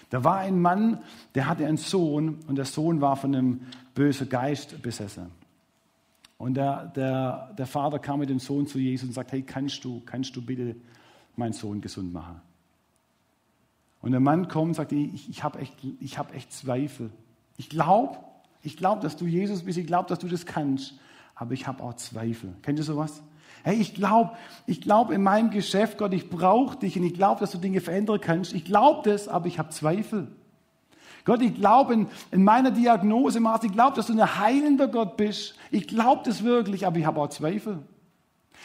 Da 0.09 0.23
war 0.23 0.39
ein 0.39 0.59
Mann, 0.59 0.99
der 1.35 1.47
hatte 1.47 1.65
einen 1.65 1.77
Sohn 1.77 2.39
und 2.47 2.55
der 2.55 2.65
Sohn 2.65 3.01
war 3.01 3.15
von 3.15 3.35
einem 3.35 3.61
bösen 3.93 4.27
Geist 4.27 4.81
besessen. 4.81 5.27
Und 6.37 6.55
der, 6.55 6.85
der, 6.95 7.53
der 7.57 7.67
Vater 7.67 7.99
kam 7.99 8.19
mit 8.19 8.29
dem 8.29 8.39
Sohn 8.39 8.65
zu 8.65 8.79
Jesus 8.79 9.09
und 9.09 9.13
sagt, 9.13 9.31
hey, 9.33 9.41
kannst 9.41 9.83
du, 9.83 10.01
kannst 10.05 10.35
du 10.35 10.41
bitte 10.41 10.75
meinen 11.35 11.53
Sohn 11.53 11.81
gesund 11.81 12.13
machen? 12.13 12.41
Und 14.01 14.11
der 14.11 14.21
Mann 14.21 14.47
kommt 14.47 14.69
und 14.69 14.73
sagt, 14.75 14.93
ich, 14.93 15.29
ich 15.29 15.43
habe 15.43 15.59
echt, 15.59 15.75
hab 16.17 16.33
echt 16.33 16.53
Zweifel. 16.53 17.11
Ich 17.57 17.69
glaube, 17.69 18.17
ich 18.63 18.77
glaube, 18.77 19.01
dass 19.01 19.17
du 19.17 19.25
Jesus 19.25 19.63
bist, 19.63 19.77
ich 19.77 19.87
glaube, 19.87 20.07
dass 20.07 20.19
du 20.19 20.27
das 20.27 20.45
kannst, 20.45 20.93
aber 21.35 21.53
ich 21.53 21.67
habe 21.67 21.83
auch 21.83 21.95
Zweifel. 21.95 22.53
Kennt 22.61 22.79
ihr 22.79 22.85
sowas? 22.85 23.21
Hey, 23.63 23.77
ich 23.79 23.93
glaube 23.93 24.31
ich 24.65 24.81
glaub 24.81 25.11
in 25.11 25.21
meinem 25.21 25.49
Geschäft, 25.49 25.97
Gott, 25.97 26.13
ich 26.13 26.29
brauche 26.29 26.77
dich 26.77 26.97
und 26.97 27.03
ich 27.03 27.13
glaube, 27.13 27.39
dass 27.39 27.51
du 27.51 27.57
Dinge 27.57 27.81
verändern 27.81 28.21
kannst. 28.21 28.53
Ich 28.53 28.65
glaube 28.65 29.09
das, 29.09 29.27
aber 29.27 29.47
ich 29.47 29.59
habe 29.59 29.69
Zweifel. 29.69 30.27
Gott, 31.25 31.41
ich 31.41 31.53
glaube 31.53 31.93
in, 31.93 32.07
in, 32.31 32.43
meiner 32.43 32.71
Diagnose, 32.71 33.39
Martin, 33.39 33.69
ich 33.69 33.75
glaube, 33.75 33.95
dass 33.95 34.07
du 34.07 34.13
ein 34.13 34.39
heilender 34.39 34.87
Gott 34.87 35.17
bist. 35.17 35.55
Ich 35.69 35.87
glaube 35.87 36.21
das 36.25 36.43
wirklich, 36.43 36.87
aber 36.87 36.97
ich 36.97 37.05
habe 37.05 37.19
auch 37.19 37.29
Zweifel. 37.29 37.83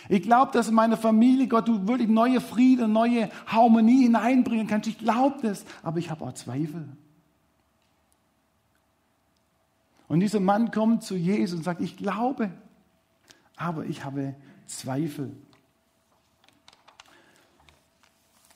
Ich 0.08 0.22
glaube, 0.22 0.52
dass 0.52 0.68
in 0.68 0.74
meiner 0.74 0.96
Familie, 0.96 1.48
Gott, 1.48 1.68
du 1.68 1.86
wirklich 1.88 2.08
neue 2.08 2.40
Frieden, 2.40 2.92
neue 2.92 3.30
Harmonie 3.46 4.02
hineinbringen 4.02 4.66
kannst. 4.66 4.88
Ich 4.88 4.98
glaube 4.98 5.36
das, 5.42 5.64
aber 5.82 5.98
ich 5.98 6.10
habe 6.10 6.24
auch 6.24 6.32
Zweifel. 6.32 6.88
Und 10.08 10.20
dieser 10.20 10.40
Mann 10.40 10.70
kommt 10.70 11.02
zu 11.02 11.16
Jesus 11.16 11.58
und 11.58 11.64
sagt, 11.64 11.80
ich 11.80 11.96
glaube, 11.96 12.50
aber 13.56 13.84
ich 13.86 14.04
habe 14.04 14.34
Zweifel. 14.66 15.36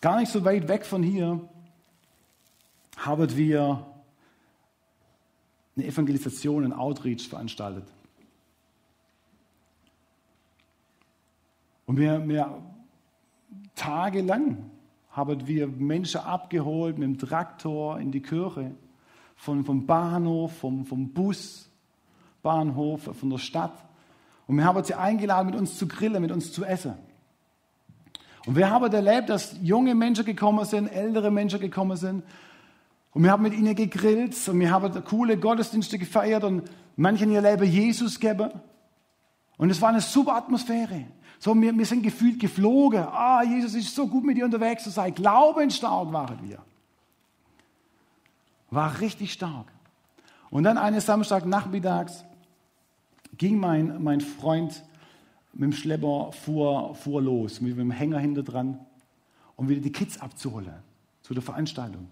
Gar 0.01 0.21
nicht 0.21 0.31
so 0.31 0.45
weit 0.45 0.69
weg 0.69 0.87
von 0.87 1.03
hier 1.03 1.49
haben 2.97 3.37
wir 3.37 3.87
eine 5.77 5.87
Evangelisation, 5.87 6.65
ein 6.65 6.73
Outreach 6.73 7.29
veranstaltet. 7.29 7.89
Und 11.87 11.97
wir, 11.97 12.29
wir 12.29 12.63
tagelang 13.75 14.71
haben 15.11 15.47
wir 15.47 15.67
Menschen 15.67 16.21
abgeholt 16.21 16.99
mit 16.99 17.09
dem 17.09 17.19
Traktor 17.19 17.99
in 17.99 18.13
die 18.13 18.21
Kirche, 18.21 18.75
von, 19.37 19.65
vom 19.65 19.87
Bahnhof, 19.87 20.59
vom, 20.59 20.85
vom 20.85 21.13
Bus, 21.13 21.71
Bahnhof, 22.43 23.17
von 23.17 23.31
der 23.31 23.39
Stadt. 23.39 23.88
Und 24.49 24.57
wir 24.57 24.65
haben 24.65 24.83
sie 24.83 24.95
eingeladen, 24.95 25.47
mit 25.47 25.55
uns 25.55 25.79
zu 25.79 25.87
grillen, 25.87 26.21
mit 26.21 26.33
uns 26.33 26.53
zu 26.53 26.65
essen. 26.65 26.95
Und 28.47 28.57
wir 28.57 28.71
haben 28.71 28.91
erlebt, 28.91 29.29
dass 29.29 29.55
junge 29.63 29.95
Menschen 29.95 30.25
gekommen 30.25 30.65
sind, 30.65 30.89
ältere 30.89 31.31
Menschen 31.31 31.61
gekommen 31.61 31.99
sind. 31.99 32.25
Und 33.13 33.23
wir 33.23 33.31
haben 33.31 33.43
mit 33.43 33.53
ihnen 33.53 33.75
gegrillt 33.75 34.37
und 34.49 34.59
wir 34.59 34.71
haben 34.71 35.05
coole 35.05 35.37
Gottesdienste 35.37 35.99
gefeiert 35.99 36.45
und 36.45 36.63
manchen 36.97 37.31
ihr 37.31 37.43
Leben 37.43 37.65
Jesus 37.65 38.19
gegeben. 38.19 38.51
Und 39.59 39.69
es 39.71 39.83
war 39.83 39.91
eine 39.91 40.01
super 40.01 40.35
Atmosphäre. 40.35 41.05
So, 41.39 41.55
wir, 41.61 41.77
wir 41.77 41.87
sind 41.87 42.03
gefühlt 42.03 42.41
geflogen. 42.41 43.05
Ah, 43.05 43.43
Jesus 43.43 43.75
ist 43.75 43.95
so 43.95 44.07
gut 44.07 44.25
mit 44.25 44.39
dir 44.39 44.47
unterwegs 44.47 44.85
zu 44.85 44.91
sein. 44.91 45.15
Glaubensstark 45.15 46.11
waren 46.11 46.39
wir. 46.43 46.59
War 48.71 48.99
richtig 49.01 49.35
stark. 49.35 49.67
Und 50.49 50.65
dann 50.65 50.79
eines 50.79 51.05
Samstagnachmittags 51.05 52.25
ging 53.39 53.59
mein, 53.59 54.03
mein 54.03 54.21
Freund 54.21 54.85
mit 55.53 55.63
dem 55.63 55.73
Schlepper 55.73 56.33
fuhr, 56.33 56.95
fuhr 56.95 57.23
los, 57.23 57.61
mit 57.61 57.79
dem 57.79 57.91
Hänger 57.91 58.19
hinter 58.19 58.43
dran, 58.43 58.79
um 59.57 59.69
wieder 59.69 59.81
die 59.81 59.93
Kids 59.93 60.21
abzuholen 60.21 60.75
zu 61.23 61.35
der 61.35 61.43
Veranstaltung. 61.43 62.09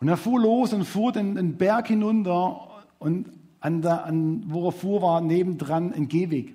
Und 0.00 0.08
er 0.08 0.16
fuhr 0.16 0.40
los 0.40 0.72
und 0.72 0.84
fuhr 0.84 1.12
den, 1.12 1.34
den 1.34 1.56
Berg 1.56 1.88
hinunter 1.88 2.68
und 2.98 3.30
an 3.60 3.82
der, 3.82 4.04
an, 4.04 4.44
wo 4.46 4.68
er 4.68 4.72
fuhr, 4.72 5.02
war 5.02 5.20
nebendran 5.20 5.92
ein 5.92 6.08
Gehweg. 6.08 6.54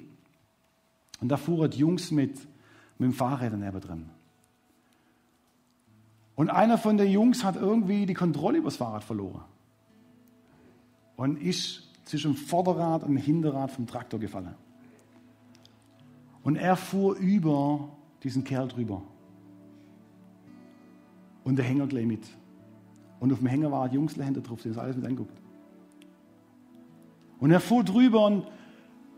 Und 1.20 1.30
da 1.30 1.38
fuhren 1.38 1.70
die 1.70 1.80
Jungs 1.80 2.12
mit, 2.12 2.36
mit 2.98 3.12
dem 3.12 3.14
Fahrrad 3.14 3.52
daneben 3.52 3.82
dran. 3.82 4.10
Und 6.36 6.50
einer 6.50 6.78
von 6.78 6.98
den 6.98 7.12
Jungs 7.12 7.44
hat 7.44 7.56
irgendwie 7.56 8.06
die 8.06 8.14
Kontrolle 8.14 8.58
über 8.58 8.68
das 8.68 8.78
Fahrrad 8.78 9.04
verloren. 9.04 9.44
Und 11.16 11.38
ist 11.38 11.83
zwischen 12.04 12.36
Vorderrad 12.36 13.04
und 13.04 13.18
Hinterrad 13.18 13.72
vom 13.72 13.88
Traktor 13.88 14.20
gefallen. 14.20 14.56
Und 16.44 16.58
er 16.58 16.76
fuhr 16.76 17.16
über 17.16 17.90
diesen 18.24 18.44
Kerl 18.44 18.68
drüber. 18.68 19.02
Und 21.44 21.58
der 21.58 21.66
Hänger 21.66 21.88
gleich 21.88 22.06
mit. 22.06 22.26
Und 23.20 23.32
auf 23.32 23.40
dem 23.40 23.48
Hänger 23.48 23.72
war 23.72 23.84
ein 23.84 24.34
drauf, 24.42 24.62
die 24.62 24.70
das 24.70 24.78
alles 24.78 24.96
mit 24.96 25.06
anguckt. 25.06 25.38
Und 27.40 27.52
er 27.52 27.60
fuhr 27.60 27.84
drüber 27.84 28.26
und 28.26 28.46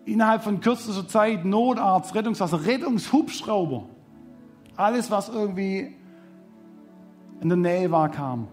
innerhalb 0.05 0.43
von 0.43 0.59
kürzester 0.59 1.07
Zeit 1.07 1.45
Notarzt, 1.45 2.13
Rettungswasser, 2.15 2.65
Rettungshubschrauber. 2.65 3.85
Alles, 4.75 5.09
was 5.09 5.29
irgendwie 5.29 5.95
in 7.41 7.49
der 7.49 7.57
Nähe 7.57 7.91
war, 7.91 8.09
kam. 8.09 8.47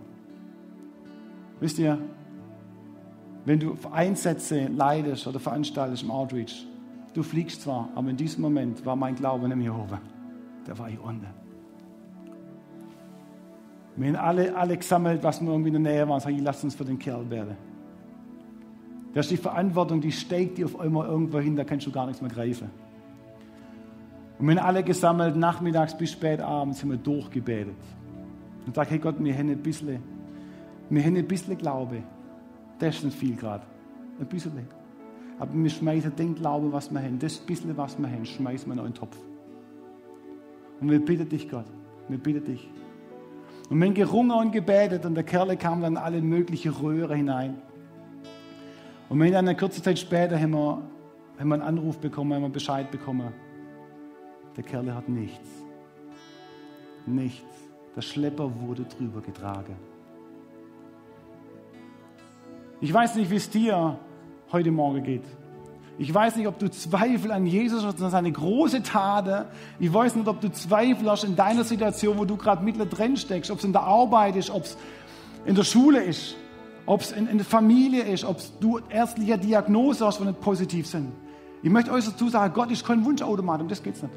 Wisst 1.60 1.78
ihr, 1.78 1.98
wenn 3.44 3.58
du 3.58 3.76
Einsätze 3.90 4.66
leidest 4.68 5.26
oder 5.26 5.40
veranstaltest 5.40 6.02
im 6.04 6.10
Outreach, 6.10 6.66
du 7.14 7.22
fliegst 7.22 7.62
zwar, 7.62 7.88
aber 7.94 8.10
in 8.10 8.16
diesem 8.16 8.42
Moment 8.42 8.84
war 8.86 8.96
mein 8.96 9.14
Glaube 9.14 9.48
nicht 9.48 9.56
mehr 9.56 9.74
oben. 9.74 9.98
Der 10.66 10.78
war 10.78 10.88
hier 10.88 11.02
unten. 11.02 11.26
Wir 13.96 14.08
haben 14.08 14.16
alle, 14.16 14.56
alle 14.56 14.76
gesammelt, 14.76 15.22
was 15.22 15.40
wir 15.40 15.50
irgendwie 15.50 15.74
in 15.74 15.82
der 15.82 15.92
Nähe 15.92 16.08
waren, 16.08 16.14
und 16.14 16.20
sagen, 16.20 16.38
lass 16.38 16.64
uns 16.64 16.74
für 16.74 16.84
den 16.84 16.98
Kerl 16.98 17.28
werden. 17.28 17.56
Das 19.12 19.26
ist 19.26 19.32
die 19.32 19.36
Verantwortung, 19.36 20.00
die 20.00 20.12
steigt 20.12 20.56
dir 20.56 20.64
auf 20.64 20.80
einmal 20.80 21.06
irgendwo 21.06 21.38
hin, 21.38 21.56
da 21.56 21.64
kannst 21.64 21.86
du 21.86 21.90
gar 21.90 22.06
nichts 22.06 22.22
mehr 22.22 22.30
greifen. 22.30 22.70
Und 24.38 24.48
wir 24.48 24.56
haben 24.56 24.66
alle 24.66 24.82
gesammelt, 24.82 25.36
nachmittags 25.36 25.96
bis 25.96 26.12
spät 26.12 26.40
abends 26.40 26.82
haben 26.82 26.90
wir 26.90 26.96
durchgebetet. 26.96 27.76
Und 28.66 28.74
sag, 28.74 28.90
hey 28.90 28.98
Gott, 28.98 29.16
wir 29.18 29.36
haben 29.36 29.50
ein 29.50 29.58
bisschen, 29.58 30.02
wir 30.88 31.04
haben 31.04 31.16
ein 31.16 31.28
bisschen 31.28 31.58
Glaube. 31.58 32.02
Das 32.82 32.96
ist 32.96 33.04
nicht 33.04 33.16
viel 33.16 33.36
gerade. 33.36 33.62
Ein 34.18 34.26
bisschen. 34.26 34.66
Aber 35.38 35.54
wir 35.54 35.70
schmeißen 35.70 36.16
den 36.16 36.34
Glauben, 36.34 36.72
was 36.72 36.90
wir 36.90 36.98
haben, 36.98 37.16
das 37.16 37.38
bisschen, 37.38 37.76
was 37.76 37.96
wir 37.96 38.10
haben, 38.10 38.26
schmeißen 38.26 38.66
wir 38.66 38.72
in 38.72 38.80
einen 38.80 38.94
Topf. 38.94 39.16
Und 40.80 40.90
wir 40.90 40.98
bitten 40.98 41.28
dich, 41.28 41.48
Gott, 41.48 41.66
wir 42.08 42.18
bitten 42.18 42.44
dich. 42.44 42.68
Und 43.70 43.78
wir 43.78 43.86
haben 43.86 43.94
gerungen 43.94 44.32
und 44.32 44.50
gebetet 44.50 45.06
und 45.06 45.14
der 45.14 45.22
Kerl 45.22 45.56
kam 45.56 45.80
dann 45.80 45.96
alle 45.96 46.20
möglichen 46.20 46.72
Röhre 46.72 47.14
hinein. 47.14 47.62
Und 49.08 49.18
wir 49.18 49.26
haben 49.26 49.32
dann 49.32 49.48
eine 49.48 49.56
kurze 49.56 49.80
Zeit 49.80 50.00
später 50.00 50.36
haben 50.40 50.50
wir, 50.50 50.82
haben 51.38 51.48
wir 51.50 51.54
einen 51.54 51.62
Anruf 51.62 52.00
bekommen, 52.00 52.34
haben 52.34 52.42
wir 52.42 52.48
Bescheid 52.48 52.90
bekommen. 52.90 53.32
Der 54.56 54.64
Kerl 54.64 54.92
hat 54.92 55.08
nichts. 55.08 55.48
Nichts. 57.06 57.46
Der 57.94 58.02
Schlepper 58.02 58.50
wurde 58.60 58.82
drüber 58.86 59.20
getragen. 59.20 59.76
Ich 62.82 62.92
weiß 62.92 63.14
nicht, 63.14 63.30
wie 63.30 63.36
es 63.36 63.48
dir 63.48 63.96
heute 64.50 64.72
Morgen 64.72 65.04
geht. 65.04 65.22
Ich 65.98 66.12
weiß 66.12 66.34
nicht, 66.34 66.48
ob 66.48 66.58
du 66.58 66.68
Zweifel 66.68 67.30
an 67.30 67.46
Jesus 67.46 67.84
hast, 67.84 68.02
an 68.02 68.10
seine 68.10 68.32
große 68.32 68.82
Tat. 68.82 69.46
Ich 69.78 69.94
weiß 69.94 70.16
nicht, 70.16 70.26
ob 70.26 70.40
du 70.40 70.50
Zweifel 70.50 71.08
hast 71.08 71.22
in 71.22 71.36
deiner 71.36 71.62
Situation, 71.62 72.18
wo 72.18 72.24
du 72.24 72.36
gerade 72.36 72.64
mittendrin 72.64 73.16
steckst, 73.16 73.52
ob 73.52 73.58
es 73.58 73.64
in 73.64 73.72
der 73.72 73.82
Arbeit 73.82 74.34
ist, 74.34 74.50
ob 74.50 74.64
es 74.64 74.76
in 75.46 75.54
der 75.54 75.62
Schule 75.62 76.02
ist, 76.02 76.34
ob 76.84 77.02
es 77.02 77.12
in, 77.12 77.28
in 77.28 77.36
der 77.36 77.46
Familie 77.46 78.02
ist, 78.02 78.24
ob 78.24 78.38
du 78.58 78.80
ärztliche 78.88 79.38
Diagnose 79.38 80.04
hast, 80.04 80.18
die 80.18 80.24
nicht 80.24 80.40
positiv 80.40 80.88
sind. 80.88 81.12
Ich 81.62 81.70
möchte 81.70 81.92
euch 81.92 82.04
dazu 82.04 82.30
sagen, 82.30 82.52
Gott 82.52 82.72
ist 82.72 82.84
kein 82.84 83.04
Wunschautomat, 83.04 83.60
um 83.60 83.68
das 83.68 83.80
geht 83.80 83.94
es 83.94 84.02
nicht. 84.02 84.14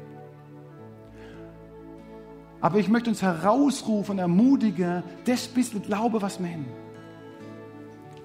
Aber 2.60 2.78
ich 2.78 2.88
möchte 2.88 3.10
uns 3.10 3.22
herausrufen, 3.22 4.18
ermutigen, 4.18 5.04
das 5.24 5.46
bisschen 5.46 5.82
Glaube, 5.82 6.20
was 6.20 6.40
wir 6.40 6.48
haben. 6.48 6.85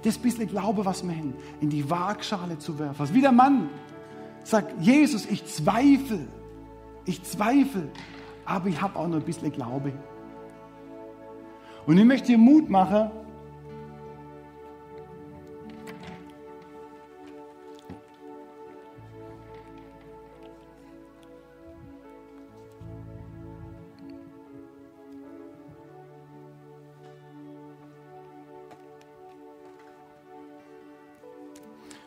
Das 0.04 0.18
bisschen 0.18 0.48
Glaube, 0.48 0.86
was 0.86 1.04
wir 1.04 1.16
haben, 1.16 1.36
in 1.60 1.70
die 1.70 1.90
Waagschale 1.90 2.58
zu 2.58 2.80
werfen. 2.80 3.14
Wie 3.14 3.22
der 3.22 3.32
Mann 3.32 3.70
sagt, 4.44 4.82
Jesus, 4.82 5.26
ich 5.26 5.46
zweifle, 5.46 6.28
ich 7.06 7.24
zweifle, 7.24 7.90
aber 8.46 8.68
ich 8.68 8.82
habe 8.82 8.98
auch 8.98 9.08
noch 9.08 9.18
ein 9.18 9.24
bisschen 9.24 9.52
Glaube. 9.52 9.94
Und 11.86 11.98
ich 11.98 12.06
möchte 12.06 12.28
dir 12.28 12.38
Mut 12.38 12.70
machen, 12.70 13.12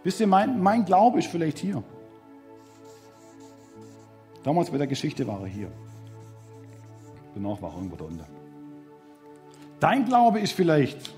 Wisst 0.05 0.20
ihr, 0.20 0.26
mein, 0.26 0.62
mein 0.62 0.84
Glaube 0.84 1.18
ist 1.18 1.28
vielleicht 1.28 1.59
hier. 1.59 1.82
Damals 4.42 4.70
bei 4.70 4.76
der 4.76 4.86
Geschichte 4.86 5.26
war 5.26 5.40
er 5.40 5.46
hier. 5.46 5.72
Danach 7.34 7.61
war 7.62 7.70
er 7.70 7.76
irgendwo 7.78 7.96
da 7.96 8.05
unten. 8.05 8.24
Dein 9.80 10.05
Glaube 10.05 10.40
ist 10.40 10.52
vielleicht, 10.52 11.11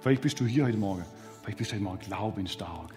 vielleicht 0.00 0.22
bist 0.22 0.38
du 0.38 0.46
hier 0.46 0.64
heute 0.64 0.78
Morgen, 0.78 1.04
vielleicht 1.42 1.58
bist 1.58 1.72
du 1.72 1.74
heute 1.74 1.84
Morgen 1.84 1.98
glaubensstark. 1.98 2.94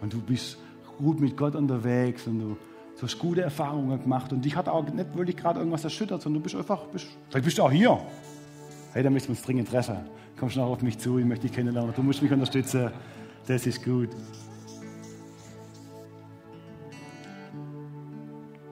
Und 0.00 0.12
du 0.12 0.20
bist 0.20 0.58
gut 0.98 1.20
mit 1.20 1.36
Gott 1.36 1.56
unterwegs 1.56 2.26
und 2.28 2.38
du, 2.38 2.56
du 2.96 3.02
hast 3.02 3.18
gute 3.18 3.42
Erfahrungen 3.42 4.00
gemacht 4.00 4.32
und 4.32 4.44
dich 4.44 4.54
hat 4.54 4.68
auch 4.68 4.88
nicht 4.88 5.16
wirklich 5.16 5.36
gerade 5.36 5.58
irgendwas 5.58 5.82
erschüttert, 5.82 6.22
sondern 6.22 6.40
du 6.40 6.44
bist 6.44 6.54
einfach, 6.54 6.84
bist, 6.86 7.08
vielleicht 7.28 7.44
bist 7.44 7.58
du 7.58 7.62
auch 7.64 7.72
hier. 7.72 8.00
Hey, 8.92 9.02
da 9.02 9.10
müssen 9.10 9.28
wir 9.28 9.30
uns 9.30 9.42
dringend 9.42 9.68
treffen. 9.68 9.96
Komm 10.38 10.50
schnell 10.50 10.64
auf 10.64 10.82
mich 10.82 10.98
zu, 10.98 11.18
ich 11.18 11.24
möchte 11.24 11.48
dich 11.48 11.56
kennenlernen, 11.56 11.92
du 11.94 12.02
musst 12.02 12.22
mich 12.22 12.30
unterstützen. 12.30 12.90
Das 13.46 13.66
ist 13.66 13.84
gut. 13.84 14.10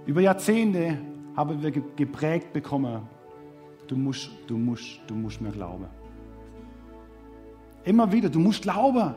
Über 0.06 0.20
Jahrzehnte 0.20 0.98
haben 1.36 1.62
wir 1.62 1.70
geprägt 1.70 2.52
bekommen, 2.52 3.02
du 3.88 3.96
musst, 3.96 4.30
du 4.46 4.56
musst, 4.56 5.00
du 5.06 5.14
musst 5.14 5.40
mir 5.40 5.50
glauben. 5.50 5.86
Immer 7.84 8.10
wieder, 8.12 8.28
du 8.28 8.38
musst 8.38 8.62
glauben. 8.62 9.14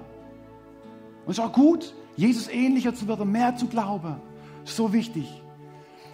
Und 1.25 1.31
es 1.31 1.37
ist 1.37 1.43
auch 1.43 1.53
gut, 1.53 1.93
Jesus 2.15 2.47
ähnlicher 2.47 2.93
zu 2.93 3.07
werden, 3.07 3.31
mehr 3.31 3.55
zu 3.55 3.67
glauben. 3.67 4.15
So 4.63 4.91
wichtig. 4.91 5.41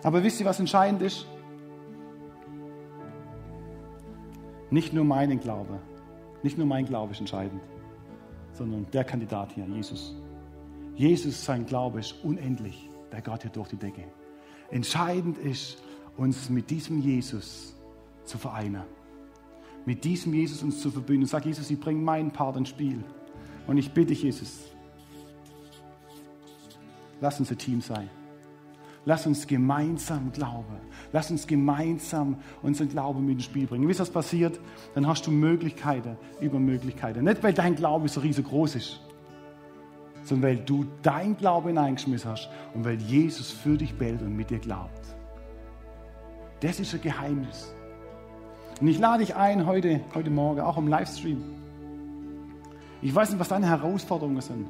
Aber 0.04 0.24
wisst 0.24 0.40
ihr, 0.40 0.46
was 0.46 0.60
entscheidend 0.60 1.02
ist? 1.02 1.28
Nicht 4.70 4.94
nur 4.94 5.04
meinen 5.04 5.40
Glaube, 5.40 5.80
nicht 6.44 6.58
nur 6.58 6.68
mein 6.68 6.86
Glaube 6.86 7.14
ist 7.14 7.20
entscheidend 7.20 7.62
sondern 8.60 8.86
der 8.92 9.06
Kandidat 9.06 9.54
hier, 9.54 9.66
Jesus. 9.66 10.14
Jesus, 10.96 11.44
sein 11.44 11.66
Glaube 11.66 12.02
ist 12.02 12.14
unendlich. 12.24 12.90
Der 13.12 13.22
Gott 13.22 13.42
hier 13.42 13.52
durch 13.52 13.70
die 13.70 13.78
Decke. 13.78 14.04
Entscheidend 14.70 15.38
ist, 15.38 15.82
uns 16.18 16.50
mit 16.50 16.70
diesem 16.70 17.02
Jesus 17.02 17.74
zu 18.26 18.38
vereinen. 18.38 18.84
Mit 19.86 20.04
diesem 20.04 20.34
Jesus 20.34 20.62
uns 20.62 20.82
zu 20.82 20.92
verbinden. 20.92 21.26
Sag 21.26 21.46
Jesus, 21.46 21.72
ich 21.72 21.80
bringe 21.80 22.02
meinen 22.02 22.32
Part 22.32 22.58
ins 22.58 22.70
Spiel. 22.70 23.02
Und 23.66 23.78
ich 23.78 23.92
bitte 23.92 24.14
Jesus, 24.14 24.60
lass 27.22 27.40
uns 27.40 27.50
ein 27.50 27.58
Team 27.58 27.82
sein. 27.82 28.10
Lass 29.06 29.26
uns 29.26 29.48
gemeinsam 29.48 30.32
glauben. 30.32 30.78
Lass 31.12 31.32
uns 31.32 31.48
gemeinsam 31.48 32.38
unseren 32.62 32.90
Glauben 32.90 33.26
mit 33.26 33.36
ins 33.36 33.46
Spiel 33.46 33.66
bringen. 33.66 33.88
Wie 33.88 33.92
ist 33.92 34.00
das 34.00 34.10
passiert? 34.10 34.60
Dann 34.94 35.08
hast 35.08 35.26
du 35.26 35.32
Möglichkeiten 35.32 36.18
über 36.42 36.60
Möglichkeiten. 36.60 37.24
Nicht, 37.24 37.42
weil 37.42 37.54
dein 37.54 37.76
Glaube 37.76 38.10
so 38.10 38.20
riesengroß 38.20 38.76
ist, 38.76 39.00
sondern 40.24 40.50
weil 40.50 40.58
du 40.58 40.86
dein 41.02 41.38
Glaube 41.38 41.70
hineingeschmissen 41.70 42.30
hast 42.30 42.50
und 42.74 42.84
weil 42.86 43.02
Jesus 43.02 43.52
für 43.52 43.78
dich 43.78 43.96
bellt 43.96 44.22
und 44.22 44.36
mit 44.36 44.50
dir 44.50 44.60
glaubt. 44.60 45.16
Das 46.60 46.80
ist 46.80 46.94
ein 46.94 47.02
Geheimnis. 47.02 47.74
Und 48.82 48.88
ich 48.88 49.00
lade 49.00 49.26
dich 49.26 49.36
ein 49.36 49.66
heute, 49.66 50.02
heute 50.14 50.30
Morgen, 50.30 50.62
auch 50.62 50.78
im 50.78 50.88
Livestream. 50.88 51.44
Ich 53.02 53.16
weiß 53.16 53.30
nicht, 53.30 53.40
was 53.40 53.48
deine 53.48 53.68
Herausforderungen 53.68 54.42
sind. 54.42 54.68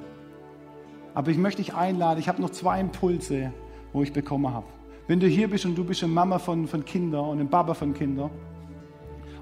Aber 1.13 1.31
ich 1.31 1.37
möchte 1.37 1.61
dich 1.61 1.73
einladen. 1.73 2.19
Ich 2.19 2.29
habe 2.29 2.41
noch 2.41 2.51
zwei 2.51 2.79
Impulse, 2.79 3.51
wo 3.93 4.03
ich 4.03 4.13
bekommen 4.13 4.51
habe. 4.53 4.65
Wenn 5.07 5.19
du 5.19 5.27
hier 5.27 5.49
bist 5.49 5.65
und 5.65 5.75
du 5.75 5.83
bist 5.83 6.03
eine 6.03 6.13
Mama 6.13 6.39
von, 6.39 6.67
von 6.67 6.85
Kindern 6.85 7.25
und 7.29 7.39
ein 7.39 7.49
Papa 7.49 7.73
von 7.73 7.93
Kindern 7.93 8.29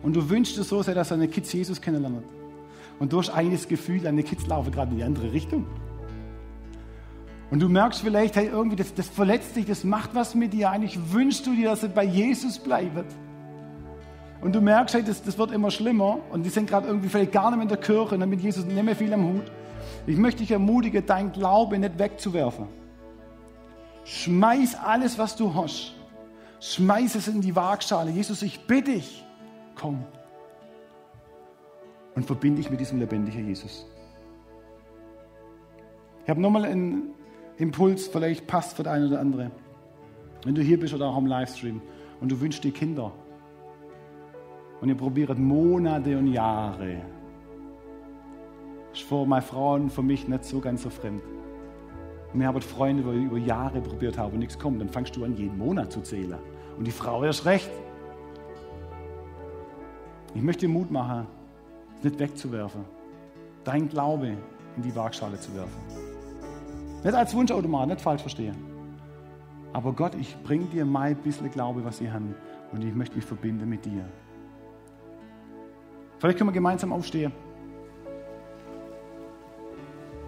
und 0.02 0.16
du 0.16 0.30
wünschst 0.30 0.58
dir 0.58 0.64
so 0.64 0.82
sehr, 0.82 0.95
dass 0.95 1.10
deine 1.10 1.28
Kids 1.28 1.52
Jesus 1.52 1.82
kennenlernen 1.82 2.24
und 3.00 3.14
du 3.14 3.20
hast 3.20 3.30
eigentlich 3.30 3.62
das 3.62 3.68
Gefühl, 3.68 4.00
deine 4.00 4.24
Kids 4.24 4.48
laufen 4.48 4.72
gerade 4.72 4.91
in 4.91 4.98
die 4.98 5.04
andere 5.04 5.32
Richtung. 5.32 5.66
Und 7.50 7.62
du 7.62 7.70
merkst 7.70 8.02
vielleicht, 8.02 8.36
hey, 8.36 8.48
irgendwie, 8.48 8.76
das, 8.76 8.93
das 8.93 9.08
verletzt 9.08 9.56
dich, 9.56 9.66
das 9.66 9.84
macht 9.84 10.14
was 10.14 10.36
mit 10.36 10.52
dir. 10.52 10.70
Eigentlich 10.70 11.00
wünschst 11.14 11.45
du 11.48 11.56
dir, 11.56 11.70
dass 11.70 11.84
es 11.84 11.89
bei 11.89 12.04
Jesus 12.04 12.60
bleibt. 12.60 13.14
Und 14.41 14.54
du 14.54 14.62
merkst, 14.62 14.95
hey, 14.95 15.04
das, 15.04 15.24
das 15.24 15.38
wird 15.38 15.52
immer 15.52 15.72
schlimmer 15.72 16.20
und 16.32 16.45
die 16.45 16.50
sind 16.50 16.70
gerade 16.70 16.88
irgendwie 16.88 17.10
vielleicht 17.10 17.32
gar 17.32 17.50
nicht 17.50 17.58
mehr 17.58 17.64
in 17.64 17.70
der 17.70 17.78
Kirche 17.78 18.16
und 18.16 18.30
mit 18.30 18.41
Jesus 18.41 18.66
nicht 18.66 18.84
mehr 18.84 18.95
viel 18.95 19.14
am 19.14 19.26
Hut. 19.26 19.52
Ich 20.06 20.18
möchte 20.18 20.41
dich 20.41 20.52
ermutigen, 20.52 21.06
dein 21.06 21.32
Glaube 21.32 21.80
nicht 21.80 21.98
wegzuwerfen. 21.98 22.68
Schmeiß 24.08 24.76
alles, 24.76 25.18
was 25.18 25.36
du 25.36 25.53
hast. 25.53 25.93
Schmeiß 26.62 27.16
es 27.16 27.28
in 27.28 27.41
die 27.41 27.53
Waagschale. 27.53 28.10
Jesus, 28.10 28.41
ich 28.41 28.66
bitte 28.66 28.93
dich, 28.93 29.26
komm. 29.76 30.01
Und 32.16 32.26
verbinde 32.26 32.62
dich 32.62 32.72
mit 32.72 32.80
diesem 32.80 32.99
lebendigen 32.99 33.45
Jesus. 33.45 33.86
Ich 36.24 36.30
habe 36.30 36.39
nochmal 36.39 36.64
einen 36.64 37.10
Impuls, 37.58 38.08
vielleicht 38.08 38.47
passt 38.47 38.78
für 38.78 38.84
den 38.84 38.93
einen 38.93 39.08
oder 39.10 39.20
andere. 39.20 39.51
Wenn 40.45 40.55
du 40.55 40.62
hier 40.62 40.80
bist 40.80 40.93
oder 40.93 41.08
auch 41.08 41.18
am 41.18 41.26
Livestream 41.26 41.82
und 42.22 42.32
du 42.32 42.39
wünschst 42.39 42.64
dir 42.64 42.72
Kinder 42.72 43.12
und 44.80 44.88
ihr 44.88 44.95
probiert 44.95 45.38
Monate 45.38 46.18
und 46.18 46.28
Jahre, 46.28 47.01
ist 48.93 49.01
für 49.01 49.26
meine 49.26 49.41
Frauen 49.41 49.84
und 49.84 49.89
für 49.91 50.01
mich 50.01 50.30
nicht 50.30 50.45
so 50.45 50.62
ganz 50.62 50.84
so 50.84 50.89
fremd. 50.89 51.22
Und 52.34 52.39
wir 52.39 52.47
haben 52.47 52.61
Freunde, 52.61 53.03
die 53.03 53.23
über 53.23 53.38
Jahre 53.38 53.82
probiert 53.82 54.17
haben 54.17 54.34
und 54.34 54.39
nichts 54.39 54.59
kommt. 54.59 54.82
Dann 54.82 54.89
fangst 54.89 55.15
du 55.15 55.23
an, 55.23 55.36
jeden 55.36 55.57
Monat 55.57 55.91
zu 55.91 56.01
zählen. 56.01 56.38
Und 56.78 56.86
die 56.86 56.91
Frau 56.91 57.23
erst 57.23 57.45
recht. 57.45 57.69
Ich 60.36 60.41
möchte 60.41 60.67
dir 60.67 60.71
Mut 60.71 60.91
machen, 60.91 61.25
es 61.97 62.03
nicht 62.03 62.19
wegzuwerfen. 62.19 62.86
Dein 63.63 63.89
Glaube 63.89 64.38
in 64.75 64.84
die 64.84 64.95
Waagschale 64.95 65.39
zu 65.39 65.53
werfen. 65.55 65.82
Nicht 67.03 67.15
als 67.15 67.34
Wunschautomat, 67.34 67.88
nicht 67.88 68.01
falsch 68.01 68.21
verstehen. 68.21 68.55
Aber 69.73 69.93
Gott, 69.93 70.15
ich 70.15 70.36
bringe 70.43 70.65
dir 70.65 70.86
mein 70.86 71.15
bisschen 71.15 71.49
Glaube, 71.51 71.84
was 71.84 71.97
sie 71.97 72.11
haben. 72.11 72.36
Und 72.71 72.84
ich 72.84 72.93
möchte 72.93 73.15
mich 73.15 73.25
verbinden 73.25 73.67
mit 73.69 73.86
dir. 73.86 74.05
Vielleicht 76.19 76.38
können 76.38 76.49
wir 76.49 76.53
gemeinsam 76.53 76.91
aufstehen. 76.91 77.32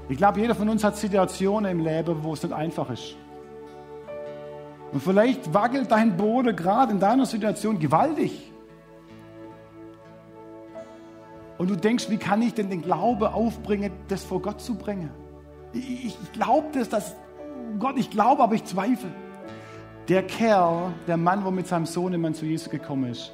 Ich 0.09 0.17
glaube, 0.17 0.39
jeder 0.39 0.55
von 0.55 0.67
uns 0.67 0.83
hat 0.83 0.97
Situationen 0.97 1.71
im 1.71 1.85
Leben, 1.85 2.23
wo 2.23 2.33
es 2.33 2.41
nicht 2.41 2.51
einfach 2.51 2.89
ist. 2.89 3.15
Und 4.91 5.03
vielleicht 5.03 5.53
wackelt 5.53 5.91
dein 5.91 6.17
Boden 6.17 6.55
gerade 6.55 6.91
in 6.91 6.99
deiner 6.99 7.27
Situation 7.27 7.77
gewaltig. 7.77 8.51
Und 11.59 11.69
du 11.69 11.75
denkst, 11.75 12.09
wie 12.09 12.17
kann 12.17 12.41
ich 12.41 12.55
denn 12.55 12.71
den 12.71 12.81
Glaube 12.81 13.33
aufbringen, 13.33 13.91
das 14.07 14.23
vor 14.23 14.41
Gott 14.41 14.59
zu 14.61 14.75
bringen? 14.75 15.11
Ich, 15.73 16.17
glaube 16.33 16.69
das, 16.73 16.89
dass 16.89 17.15
Gott, 17.77 17.97
ich 17.97 18.09
glaube, 18.09 18.41
aber 18.41 18.55
ich 18.55 18.63
zweifle. 18.63 19.11
Der 20.07 20.23
Kerl, 20.23 20.91
der 21.05 21.17
Mann, 21.17 21.45
wo 21.45 21.51
mit 21.51 21.67
seinem 21.67 21.85
Sohn 21.85 22.13
immer 22.13 22.33
zu 22.33 22.47
Jesus 22.47 22.71
gekommen 22.71 23.11
ist, 23.11 23.31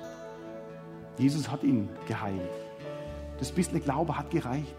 Jesus 1.18 1.50
hat 1.50 1.64
ihn 1.64 1.88
geheilt. 2.06 2.42
Das 3.40 3.50
bisschen 3.50 3.82
Glaube 3.82 4.18
hat 4.18 4.30
gereicht. 4.30 4.76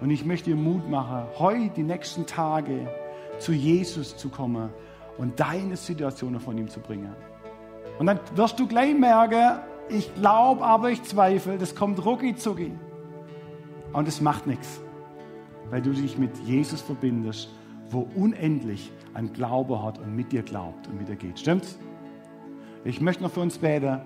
Und 0.00 0.10
ich 0.10 0.24
möchte 0.24 0.50
dir 0.50 0.56
Mut 0.56 0.88
machen, 0.88 1.26
heute, 1.38 1.70
die 1.70 1.82
nächsten 1.82 2.26
Tage, 2.26 2.88
zu 3.38 3.52
Jesus 3.52 4.16
zu 4.16 4.28
kommen 4.28 4.70
und 5.18 5.38
deine 5.40 5.76
Situationen 5.76 6.40
von 6.40 6.56
ihm 6.58 6.68
zu 6.68 6.80
bringen. 6.80 7.14
Und 7.98 8.06
dann 8.06 8.20
wirst 8.34 8.58
du 8.58 8.66
gleich 8.66 8.94
merken, 8.94 9.60
ich 9.88 10.14
glaube, 10.14 10.64
aber 10.64 10.90
ich 10.90 11.02
zweifle, 11.02 11.58
das 11.58 11.74
kommt 11.74 12.04
rucki 12.04 12.34
zucki. 12.36 12.72
Und 13.92 14.08
es 14.08 14.20
macht 14.20 14.46
nichts, 14.46 14.80
weil 15.70 15.80
du 15.80 15.92
dich 15.92 16.18
mit 16.18 16.36
Jesus 16.44 16.82
verbindest, 16.82 17.48
wo 17.90 18.08
unendlich 18.14 18.90
ein 19.14 19.32
Glaube 19.32 19.82
hat 19.82 19.98
und 19.98 20.14
mit 20.14 20.32
dir 20.32 20.42
glaubt 20.42 20.88
und 20.88 20.98
mit 20.98 21.08
dir 21.08 21.16
geht. 21.16 21.38
Stimmt's? 21.38 21.78
Ich 22.84 23.00
möchte 23.00 23.22
noch 23.22 23.30
für 23.30 23.40
uns 23.40 23.58
beten. 23.58 24.00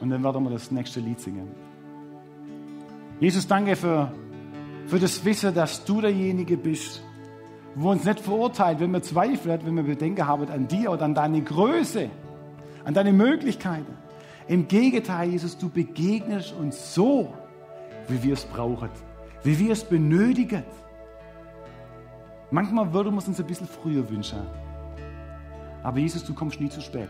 Und 0.00 0.10
dann 0.10 0.22
werden 0.22 0.44
wir 0.44 0.50
das 0.50 0.70
nächste 0.70 1.00
Lied 1.00 1.20
singen. 1.20 1.48
Jesus, 3.20 3.46
danke 3.46 3.76
für, 3.76 4.12
für 4.86 4.98
das 4.98 5.24
Wissen, 5.24 5.54
dass 5.54 5.84
du 5.84 6.00
derjenige 6.00 6.56
bist, 6.56 7.02
wo 7.74 7.90
uns 7.90 8.04
nicht 8.04 8.20
verurteilt, 8.20 8.80
wenn 8.80 8.92
wir 8.92 9.02
zweifeln, 9.02 9.60
wenn 9.64 9.76
wir 9.76 9.82
Bedenken 9.82 10.26
haben 10.26 10.48
an 10.48 10.68
dir 10.68 10.92
oder 10.92 11.04
an 11.04 11.14
deine 11.14 11.42
Größe, 11.42 12.08
an 12.84 12.94
deine 12.94 13.12
Möglichkeiten. 13.12 13.96
Im 14.48 14.68
Gegenteil, 14.68 15.30
Jesus, 15.30 15.58
du 15.58 15.68
begegnest 15.68 16.54
uns 16.54 16.94
so, 16.94 17.34
wie 18.08 18.22
wir 18.22 18.34
es 18.34 18.44
brauchen, 18.44 18.88
wie 19.42 19.58
wir 19.58 19.72
es 19.72 19.84
benötigen. 19.84 20.62
Manchmal 22.50 22.92
würde 22.92 23.10
man 23.10 23.18
es 23.18 23.28
uns 23.28 23.40
ein 23.40 23.46
bisschen 23.46 23.66
früher 23.66 24.08
wünschen. 24.08 24.38
Aber 25.82 25.98
Jesus, 25.98 26.24
du 26.24 26.32
kommst 26.32 26.60
nie 26.60 26.68
zu 26.68 26.80
spät. 26.80 27.08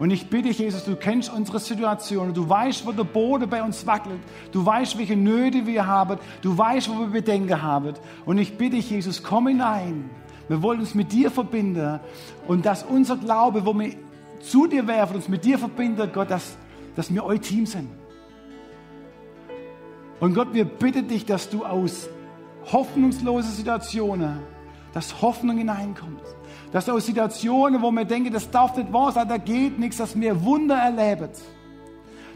Und 0.00 0.10
ich 0.10 0.30
bitte 0.30 0.48
dich, 0.48 0.58
Jesus, 0.58 0.84
du 0.84 0.96
kennst 0.96 1.30
unsere 1.30 1.58
Situation. 1.58 2.32
Du 2.32 2.48
weißt, 2.48 2.86
wo 2.86 2.92
der 2.92 3.04
Boden 3.04 3.50
bei 3.50 3.62
uns 3.62 3.86
wackelt. 3.86 4.18
Du 4.50 4.64
weißt, 4.64 4.96
welche 4.96 5.14
Nöte 5.14 5.66
wir 5.66 5.86
haben. 5.86 6.18
Du 6.40 6.56
weißt, 6.56 6.88
wo 6.88 7.00
wir 7.00 7.08
Bedenken 7.08 7.60
haben. 7.60 7.92
Und 8.24 8.38
ich 8.38 8.56
bitte 8.56 8.76
dich, 8.76 8.88
Jesus, 8.88 9.22
komm 9.22 9.48
hinein. 9.48 10.08
Wir 10.48 10.62
wollen 10.62 10.80
uns 10.80 10.94
mit 10.94 11.12
dir 11.12 11.30
verbinden. 11.30 12.00
Und 12.48 12.64
dass 12.64 12.82
unser 12.82 13.18
Glaube, 13.18 13.66
wo 13.66 13.78
wir 13.78 13.92
zu 14.40 14.66
dir 14.66 14.86
werfen, 14.86 15.16
uns 15.16 15.28
mit 15.28 15.44
dir 15.44 15.58
verbinden, 15.58 16.08
Gott, 16.14 16.30
dass, 16.30 16.56
dass 16.96 17.12
wir 17.12 17.22
euer 17.22 17.38
Team 17.38 17.66
sind. 17.66 17.90
Und 20.18 20.32
Gott, 20.32 20.54
wir 20.54 20.64
bitten 20.64 21.08
dich, 21.08 21.26
dass 21.26 21.50
du 21.50 21.62
aus 21.62 22.08
hoffnungslosen 22.72 23.52
Situationen, 23.52 24.38
dass 24.94 25.20
Hoffnung 25.20 25.58
hineinkommt. 25.58 26.22
Dass 26.72 26.88
aus 26.88 27.06
Situationen, 27.06 27.82
wo 27.82 27.90
wir 27.90 28.04
denken, 28.04 28.32
das 28.32 28.50
darf 28.50 28.76
nicht 28.76 28.92
wahr 28.92 29.12
sein, 29.12 29.28
da 29.28 29.38
geht 29.38 29.78
nichts, 29.78 29.96
dass 29.96 30.18
wir 30.18 30.44
Wunder 30.44 30.76
erleben. 30.76 31.30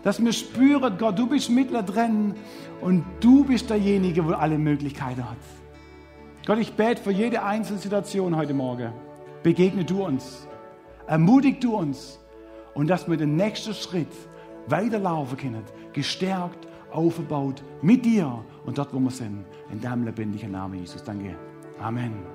Dass 0.03 0.23
wir 0.23 0.33
spüren, 0.33 0.99
Gott, 0.99 1.19
du 1.19 1.27
bist 1.27 1.51
mittendrin 1.51 2.35
und 2.81 3.05
du 3.21 3.45
bist 3.45 3.71
derjenige, 3.71 4.23
der 4.23 4.39
alle 4.39 4.59
Möglichkeiten 4.59 5.25
hat. 5.25 5.37
Gott, 6.47 6.59
ich 6.59 6.75
bete 6.75 7.03
für 7.03 7.13
jede 7.13 7.43
einzelne 7.43 7.79
Situation 7.79 8.37
heute 8.37 8.53
Morgen. 8.53 8.93
Begegne 9.43 9.85
du 9.85 10.05
uns. 10.05 10.47
Ermutig 11.07 11.61
du 11.61 11.77
uns. 11.77 12.19
Und 12.75 12.89
dass 12.89 13.09
wir 13.09 13.17
den 13.17 13.37
nächsten 13.37 13.73
Schritt 13.73 14.13
weiterlaufen 14.67 15.39
können. 15.39 15.63
Gestärkt, 15.93 16.69
aufgebaut 16.91 17.63
mit 17.83 18.05
dir 18.05 18.45
und 18.67 18.79
dort, 18.79 18.93
wo 18.93 18.99
wir 18.99 19.11
sind. 19.11 19.45
In 19.71 19.81
deinem 19.81 20.05
lebendigen 20.05 20.53
Namen, 20.53 20.81
Jesus. 20.81 21.03
Danke. 21.03 21.37
Amen. 21.81 22.34